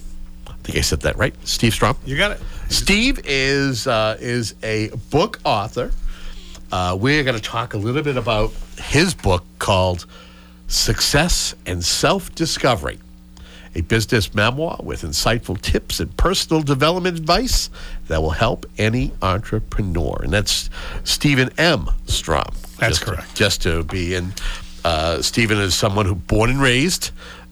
[0.46, 1.34] I think I said that right.
[1.46, 1.96] Steve Stroum.
[2.04, 2.40] You got it.
[2.68, 5.92] Steve is uh, is a book author.
[6.72, 10.06] Uh, we're going to talk a little bit about his book called
[10.68, 12.98] Success and Self Discovery,
[13.76, 17.70] a business memoir with insightful tips and personal development advice
[18.08, 20.18] that will help any entrepreneur.
[20.22, 20.70] And that's
[21.04, 21.86] Stephen M.
[22.06, 22.65] Stroum.
[22.78, 23.28] That's just correct.
[23.30, 24.32] To, just to be in.
[24.84, 27.10] Uh, Stephen is someone who born and raised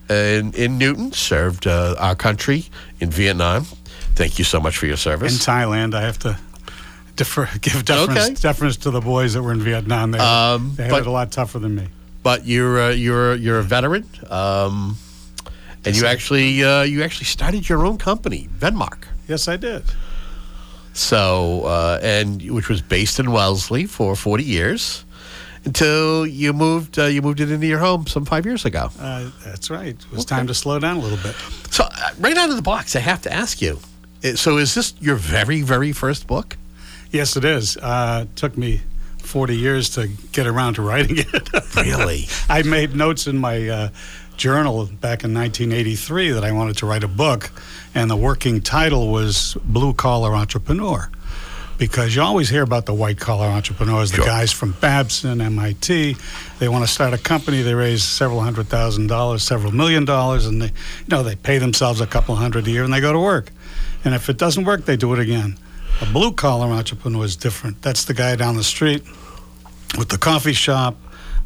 [0.09, 2.67] in, in Newton, served uh, our country
[3.01, 3.65] in Vietnam.
[4.15, 5.33] Thank you so much for your service.
[5.33, 5.53] In.
[5.55, 6.39] Thailand, I have to
[7.17, 8.35] defer, give deference, Okay.
[8.35, 10.13] deference to the boys that were in Vietnam.
[10.13, 11.89] They, Um, they had but- it a lot tougher than me.
[12.23, 14.97] but you're uh, you're you're a veteran, um,
[15.85, 19.07] and you actually uh, you actually started your own company, Venmark.
[19.29, 19.83] Yes, I did.
[20.93, 25.05] So uh, and which was based in Wellesley for 40 years
[25.65, 28.91] until you moved uh, you moved it into your home some five years ago.
[28.99, 29.89] Uh, that's right.
[29.89, 31.35] It was time to slow down a little bit.
[31.70, 33.78] So uh, right out of the box, I have to ask you.
[34.24, 36.57] uh, So is this your very very first book?
[37.11, 37.77] Yes, it is.
[37.77, 38.81] Uh, it took me
[39.19, 41.49] 40 years to get around to writing it.
[41.77, 42.27] Really?
[42.49, 43.89] I made notes in my uh,
[44.36, 47.51] journal back in 1983 that I wanted to write a book,
[47.95, 51.11] and the working title was Blue Collar Entrepreneur.
[51.85, 56.16] Because you always hear about the white collar entrepreneurs, the guys from Babson, MIT.
[56.59, 57.61] They want to start a company.
[57.61, 61.59] They raise several hundred thousand dollars, several million dollars, and they, you know, they pay
[61.59, 63.51] themselves a couple hundred a year, and they go to work.
[64.02, 65.59] And if it doesn't work, they do it again.
[66.01, 67.82] A blue collar entrepreneur is different.
[67.82, 69.05] That's the guy down the street
[69.98, 70.97] with the coffee shop,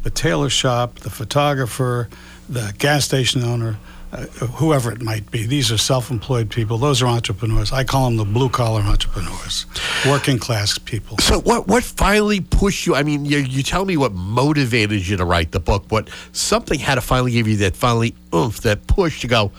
[0.05, 2.09] the tailor shop, the photographer,
[2.49, 3.77] the gas station owner,
[4.13, 5.47] uh, whoever it might be.
[5.47, 6.79] These are self employed people.
[6.79, 7.73] Those are entrepreneurs.
[7.73, 9.67] I call them the blue collar entrepreneurs,
[10.07, 11.19] working class people.
[11.19, 12.95] So what what finally pushed you?
[12.95, 15.85] I mean, you you tell me what motivated you to write the book.
[15.91, 19.53] What something had to finally give you that finally oomph, that push to go.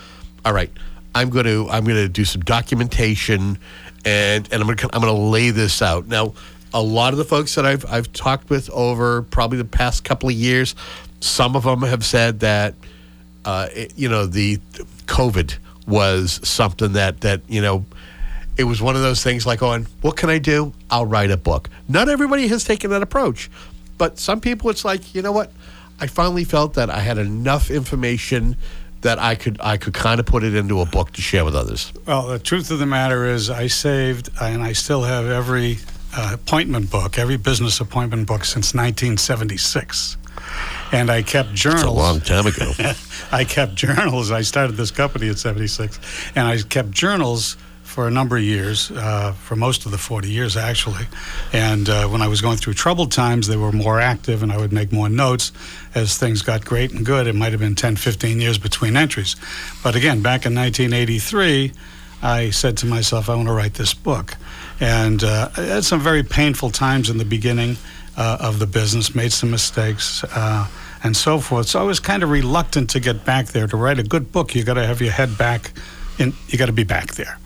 [0.45, 0.71] All right,
[1.13, 3.59] I'm going to I'm going to do some documentation,
[4.05, 6.07] and and I'm going to I'm going to lay this out.
[6.07, 6.33] Now,
[6.73, 10.29] a lot of the folks that I've I've talked with over probably the past couple
[10.29, 10.75] of years,
[11.19, 12.73] some of them have said that
[13.49, 14.57] uh, it, you know the
[15.07, 15.57] COVID
[15.87, 17.85] was something that that you know
[18.57, 20.73] it was one of those things like going, what can I do?
[20.91, 21.69] I'll write a book.
[21.87, 23.49] Not everybody has taken that approach,
[23.97, 25.51] but some people it's like, you know what?
[25.99, 28.55] I finally felt that I had enough information
[29.01, 31.55] that I could I could kind of put it into a book to share with
[31.55, 31.91] others.
[32.05, 35.79] Well, the truth of the matter is, I saved, and I still have every
[36.15, 40.17] uh, appointment book, every business appointment book since 1976.
[40.91, 41.83] And I kept journals.
[41.83, 42.71] It's a long time ago.
[43.31, 44.31] I kept journals.
[44.31, 45.99] I started this company at 76,
[46.35, 47.57] and I kept journals
[47.89, 51.05] for a number of years, uh, for most of the 40 years actually.
[51.51, 54.57] And uh, when I was going through troubled times, they were more active, and I
[54.57, 55.51] would make more notes.
[55.95, 59.35] As things got great and good, it might have been 10, 15 years between entries.
[59.83, 61.73] But again, back in 1983,
[62.21, 64.35] I said to myself, I want to write this book.
[64.79, 67.77] And uh, I had some very painful times in the beginning
[68.19, 70.23] uh, of the business, made some mistakes.
[70.23, 70.67] Uh,
[71.01, 71.67] and so forth.
[71.67, 73.67] So I was kind of reluctant to get back there.
[73.67, 75.71] To write a good book, you got to have your head back,
[76.17, 77.39] in, you got to be back there.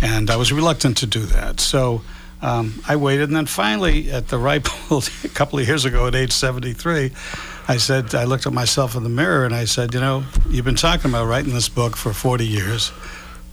[0.00, 1.60] And I was reluctant to do that.
[1.60, 2.02] So
[2.40, 6.06] um, I waited, and then finally, at the ripe old, a couple of years ago,
[6.06, 7.10] at age 73,
[7.68, 10.64] I said, I looked at myself in the mirror and I said, you know, you've
[10.64, 12.90] been talking about writing this book for 40 years.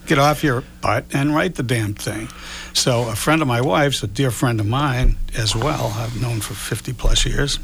[0.08, 2.28] Get off your butt and write the damn thing.
[2.74, 6.42] So a friend of my wife's, a dear friend of mine as well, I've known
[6.42, 7.60] for 50 plus years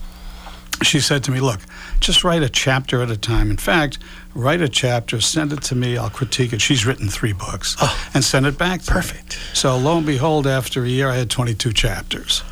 [0.84, 1.62] she said to me, Look,
[2.00, 3.50] just write a chapter at a time.
[3.50, 3.98] In fact,
[4.36, 6.62] write a chapter, send it to me, I'll critique it.
[6.62, 7.76] She's written three books
[8.14, 9.38] and send it back to Perfect.
[9.38, 9.44] Me.
[9.54, 12.44] So lo and behold, after a year, I had 22 chapters.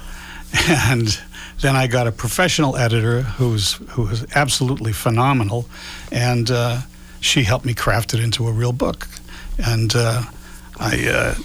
[0.69, 1.19] And
[1.61, 5.67] then I got a professional editor who's, who was absolutely phenomenal,
[6.11, 6.81] and uh,
[7.19, 9.07] she helped me craft it into a real book.
[9.57, 10.23] And uh,
[10.79, 11.35] I uh,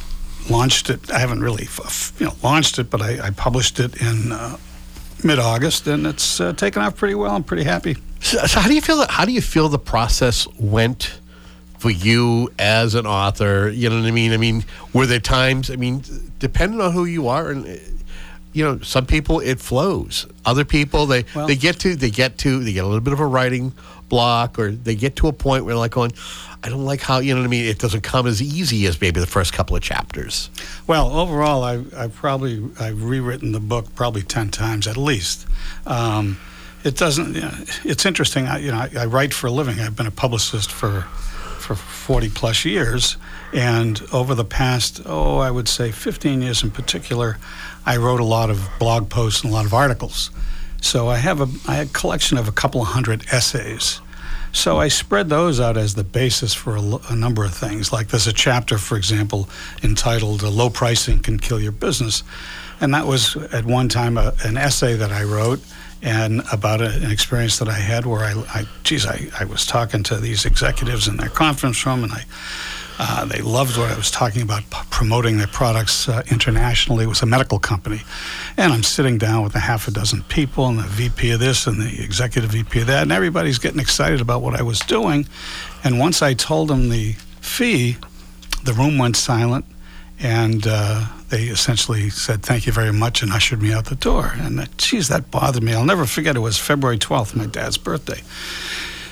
[0.50, 1.10] launched it.
[1.10, 1.68] I haven't really,
[2.18, 4.56] you know, launched it, but I, I published it in uh,
[5.24, 7.34] mid-August, and it's uh, taken off pretty well.
[7.34, 7.96] I'm pretty happy.
[8.20, 9.06] So, so how do you feel?
[9.08, 11.20] How do you feel the process went
[11.78, 13.70] for you as an author?
[13.70, 14.32] You know what I mean?
[14.32, 15.70] I mean, were there times?
[15.70, 16.02] I mean,
[16.38, 17.66] depending on who you are, and
[18.52, 20.26] you know, some people it flows.
[20.44, 23.12] Other people they Well- they get to they get to they get a little bit
[23.12, 23.72] of a writing
[24.08, 26.12] block, or they get to a point where they're like going,
[26.64, 27.66] I don't like how you know what I mean.
[27.66, 30.50] It doesn't come as easy as maybe the first couple of chapters.
[30.88, 35.46] Well, overall, I've, I've probably I've rewritten the book probably ten times at least.
[35.86, 36.38] Um,
[36.82, 37.34] it doesn't.
[37.34, 37.54] You know,
[37.84, 38.46] it's interesting.
[38.48, 39.78] I, you know, I, I write for a living.
[39.78, 41.06] I've been a publicist for
[41.76, 43.16] for forty plus years,
[43.52, 47.38] and over the past oh, I would say fifteen years in particular,
[47.86, 50.30] I wrote a lot of blog posts and a lot of articles.
[50.80, 54.00] So I have a I had a collection of a couple hundred essays.
[54.52, 57.92] So I spread those out as the basis for a, a number of things.
[57.92, 59.48] Like there's a chapter, for example,
[59.82, 62.24] entitled "Low Pricing Can Kill Your Business,"
[62.80, 65.60] and that was at one time a, an essay that I wrote
[66.02, 69.66] and about a, an experience that I had where I, I geez, I, I was
[69.66, 72.24] talking to these executives in their conference room, and I
[73.02, 77.04] uh, they loved what I was talking about, p- promoting their products uh, internationally.
[77.04, 78.02] It was a medical company.
[78.58, 81.66] And I'm sitting down with a half a dozen people and the VP of this
[81.66, 85.26] and the executive VP of that, and everybody's getting excited about what I was doing.
[85.82, 87.96] And once I told them the fee,
[88.64, 89.64] the room went silent,
[90.20, 94.32] and uh, they essentially said, Thank you very much, and ushered me out the door.
[94.34, 95.72] And geez, that bothered me.
[95.72, 98.20] I'll never forget it was February 12th, my dad's birthday.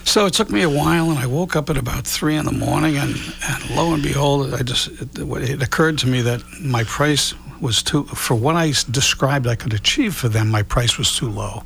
[0.05, 2.52] So it took me a while, and I woke up at about three in the
[2.52, 3.14] morning, and,
[3.47, 7.82] and lo and behold, I just it, it occurred to me that my price was
[7.82, 10.51] too for what I described I could achieve for them.
[10.51, 11.62] My price was too low,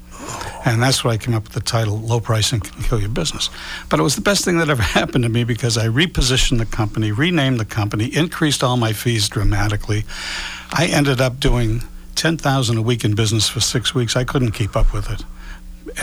[0.64, 3.50] and that's why I came up with the title "Low Pricing Can Kill Your Business."
[3.88, 6.66] But it was the best thing that ever happened to me because I repositioned the
[6.66, 10.04] company, renamed the company, increased all my fees dramatically.
[10.72, 11.82] I ended up doing
[12.14, 14.16] ten thousand a week in business for six weeks.
[14.16, 15.24] I couldn't keep up with it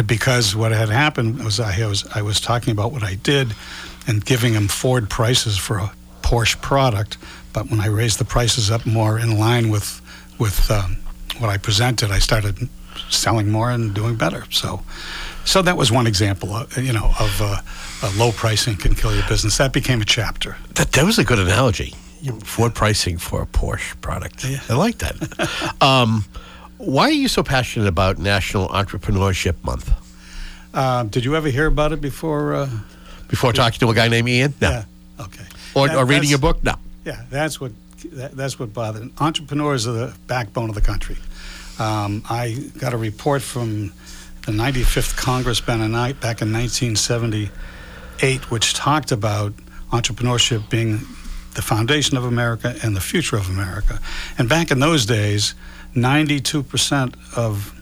[0.05, 3.55] because what had happened was I was I was talking about what I did
[4.07, 5.91] and giving them Ford prices for a
[6.21, 7.17] Porsche product,
[7.53, 10.01] but when I raised the prices up more in line with
[10.37, 10.97] with um,
[11.39, 12.69] what I presented, I started
[13.10, 14.45] selling more and doing better.
[14.52, 14.81] So,
[15.45, 17.61] so that was one example, of, you know, of uh,
[18.03, 19.57] uh, low pricing can kill your business.
[19.57, 20.57] That became a chapter.
[20.76, 21.95] That that was a good analogy.
[22.44, 24.45] Ford pricing for a Porsche product.
[24.69, 25.15] I like that.
[25.81, 26.26] um,
[26.77, 29.91] why are you so passionate about National Entrepreneurship Month?
[30.73, 32.53] Uh, did you ever hear about it before?
[32.56, 32.69] Uh,
[33.27, 34.53] Before talking to a guy named Ian?
[34.61, 34.69] No.
[34.69, 34.84] Yeah.
[35.19, 35.45] Okay.
[35.76, 36.64] Or, That- or reading your book?
[36.64, 36.76] No.
[37.06, 37.72] Yeah, that's what
[38.14, 39.10] that, that's what bothered.
[39.19, 41.18] Entrepreneurs are the backbone of the country.
[41.80, 43.93] Um, I got a report from
[44.45, 49.53] the 95th Congress back in back in 1978, which talked about
[49.91, 50.99] entrepreneurship being
[51.56, 53.99] the foundation of America and the future of America.
[54.38, 55.56] And back in those days,
[55.95, 57.73] 92% of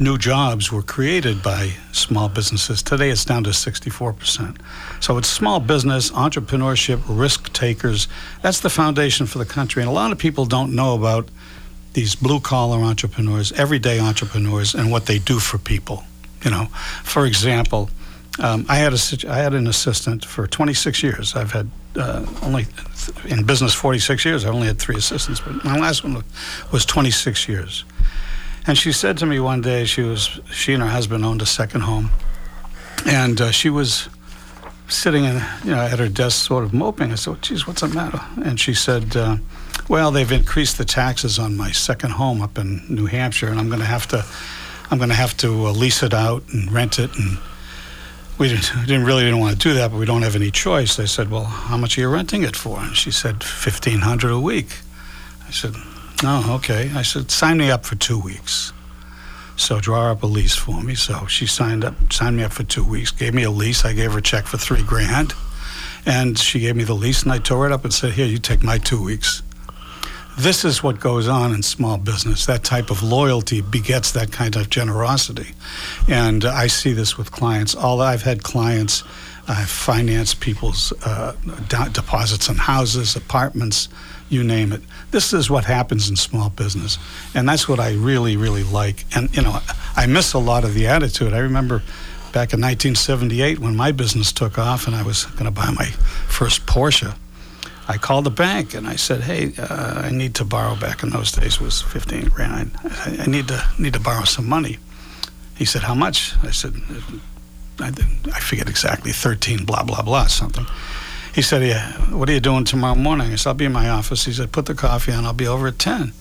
[0.00, 2.82] new jobs were created by small businesses.
[2.82, 4.56] Today it's down to 64%.
[5.00, 8.08] So it's small business, entrepreneurship, risk takers.
[8.42, 9.82] That's the foundation for the country.
[9.82, 11.28] And a lot of people don't know about
[11.94, 16.04] these blue collar entrepreneurs, everyday entrepreneurs, and what they do for people.
[16.44, 16.66] You know,
[17.02, 17.88] for example,
[18.38, 18.98] um, I had a
[19.28, 21.34] I had an assistant for 26 years.
[21.34, 22.66] I've had uh, only
[23.24, 24.44] in business 46 years.
[24.44, 26.22] I only had three assistants, but my last one
[26.72, 27.84] was 26 years.
[28.66, 31.46] And she said to me one day, she was she and her husband owned a
[31.46, 32.10] second home,
[33.06, 34.08] and uh, she was
[34.88, 37.12] sitting in you know at her desk, sort of moping.
[37.12, 39.36] I said, "Geez, what's the matter?" And she said, uh,
[39.88, 43.68] "Well, they've increased the taxes on my second home up in New Hampshire, and I'm
[43.68, 44.24] going to have to
[44.90, 47.38] I'm going to have to uh, lease it out and rent it." And
[48.38, 50.96] we didn't, didn't really didn't want to do that, but we don't have any choice.
[50.96, 54.40] They said, "Well, how much are you renting it for?" And she said, 1500 a
[54.40, 54.80] week."
[55.46, 55.74] I said,
[56.22, 58.72] "Oh, okay." I said, "Sign me up for two weeks."
[59.56, 60.94] So draw up a lease for me.
[60.94, 63.84] So she signed up, signed me up for two weeks, gave me a lease.
[63.84, 65.32] I gave her a check for three grand,
[66.04, 68.38] and she gave me the lease, and I tore it up and said, "Here, you
[68.38, 69.42] take my two weeks."
[70.36, 72.46] This is what goes on in small business.
[72.46, 75.52] That type of loyalty begets that kind of generosity,
[76.08, 77.76] and I see this with clients.
[77.76, 79.04] All I've had clients,
[79.46, 81.34] I've financed people's uh,
[81.92, 83.88] deposits on houses, apartments,
[84.28, 84.82] you name it.
[85.12, 86.98] This is what happens in small business,
[87.32, 89.04] and that's what I really, really like.
[89.14, 89.60] And you know,
[89.94, 91.32] I miss a lot of the attitude.
[91.32, 91.78] I remember
[92.32, 95.86] back in 1978 when my business took off, and I was going to buy my
[96.26, 97.14] first Porsche.
[97.86, 101.10] I called the bank and I said, "Hey, uh, I need to borrow." Back in
[101.10, 102.70] those days, it was 15 grand.
[102.82, 104.78] I, I need to need to borrow some money.
[105.56, 106.74] He said, "How much?" I said,
[107.78, 107.92] "I,
[108.32, 109.12] I forget exactly.
[109.12, 110.66] 13, blah blah blah, something."
[111.34, 113.32] he said, yeah, what are you doing tomorrow morning?
[113.32, 114.24] I said, I'll be in my office.
[114.24, 115.24] He said, put the coffee on.
[115.24, 116.12] I'll be over at 10.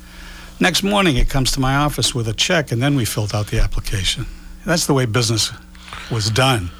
[0.59, 3.47] Next morning, he comes to my office with a check, and then we filled out
[3.47, 4.25] the application.
[4.65, 5.51] That's the way business
[6.09, 6.71] was done.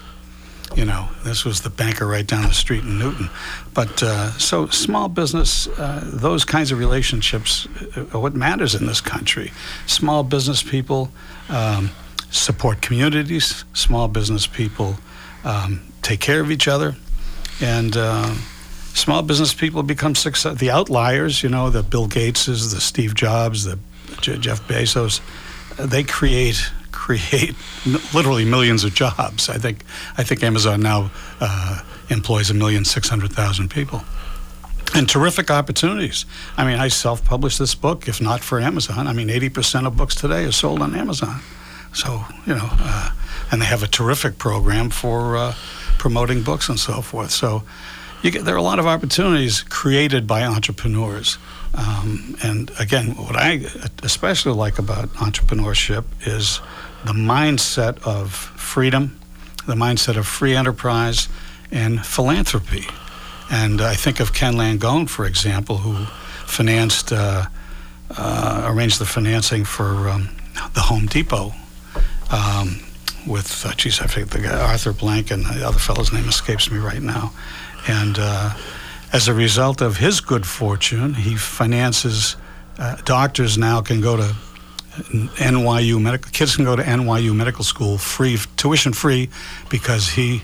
[0.75, 3.29] You know, this was the banker right down the street in Newton.
[3.73, 8.99] But uh, so small business, uh, those kinds of relationships are what matters in this
[8.99, 9.51] country.
[9.85, 11.11] Small business people
[11.49, 11.91] um,
[12.31, 14.95] support communities, small business people
[15.43, 16.95] um, take care of each other,
[17.61, 18.33] and uh,
[18.93, 20.57] small business people become success.
[20.57, 23.77] The outliers, you know, the Bill Gateses, the Steve Jobs, the
[24.21, 25.21] J- Jeff Bezos,
[25.79, 27.55] uh, they create create
[28.13, 29.49] literally millions of jobs.
[29.49, 29.83] I think
[30.17, 31.11] I think Amazon now
[31.41, 34.01] uh, employs a million six hundred thousand people.
[34.95, 36.25] And terrific opportunities.
[36.55, 38.07] I mean, I self-published this book.
[38.07, 41.41] If not for Amazon, I mean, eighty percent of books today are sold on Amazon.
[41.93, 43.09] So you know, uh,
[43.51, 45.53] and they have a terrific program for uh,
[45.97, 47.31] promoting books and so forth.
[47.31, 47.63] So
[48.21, 51.37] get, there are a lot of opportunities created by entrepreneurs.
[51.75, 53.65] Um, and again, what I
[54.03, 56.61] especially like about entrepreneurship is
[57.05, 59.19] the mindset of freedom,
[59.67, 61.27] the mindset of free enterprise,
[61.71, 62.85] and philanthropy.
[63.51, 66.05] And I think of Ken Langone, for example, who
[66.45, 67.45] financed, uh,
[68.17, 70.29] uh, arranged the financing for um,
[70.73, 71.53] the Home Depot
[72.31, 72.79] um,
[73.27, 76.71] with, uh, geez, I forget the guy, Arthur Blank, and the other fellow's name escapes
[76.71, 77.31] me right now.
[77.87, 78.55] And uh,
[79.11, 82.35] as a result of his good fortune, he finances
[82.79, 84.35] uh, doctors now can go to
[84.93, 89.29] NYU medical kids can go to NYU medical school free tuition free
[89.69, 90.43] because he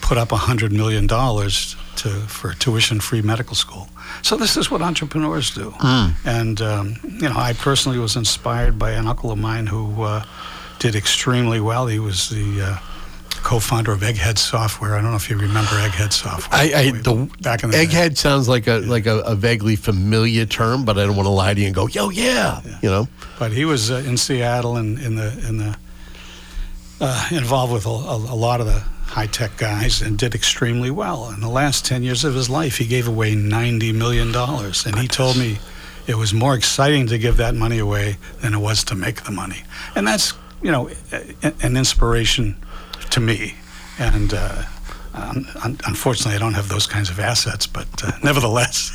[0.00, 3.88] put up a hundred million dollars to for tuition free medical school.
[4.22, 5.70] So this is what entrepreneurs do.
[5.72, 6.14] Mm.
[6.24, 10.24] And um, you know, I personally was inspired by an uncle of mine who uh,
[10.78, 11.86] did extremely well.
[11.86, 12.78] He was the uh,
[13.42, 14.94] co-founder of Egghead Software.
[14.94, 16.60] I don't know if you remember Egghead Software.
[16.60, 17.86] I, I the back in the day.
[17.86, 21.30] egghead sounds like a like a, a vaguely familiar term, but I don't want to
[21.30, 23.08] lie to you and go, yo, yeah, you know.
[23.38, 25.76] But he was uh, in Seattle and in the in the
[27.00, 30.90] uh, involved with a, a, a lot of the high tech guys and did extremely
[30.90, 31.30] well.
[31.30, 34.98] In the last ten years of his life, he gave away ninety million dollars, and
[34.98, 35.58] he told me
[36.06, 39.32] it was more exciting to give that money away than it was to make the
[39.32, 39.62] money.
[39.94, 40.90] And that's you know
[41.62, 42.56] an inspiration
[43.10, 43.54] to me.
[43.98, 44.62] And uh,
[45.14, 48.92] um, un- unfortunately, I don't have those kinds of assets, but uh, nevertheless.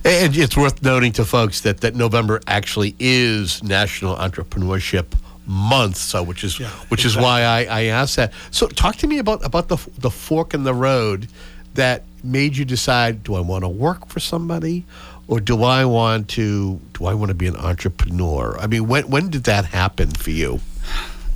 [0.04, 5.06] And it's worth noting to folks that, that November actually is National Entrepreneurship
[5.46, 6.58] Month, so which is
[6.90, 8.32] which is why I, I asked that.
[8.50, 11.26] So talk to me about about the the fork in the road
[11.72, 14.84] that made you decide: Do I want to work for somebody,
[15.26, 18.58] or do I want to do I want to be an entrepreneur?
[18.58, 20.60] I mean, when when did that happen for you?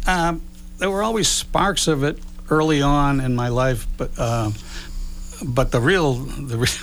[0.07, 0.43] Um,
[0.83, 2.19] there were always sparks of it
[2.51, 4.51] early on in my life, but uh,
[5.47, 6.81] but the real the re-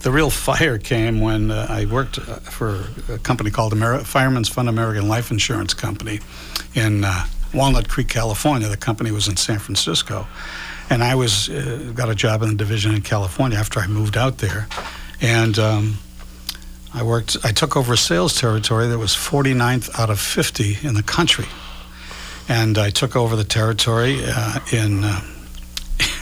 [0.00, 4.48] the real fire came when uh, I worked uh, for a company called Ameri- Fireman's
[4.48, 6.18] Fund American Life Insurance Company
[6.74, 8.66] in uh, Walnut Creek, California.
[8.66, 10.26] The company was in San Francisco,
[10.90, 14.16] and I was uh, got a job in the division in California after I moved
[14.16, 14.66] out there,
[15.20, 15.56] and.
[15.58, 15.98] Um,
[16.92, 17.36] I worked.
[17.44, 21.46] I took over a sales territory that was 49th out of 50 in the country,
[22.50, 25.20] and I took over the territory uh, in, uh,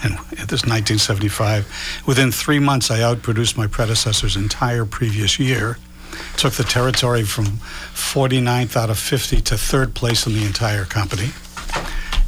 [0.04, 0.10] in
[0.46, 2.02] this 1975.
[2.06, 5.78] Within three months, I outproduced my predecessor's entire previous year.
[6.36, 11.30] Took the territory from 49th out of 50 to third place in the entire company.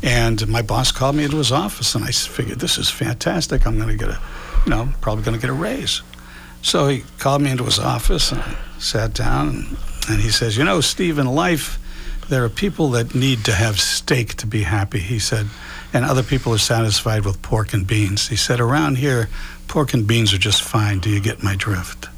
[0.03, 3.67] And my boss called me into his office, and I figured this is fantastic.
[3.67, 4.19] I'm going to get a,
[4.65, 6.01] you know, probably going to get a raise.
[6.63, 9.77] So he called me into his office and I sat down and,
[10.09, 11.79] and he says, You know, Steve, in life,
[12.31, 15.47] there are people that need to have steak to be happy, he said,
[15.93, 18.29] and other people are satisfied with pork and beans.
[18.29, 19.29] He said, Around here,
[19.69, 21.01] pork and beans are just fine.
[21.01, 22.09] Do you get my drift?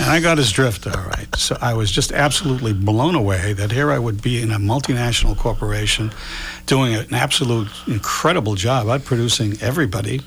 [0.00, 1.34] And I got his drift, all right.
[1.36, 5.36] So I was just absolutely blown away that here I would be in a multinational
[5.36, 6.12] corporation
[6.66, 10.20] doing an absolute incredible job, out producing everybody,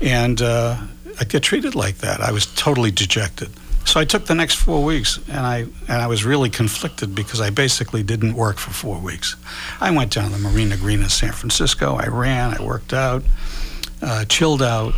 [0.00, 0.78] and uh,
[1.20, 2.20] I get treated like that.
[2.20, 3.50] I was totally dejected.
[3.88, 7.40] So I took the next four weeks, and I and I was really conflicted because
[7.40, 9.34] I basically didn't work for four weeks.
[9.80, 11.94] I went down to the Marina Green in San Francisco.
[11.94, 12.54] I ran.
[12.54, 13.22] I worked out,
[14.02, 14.92] uh, chilled out.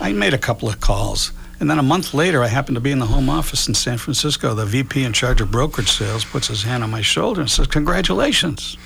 [0.00, 2.90] I made a couple of calls, and then a month later, I happened to be
[2.90, 4.54] in the home office in San Francisco.
[4.54, 7.68] The VP in charge of brokerage sales puts his hand on my shoulder and says,
[7.68, 8.76] "Congratulations."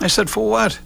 [0.00, 0.80] I said, "For what?"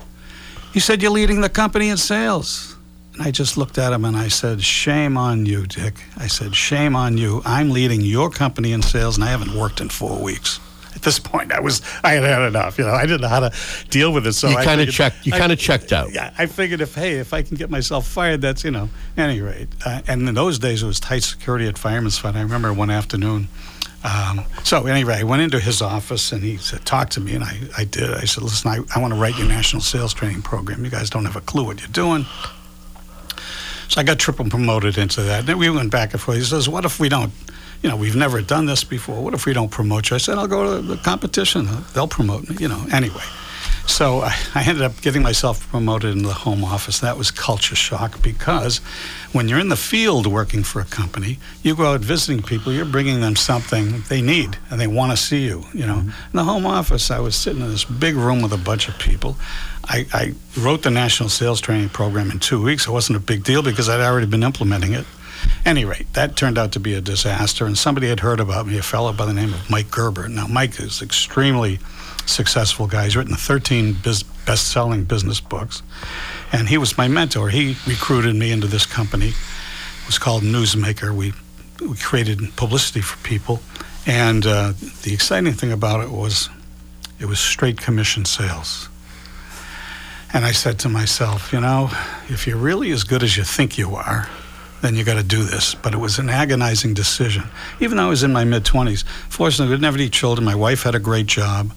[0.75, 2.70] He said, "You're leading the company in sales."
[3.15, 5.95] And I just looked at him and I said, Shame on you, Dick.
[6.17, 7.43] I said, Shame on you.
[7.45, 10.61] I'm leading your company in sales and I haven't worked in four weeks.
[10.95, 11.53] At this point.
[11.53, 12.77] I was I had had enough.
[12.77, 13.53] You know, I didn't know how to
[13.89, 14.33] deal with it.
[14.35, 15.25] So you I kind of checked.
[15.25, 16.13] You kind of checked out.
[16.13, 19.41] yeah, I figured if hey, if I can get myself fired, that's you know, any
[19.41, 19.69] rate.
[19.87, 22.37] Uh, and in those days, it was tight security at Fireman's Fund.
[22.37, 23.49] I remember one afternoon.
[24.03, 27.45] Um, so anyway, I went into his office and he said, "Talk to me," and
[27.45, 28.11] I, I did.
[28.13, 30.85] I said, "Listen, I, I want to write your national sales training program.
[30.85, 32.27] You guys don't have a clue what you're doing."
[33.91, 35.47] So I got triple promoted into that.
[35.47, 36.39] Then we went back and forth.
[36.39, 37.33] He says, "What if we don't?"
[37.83, 39.21] You know, we've never done this before.
[39.21, 40.15] What if we don't promote you?
[40.15, 41.67] I said, I'll go to the competition.
[41.93, 42.87] They'll promote me, you know.
[42.93, 43.25] Anyway,
[43.91, 47.01] so I, I ended up getting myself promoted in the home office.
[47.01, 48.79] That was culture shock because
[49.33, 52.85] when you're in the field working for a company, you go out visiting people, you're
[52.85, 55.97] bringing them something they need and they want to see you, you know.
[55.97, 56.09] Mm-hmm.
[56.09, 58.99] In the home office, I was sitting in this big room with a bunch of
[58.99, 59.37] people.
[59.85, 62.87] I, I wrote the national sales training program in two weeks.
[62.87, 65.05] It wasn't a big deal because I'd already been implementing it.
[65.65, 68.79] Any rate, that turned out to be a disaster, and somebody had heard about me,
[68.79, 70.29] a fellow by the name of Mike Gerber.
[70.29, 71.79] Now, Mike is extremely
[72.27, 73.05] successful guy.
[73.05, 75.83] He's written 13 biz- best-selling business books,
[76.53, 77.51] and he was my mentor.
[77.51, 79.29] He recruited me into this company.
[79.29, 81.15] It was called Newsmaker.
[81.15, 81.33] We
[81.81, 83.61] we created publicity for people,
[84.07, 84.73] and uh,
[85.03, 86.49] the exciting thing about it was
[87.19, 88.89] it was straight commission sales.
[90.33, 91.91] And I said to myself, you know,
[92.29, 94.29] if you're really as good as you think you are,
[94.81, 95.75] then you got to do this.
[95.75, 97.45] But it was an agonizing decision.
[97.81, 100.45] Even though I was in my mid 20s, fortunately, we didn't have any children.
[100.45, 101.73] My wife had a great job.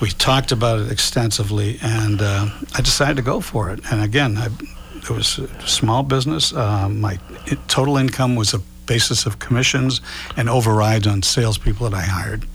[0.00, 3.80] We talked about it extensively, and uh, I decided to go for it.
[3.90, 4.48] And again, I,
[4.96, 6.52] it was a small business.
[6.52, 10.00] Uh, my it, total income was a basis of commissions
[10.36, 12.46] and overrides on salespeople that I hired.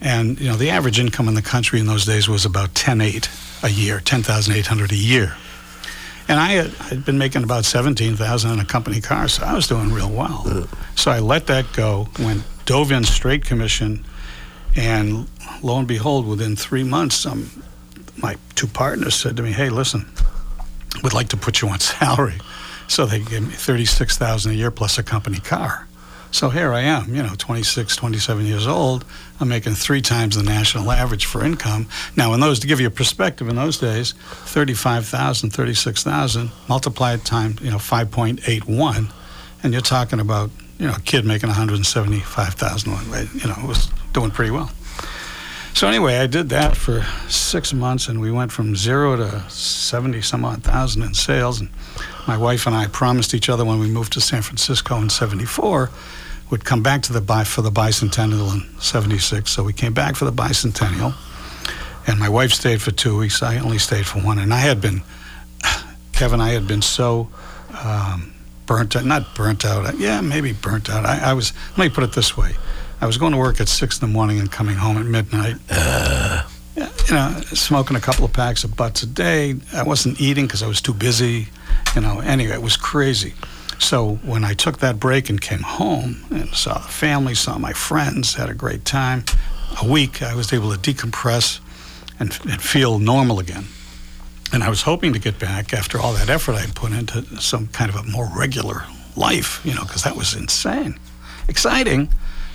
[0.00, 3.64] And you know, the average income in the country in those days was about 10.8
[3.64, 5.36] a year, 10,800 a year.
[6.28, 9.66] And I had, I'd been making about 17,000 in a company car, so I was
[9.66, 10.66] doing real well.
[10.94, 14.04] So I let that go, went dove in straight commission,
[14.76, 15.28] and
[15.62, 17.50] lo and behold, within three months, um,
[18.16, 20.06] my two partners said to me, "Hey, listen,
[21.02, 22.38] we'd like to put you on salary."
[22.88, 25.86] So they gave me 36,000 a year plus a company car.
[26.32, 29.04] So here I am, you know, 26, 27 years old.
[29.38, 31.86] I'm making three times the national average for income.
[32.16, 34.12] Now, in those, to give you a perspective, in those days,
[34.46, 39.12] 35,000, 36,000, multiply it times, you know, 5.81,
[39.62, 42.92] and you're talking about, you know, a kid making 175,000,
[43.34, 44.70] you know, was doing pretty well.
[45.74, 50.20] So anyway, I did that for six months, and we went from zero to 70
[50.22, 51.60] some odd thousand in sales.
[51.60, 51.70] And
[52.28, 55.90] my wife and I promised each other when we moved to San Francisco in 74
[56.50, 59.50] would come back to the bi- for the bicentennial in 76.
[59.50, 61.14] So we came back for the bicentennial,
[62.06, 63.42] and my wife stayed for two weeks.
[63.42, 65.02] I only stayed for one, and I had been,
[66.12, 67.30] Kevin, I had been so
[67.82, 68.34] um,
[68.66, 71.06] burnt out, not burnt out, yeah, maybe burnt out.
[71.06, 72.52] I, I was, let me put it this way.
[73.02, 75.56] I was going to work at six in the morning and coming home at midnight.
[75.68, 76.46] Uh.
[76.76, 79.56] Yeah, you know, smoking a couple of packs of butts a day.
[79.74, 81.48] I wasn't eating because I was too busy.
[81.96, 83.34] You know, anyway, it was crazy.
[83.80, 87.72] So when I took that break and came home and saw the family, saw my
[87.72, 89.24] friends, had a great time,
[89.82, 91.58] a week I was able to decompress
[92.20, 93.64] and, and feel normal again.
[94.52, 97.66] And I was hoping to get back after all that effort I put into some
[97.66, 98.84] kind of a more regular
[99.16, 101.00] life, you know, because that was insane.
[101.48, 102.08] Exciting.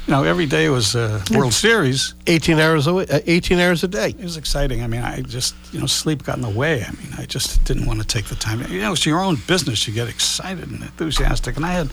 [0.08, 2.14] You know, every day was a World Series.
[2.28, 4.12] 18 hours a uh, 18 hours a day.
[4.12, 4.82] It was exciting.
[4.82, 6.82] I mean, I just, you know, sleep got in the way.
[6.82, 8.62] I mean, I just didn't want to take the time.
[8.72, 9.86] You know, it's your own business.
[9.86, 11.58] You get excited and enthusiastic.
[11.58, 11.90] And I had,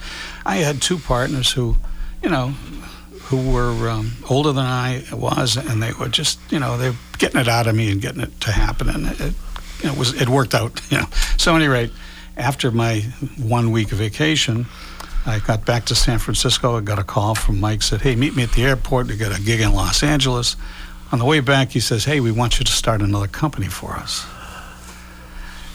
[0.47, 1.77] I had two partners who,
[2.23, 2.51] you know,
[3.23, 6.97] who were um, older than I was, and they were just, you know, they were
[7.19, 9.35] getting it out of me and getting it to happen, and it,
[9.81, 10.81] you know, it was it worked out.
[10.93, 11.91] You know, so at any rate,
[12.37, 13.01] after my
[13.39, 14.67] one week vacation.
[15.27, 16.77] I got back to San Francisco.
[16.77, 17.83] I got a call from Mike.
[17.83, 19.07] Said, "Hey, meet me at the airport.
[19.09, 20.57] We got a gig in Los Angeles."
[21.13, 23.93] On the way back, he says, "Hey, we want you to start another company for
[23.93, 24.27] us."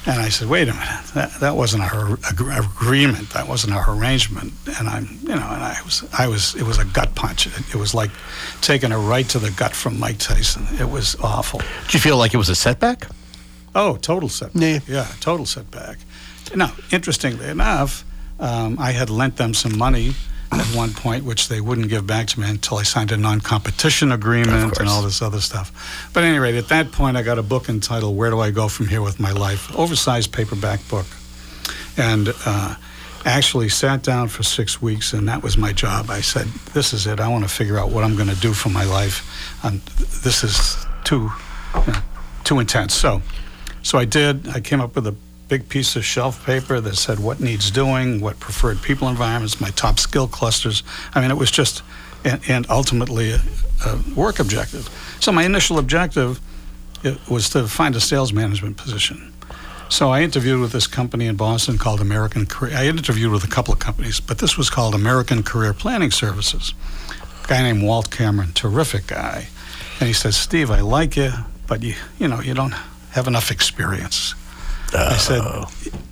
[0.05, 1.05] And I said, "Wait a minute.
[1.13, 3.31] That, that wasn't our ag- agreement.
[3.31, 6.77] That wasn't our arrangement." And I'm, you know, and I was, I was, it was
[6.77, 7.47] a gut punch.
[7.47, 8.11] It, it was like
[8.61, 10.65] taking a right to the gut from Mike Tyson.
[10.79, 11.61] It was awful.
[11.85, 13.07] Did you feel like it was a setback?
[13.75, 14.61] Oh, total setback.
[14.61, 15.97] Yeah, Yeah, total setback.
[16.55, 18.03] Now, interestingly enough,
[18.39, 20.13] um, I had lent them some money
[20.51, 24.11] at one point, which they wouldn't give back to me until I signed a non-competition
[24.11, 26.09] agreement and all this other stuff.
[26.13, 28.51] But at any rate, at that point, I got a book entitled "Where Do I
[28.51, 31.05] Go From Here with My Life?" Oversized paperback book,
[31.97, 32.75] and uh,
[33.25, 36.09] actually sat down for six weeks, and that was my job.
[36.09, 37.19] I said, "This is it.
[37.19, 39.63] I want to figure out what I'm going to do for my life.
[39.63, 39.81] Um,
[40.23, 41.29] this is too,
[41.85, 41.99] you know,
[42.43, 43.21] too intense." So,
[43.83, 44.47] so I did.
[44.47, 45.15] I came up with a
[45.49, 49.71] big piece of shelf paper that said what needs doing, what preferred people environments, my
[49.71, 50.83] top skill clusters.
[51.13, 51.81] I mean, it was just,
[52.23, 53.41] and, and ultimately a,
[53.85, 54.87] a work objective.
[55.19, 56.39] So my initial objective
[57.29, 59.33] was to find a sales management position.
[59.89, 62.75] So I interviewed with this company in Boston called American Career.
[62.77, 66.75] I interviewed with a couple of companies, but this was called American Career Planning Services.
[67.43, 69.47] A guy named Walt Cameron, terrific guy,
[69.99, 71.31] and he said, "Steve, I like you,
[71.65, 72.75] but you, you know, you don't
[73.11, 74.35] have enough experience."
[74.93, 75.41] I said,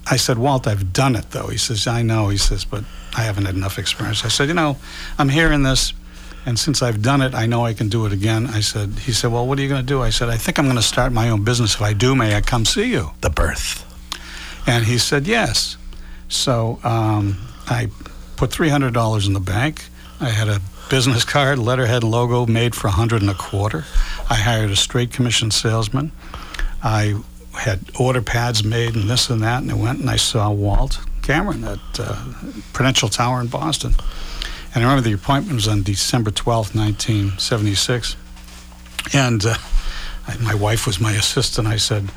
[0.10, 1.48] I said, Walt, I've done it though.
[1.48, 2.30] He says, I know.
[2.30, 2.84] He says, but
[3.16, 4.24] I haven't had enough experience.
[4.24, 4.78] I said, you know,
[5.18, 5.94] I'm hearing this,
[6.46, 8.48] and since I've done it, I know I can do it again.
[8.48, 10.02] I said, he said, well, what are you going to do?
[10.02, 11.76] I said, I think I'm going to start my own business.
[11.76, 13.12] If I do, may I come see you?
[13.22, 13.84] The birth.
[14.68, 15.78] And he said, yes.
[16.30, 17.38] So um,
[17.68, 17.90] I
[18.36, 19.86] put $300 in the bank.
[20.20, 23.86] I had a business card, letterhead, logo made for a hundred and a quarter.
[24.30, 26.12] I hired a straight commission salesman.
[26.82, 27.22] I
[27.60, 31.00] had order pads made and this and that, and I went and I saw Walt
[31.22, 32.16] Cameron at uh,
[32.74, 33.94] Prudential Tower in Boston.
[34.74, 38.16] And I remember the appointment was on December 12th, 1976.
[39.14, 39.56] And uh,
[40.28, 41.68] I, my wife was my assistant.
[41.68, 42.10] I said,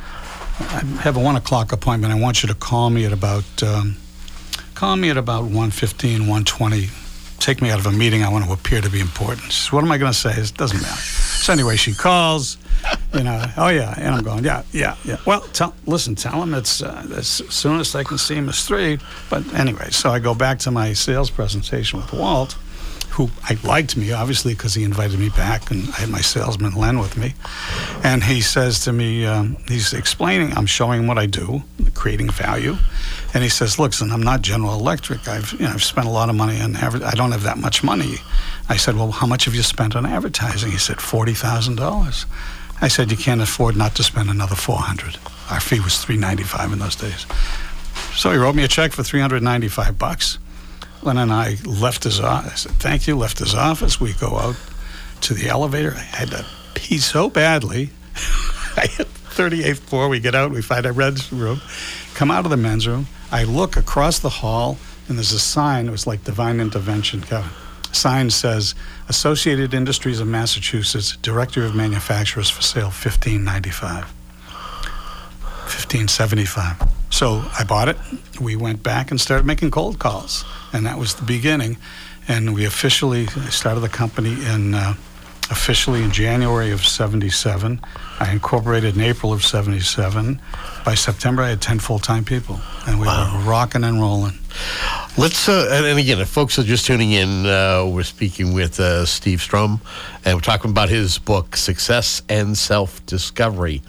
[0.61, 2.13] I have a one o'clock appointment.
[2.13, 3.97] I want you to call me at about um,
[4.75, 7.10] call me at about 1.15, 1.20.
[7.41, 8.23] Take me out of a meeting.
[8.23, 9.51] I want to appear to be important.
[9.51, 10.31] Says, what am I going to say?
[10.31, 11.01] It doesn't matter.
[11.01, 12.59] So anyway, she calls.
[13.13, 15.17] You know, oh yeah, and I'm going, yeah, yeah, yeah.
[15.27, 18.99] Well, tell, listen, tell him it's uh, as soonest I can see him is three.
[19.29, 22.57] But anyway, so I go back to my sales presentation with Walt,
[23.21, 26.75] who I liked me obviously because he invited me back, and I had my salesman
[26.75, 27.35] Len with me,
[28.03, 31.63] and he says to me, um, he's explaining, I'm showing what I do,
[31.95, 32.77] creating value,
[33.35, 35.29] and he says, listen, I'm not General Electric.
[35.29, 37.83] I've you know I've spent a lot of money on I don't have that much
[37.83, 38.17] money.
[38.69, 40.71] I said, well, how much have you spent on advertising?
[40.71, 42.25] He said, forty thousand dollars.
[42.83, 45.19] I said, you can't afford not to spend another 400.
[45.51, 47.27] Our fee was 395 in those days.
[48.15, 50.39] So he wrote me a check for 395 bucks.
[51.03, 52.53] And I left his office.
[52.53, 54.01] I said, thank you, left his office.
[54.01, 54.57] We go out
[55.23, 55.93] to the elevator.
[55.95, 56.45] I had to
[56.75, 57.91] pee so badly.
[58.77, 60.09] I hit 38th floor.
[60.09, 60.51] We get out.
[60.51, 61.61] We find a men's room.
[62.15, 63.07] Come out of the men's room.
[63.33, 64.79] I look across the hall,
[65.09, 65.89] and there's a sign.
[65.89, 67.51] It was like divine intervention, Kevin.
[67.93, 68.75] Sign says
[69.09, 74.05] Associated Industries of Massachusetts, Director of Manufacturers for sale, 1595.
[75.65, 76.89] 1575.
[77.11, 77.97] So I bought it.
[78.41, 81.77] We went back and started making cold calls, and that was the beginning.
[82.29, 84.95] And we officially started the company in uh,
[85.51, 87.81] officially in January of 77.
[88.21, 90.41] I incorporated in April of 77.
[90.85, 93.37] By September, I had 10 full time people, and we wow.
[93.37, 94.39] were rocking and rolling.
[95.19, 99.05] Let's, uh, and again, if folks are just tuning in, uh, we're speaking with uh,
[99.05, 99.81] Steve Stroum,
[100.25, 103.83] and we're talking about his book, Success and Self Discovery,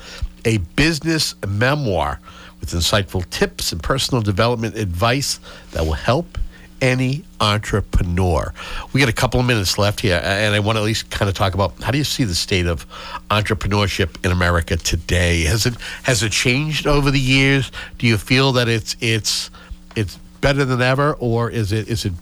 [0.45, 2.19] a business memoir
[2.59, 5.39] with insightful tips and personal development advice
[5.71, 6.37] that will help
[6.81, 8.53] any entrepreneur.
[8.91, 11.29] We got a couple of minutes left here, and I want to at least kind
[11.29, 12.85] of talk about how do you see the state of
[13.29, 15.43] entrepreneurship in America today?
[15.43, 17.71] Has it has it changed over the years?
[17.99, 19.51] Do you feel that it's it's
[19.95, 22.13] it's better than ever, or is it is it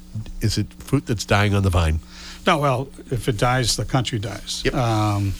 [0.41, 1.99] is it fruit that's dying on the vine?
[2.45, 4.61] No, well, if it dies, the country dies.
[4.65, 4.73] Yep.
[4.73, 5.33] Um,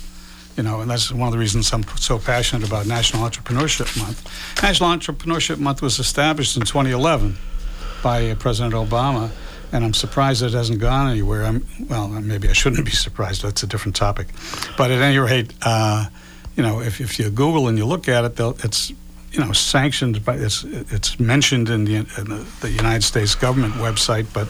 [0.58, 4.62] you know, and that's one of the reasons I'm so passionate about National Entrepreneurship Month.
[4.62, 7.38] National Entrepreneurship Month was established in 2011
[8.02, 9.32] by President Obama,
[9.72, 11.44] and I'm surprised it hasn't gone anywhere.
[11.44, 13.44] I'm, well, maybe I shouldn't be surprised.
[13.44, 14.28] That's a different topic.
[14.78, 16.08] But at any rate, uh,
[16.56, 18.92] you know, if, if you Google and you look at it, it's
[19.32, 24.26] you know sanctioned by it's it's mentioned in the, in the United States government website,
[24.34, 24.48] but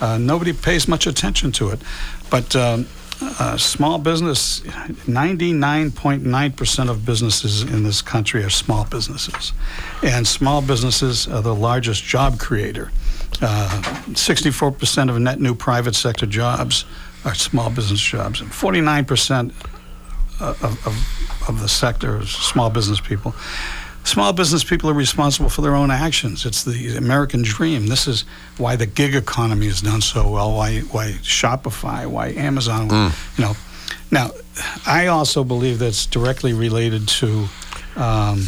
[0.00, 1.80] uh, nobody pays much attention to it.
[2.30, 2.86] But um,
[3.22, 9.52] uh, small business, 99.9% of businesses in this country are small businesses.
[10.02, 12.90] And small businesses are the largest job creator.
[13.42, 16.84] Uh, 64% of net new private sector jobs
[17.24, 19.52] are small business jobs, and 49%
[20.40, 23.34] of, of, of the sector is small business people.
[24.04, 26.46] Small business people are responsible for their own actions.
[26.46, 27.86] It's the American dream.
[27.86, 28.24] This is
[28.56, 30.54] why the gig economy has done so well.
[30.54, 32.06] Why why Shopify?
[32.06, 32.88] Why Amazon?
[32.88, 33.38] Mm.
[33.38, 33.56] You know.
[34.10, 34.30] Now,
[34.86, 37.46] I also believe that's directly related to
[37.94, 38.46] um,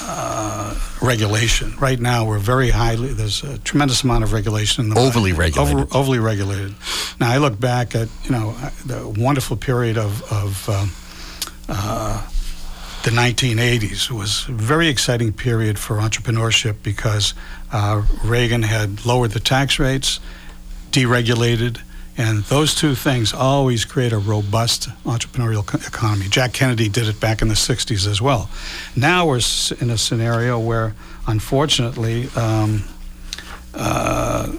[0.00, 1.76] uh, regulation.
[1.78, 3.12] Right now, we're very highly.
[3.12, 4.84] There's a tremendous amount of regulation.
[4.84, 5.76] In the overly regulated.
[5.76, 6.74] Over, overly regulated.
[7.20, 8.52] Now, I look back at you know
[8.86, 10.90] the wonderful period of of um,
[11.68, 12.26] uh,
[13.08, 17.32] the 1980s was a very exciting period for entrepreneurship because
[17.72, 20.20] uh, Reagan had lowered the tax rates,
[20.90, 21.80] deregulated,
[22.18, 26.26] And those two things always create a robust entrepreneurial co- economy.
[26.28, 28.50] Jack Kennedy did it back in the 60s as well.
[28.94, 29.40] Now we're
[29.80, 30.94] in a scenario where,
[31.26, 32.82] unfortunately, um,
[33.72, 34.52] uh,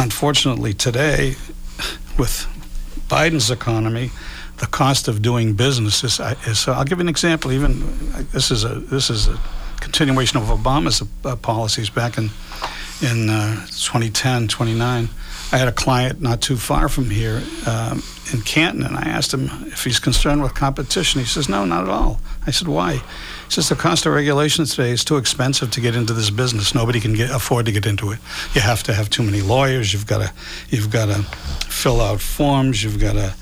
[0.00, 1.36] unfortunately today,
[2.18, 2.44] with
[3.08, 4.10] Biden's economy,
[4.58, 6.20] the cost of doing business is.
[6.46, 7.52] is so I'll give you an example.
[7.52, 7.80] Even
[8.32, 9.38] this is a this is a
[9.80, 12.30] continuation of Obama's uh, policies back in
[13.00, 15.08] in uh, 2010, 29.
[15.50, 18.02] I had a client not too far from here um,
[18.32, 21.20] in Canton, and I asked him if he's concerned with competition.
[21.20, 24.66] He says, "No, not at all." I said, "Why?" He says, "The cost of regulation
[24.66, 26.74] today is too expensive to get into this business.
[26.74, 28.18] Nobody can get afford to get into it.
[28.54, 29.92] You have to have too many lawyers.
[29.92, 30.32] You've got to,
[30.68, 31.22] you've got to
[31.68, 32.82] fill out forms.
[32.82, 33.34] You've got to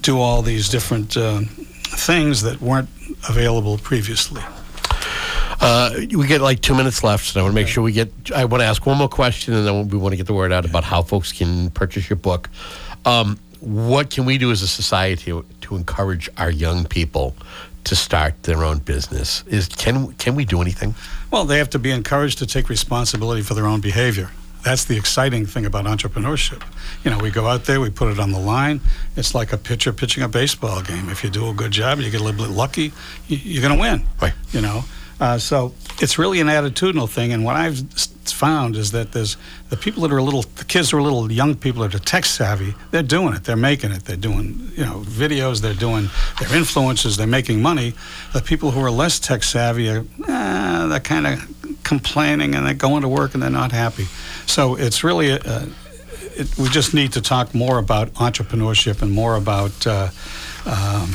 [0.00, 2.88] do all these different uh, things that weren't
[3.28, 4.42] available previously."
[5.58, 8.12] Uh, we get like two minutes left, so I want to make sure we get.
[8.34, 10.52] I want to ask one more question, and then we want to get the word
[10.52, 12.50] out about how folks can purchase your book.
[13.04, 17.34] Um, what can we do as a society to, to encourage our young people
[17.84, 19.44] to start their own business?
[19.46, 20.94] Is can can we do anything?
[21.30, 24.30] Well, they have to be encouraged to take responsibility for their own behavior.
[24.66, 26.60] That's the exciting thing about entrepreneurship.
[27.04, 28.80] You know, we go out there, we put it on the line.
[29.14, 31.08] It's like a pitcher pitching a baseball game.
[31.08, 32.90] If you do a good job, you get a little bit lucky,
[33.28, 34.02] you, you're going to win.
[34.20, 34.32] Right.
[34.50, 34.82] You know,
[35.20, 37.32] uh, so it's really an attitudinal thing.
[37.32, 37.78] And what I've
[38.24, 39.36] found is that there's
[39.68, 42.00] the people that are a little, the kids who are little young people that are
[42.00, 43.44] tech savvy, they're doing it.
[43.44, 44.04] They're making it.
[44.04, 45.60] They're doing, you know, videos.
[45.60, 46.10] They're doing,
[46.40, 47.16] they're influencers.
[47.16, 47.94] They're making money.
[48.32, 51.55] The people who are less tech savvy are, eh, they're kind of
[51.86, 54.06] complaining and they're going to work and they're not happy.
[54.46, 55.68] So it's really, a, a,
[56.40, 59.86] it, we just need to talk more about entrepreneurship and more about.
[59.86, 60.10] Uh,
[60.66, 61.14] um,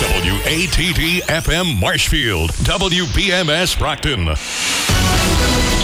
[0.00, 4.28] WATD FM Marshfield, WBMS Brockton.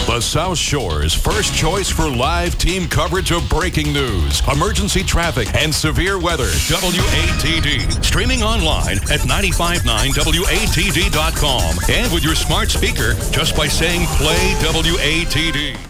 [0.07, 5.71] The South Shore's first choice for live team coverage of breaking news, emergency traffic, and
[5.73, 6.47] severe weather.
[6.47, 8.03] WATD.
[8.03, 15.87] Streaming online at 959WATD.com and with your smart speaker just by saying play WATD.